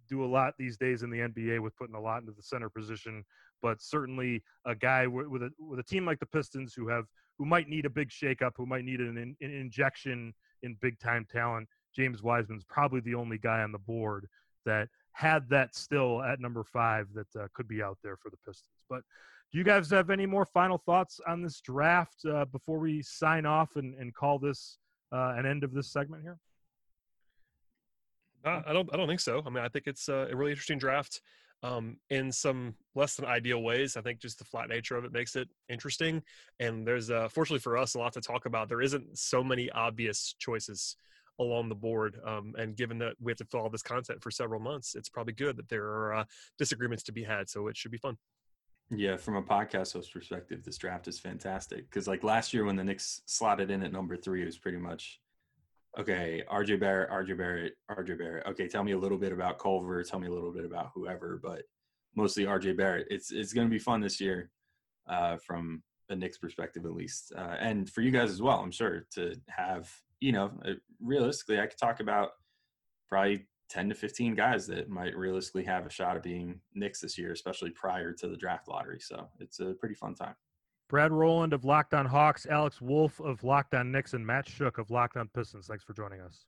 do 0.08 0.24
a 0.24 0.28
lot 0.28 0.54
these 0.60 0.78
days 0.78 1.04
in 1.04 1.10
the 1.10 1.20
NBA 1.20 1.62
with 1.62 1.76
putting 1.78 1.96
a 1.96 2.00
lot 2.00 2.22
into 2.22 2.34
the 2.34 2.44
center 2.44 2.70
position, 2.70 3.24
but 3.62 3.82
certainly 3.82 4.44
a 4.66 4.76
guy 4.76 5.08
with, 5.08 5.44
a 5.44 5.50
with 5.60 5.80
a 5.80 5.84
team 5.84 6.06
like 6.06 6.20
the 6.20 6.26
Pistons 6.26 6.74
who 6.74 6.88
have 6.88 7.06
who 7.38 7.46
might 7.46 7.68
need 7.68 7.86
a 7.86 7.90
big 7.90 8.10
shakeup, 8.10 8.52
who 8.56 8.66
might 8.66 8.86
need 8.86 9.00
an, 9.00 9.18
an 9.18 9.36
injection 9.42 10.34
in 10.64 10.78
big 10.82 11.00
time 11.00 11.26
talent. 11.32 11.68
James 11.96 12.22
Wiseman's 12.22 12.66
probably 12.66 13.00
the 13.02 13.16
only 13.16 13.38
guy 13.38 13.62
on 13.62 13.72
the 13.72 13.80
board 13.80 14.28
that 14.66 14.90
had 15.12 15.48
that 15.50 15.76
still 15.76 16.22
at 16.22 16.40
number 16.40 16.64
five 16.64 17.08
that 17.14 17.28
uh, 17.40 17.48
could 17.54 17.68
be 17.68 17.82
out 17.82 17.98
there 18.04 18.18
for 18.18 18.30
the 18.30 18.38
Pistons. 18.46 18.70
But 18.90 19.02
do 19.52 19.58
you 19.58 19.64
guys 19.64 19.90
have 19.92 20.10
any 20.10 20.26
more 20.26 20.46
final 20.46 20.78
thoughts 20.78 21.20
on 21.26 21.42
this 21.42 21.62
draft 21.62 22.26
uh, 22.26 22.46
before 22.46 22.80
we 22.80 23.02
sign 23.02 23.46
off 23.46 23.78
and, 23.78 23.96
and 23.96 24.14
call 24.14 24.40
this 24.40 24.78
uh, 25.14 25.36
an 25.38 25.46
end 25.46 25.64
of 25.64 25.74
this 25.74 25.92
segment 25.92 26.24
here? 26.24 26.38
Uh, 28.44 28.62
I 28.68 28.74
don't. 28.74 28.88
I 28.94 28.98
don't 28.98 29.08
think 29.08 29.22
so. 29.22 29.42
I 29.46 29.50
mean, 29.50 29.64
I 29.64 29.70
think 29.70 29.88
it's 29.88 30.08
uh, 30.08 30.28
a 30.30 30.36
really 30.36 30.52
interesting 30.52 30.78
draft. 30.78 31.22
Um, 31.64 31.98
in 32.10 32.32
some 32.32 32.76
less 32.94 33.16
than 33.16 33.26
ideal 33.26 33.64
ways, 33.64 33.98
I 33.98 34.02
think 34.02 34.20
just 34.20 34.38
the 34.38 34.46
flat 34.46 34.70
nature 34.70 34.98
of 34.98 35.06
it 35.06 35.12
makes 35.12 35.36
it 35.36 35.50
interesting. 35.68 36.22
And 36.60 36.88
there's, 36.88 37.10
uh, 37.10 37.28
fortunately 37.30 37.60
for 37.60 37.78
us, 37.78 37.96
a 37.96 38.00
lot 38.00 38.14
to 38.14 38.22
talk 38.22 38.46
about. 38.46 38.70
There 38.70 38.82
isn't 38.82 39.18
so 39.18 39.44
many 39.44 39.72
obvious 39.72 40.36
choices 40.38 40.98
along 41.40 41.70
the 41.70 41.76
board. 41.76 42.20
Um, 42.26 42.54
and 42.58 42.76
given 42.76 43.00
that 43.00 43.16
we 43.20 43.32
have 43.32 43.38
to 43.40 43.46
follow 43.46 43.70
this 43.70 43.82
content 43.82 44.22
for 44.22 44.32
several 44.32 44.60
months, 44.60 44.96
it's 44.96 45.10
probably 45.10 45.34
good 45.34 45.58
that 45.58 45.70
there 45.70 45.86
are 45.86 46.14
uh, 46.14 46.24
disagreements 46.58 47.04
to 47.04 47.12
be 47.12 47.24
had. 47.24 47.50
So 47.50 47.68
it 47.68 47.78
should 47.78 47.92
be 47.92 47.98
fun. 47.98 48.18
Yeah, 48.92 49.18
from 49.18 49.36
a 49.36 49.42
podcast 49.42 49.94
host 49.94 50.14
perspective, 50.14 50.64
this 50.64 50.78
draft 50.78 51.08
is 51.08 51.20
fantastic 51.20 51.90
because, 51.90 52.08
like 52.08 52.24
last 52.24 52.54
year, 52.54 52.66
when 52.66 52.76
the 52.76 52.84
Knicks 52.84 53.22
slotted 53.26 53.72
in 53.72 53.82
at 53.82 53.92
number 53.92 54.16
three, 54.16 54.44
it 54.44 54.46
was 54.46 54.60
pretty 54.60 54.78
much 54.78 55.20
okay, 56.00 56.44
RJ 56.52 56.80
Barrett, 56.80 57.10
RJ 57.10 57.38
Barrett, 57.38 57.74
RJ 57.92 58.18
Barrett. 58.18 58.48
Okay, 58.48 58.68
tell 58.68 58.84
me 58.84 58.94
a 58.94 58.98
little 58.98 59.18
bit 59.18 59.32
about 59.32 59.60
Culver. 59.60 60.04
Tell 60.04 60.20
me 60.20 60.28
a 60.28 60.32
little 60.32 60.52
bit 60.52 60.66
about 60.66 60.92
whoever, 60.94 61.40
but 61.42 61.64
mostly 62.16 62.46
RJ 62.46 62.78
Barrett. 62.78 63.08
It's 63.10 63.32
it's 63.32 63.54
going 63.54 63.68
to 63.68 63.72
be 63.72 63.80
fun 63.80 64.02
this 64.02 64.20
year, 64.20 64.52
uh, 65.08 65.38
from 65.38 65.84
a 66.10 66.16
Knicks 66.16 66.38
perspective 66.38 66.86
at 66.86 66.94
least, 66.94 67.34
uh, 67.38 67.56
and 67.60 67.90
for 67.90 68.02
you 68.02 68.12
guys 68.12 68.32
as 68.32 68.42
well. 68.42 68.60
I'm 68.60 68.72
sure 68.72 69.06
to 69.16 69.36
have 69.50 69.92
you 70.20 70.32
know 70.32 70.52
uh, 70.66 70.74
realistically, 71.02 71.60
I 71.60 71.68
could 71.68 71.80
talk 71.80 72.00
about 72.00 72.32
probably 73.10 73.48
10 73.70 73.90
to 73.90 73.96
15 73.96 74.36
guys 74.36 74.68
that 74.68 74.90
might 74.90 75.18
realistically 75.18 75.64
have 75.64 75.86
a 75.86 75.90
shot 75.90 76.16
at 76.16 76.24
being 76.24 76.60
Knicks 76.74 77.02
this 77.02 77.18
year, 77.18 77.32
especially 77.32 77.72
prior 77.72 78.14
to 78.14 78.28
the 78.28 78.38
draft 78.38 78.68
lottery. 78.68 79.00
So 79.00 79.28
it's 79.40 79.60
a 79.60 79.74
pretty 79.74 79.96
fun 79.96 80.16
time. 80.16 80.36
Brad 80.96 81.12
Rowland 81.12 81.52
of 81.52 81.66
Locked 81.66 81.94
On 81.94 82.06
Hawks, 82.06 82.46
Alex 82.46 82.80
Wolf 82.80 83.20
of 83.20 83.44
Locked 83.44 83.74
On 83.74 83.92
Knicks, 83.92 84.14
and 84.14 84.26
Matt 84.26 84.48
Shook 84.48 84.78
of 84.78 84.90
Locked 84.90 85.18
On 85.18 85.28
Pistons. 85.28 85.68
Thanks 85.68 85.84
for 85.84 85.92
joining 85.92 86.22
us. 86.22 86.46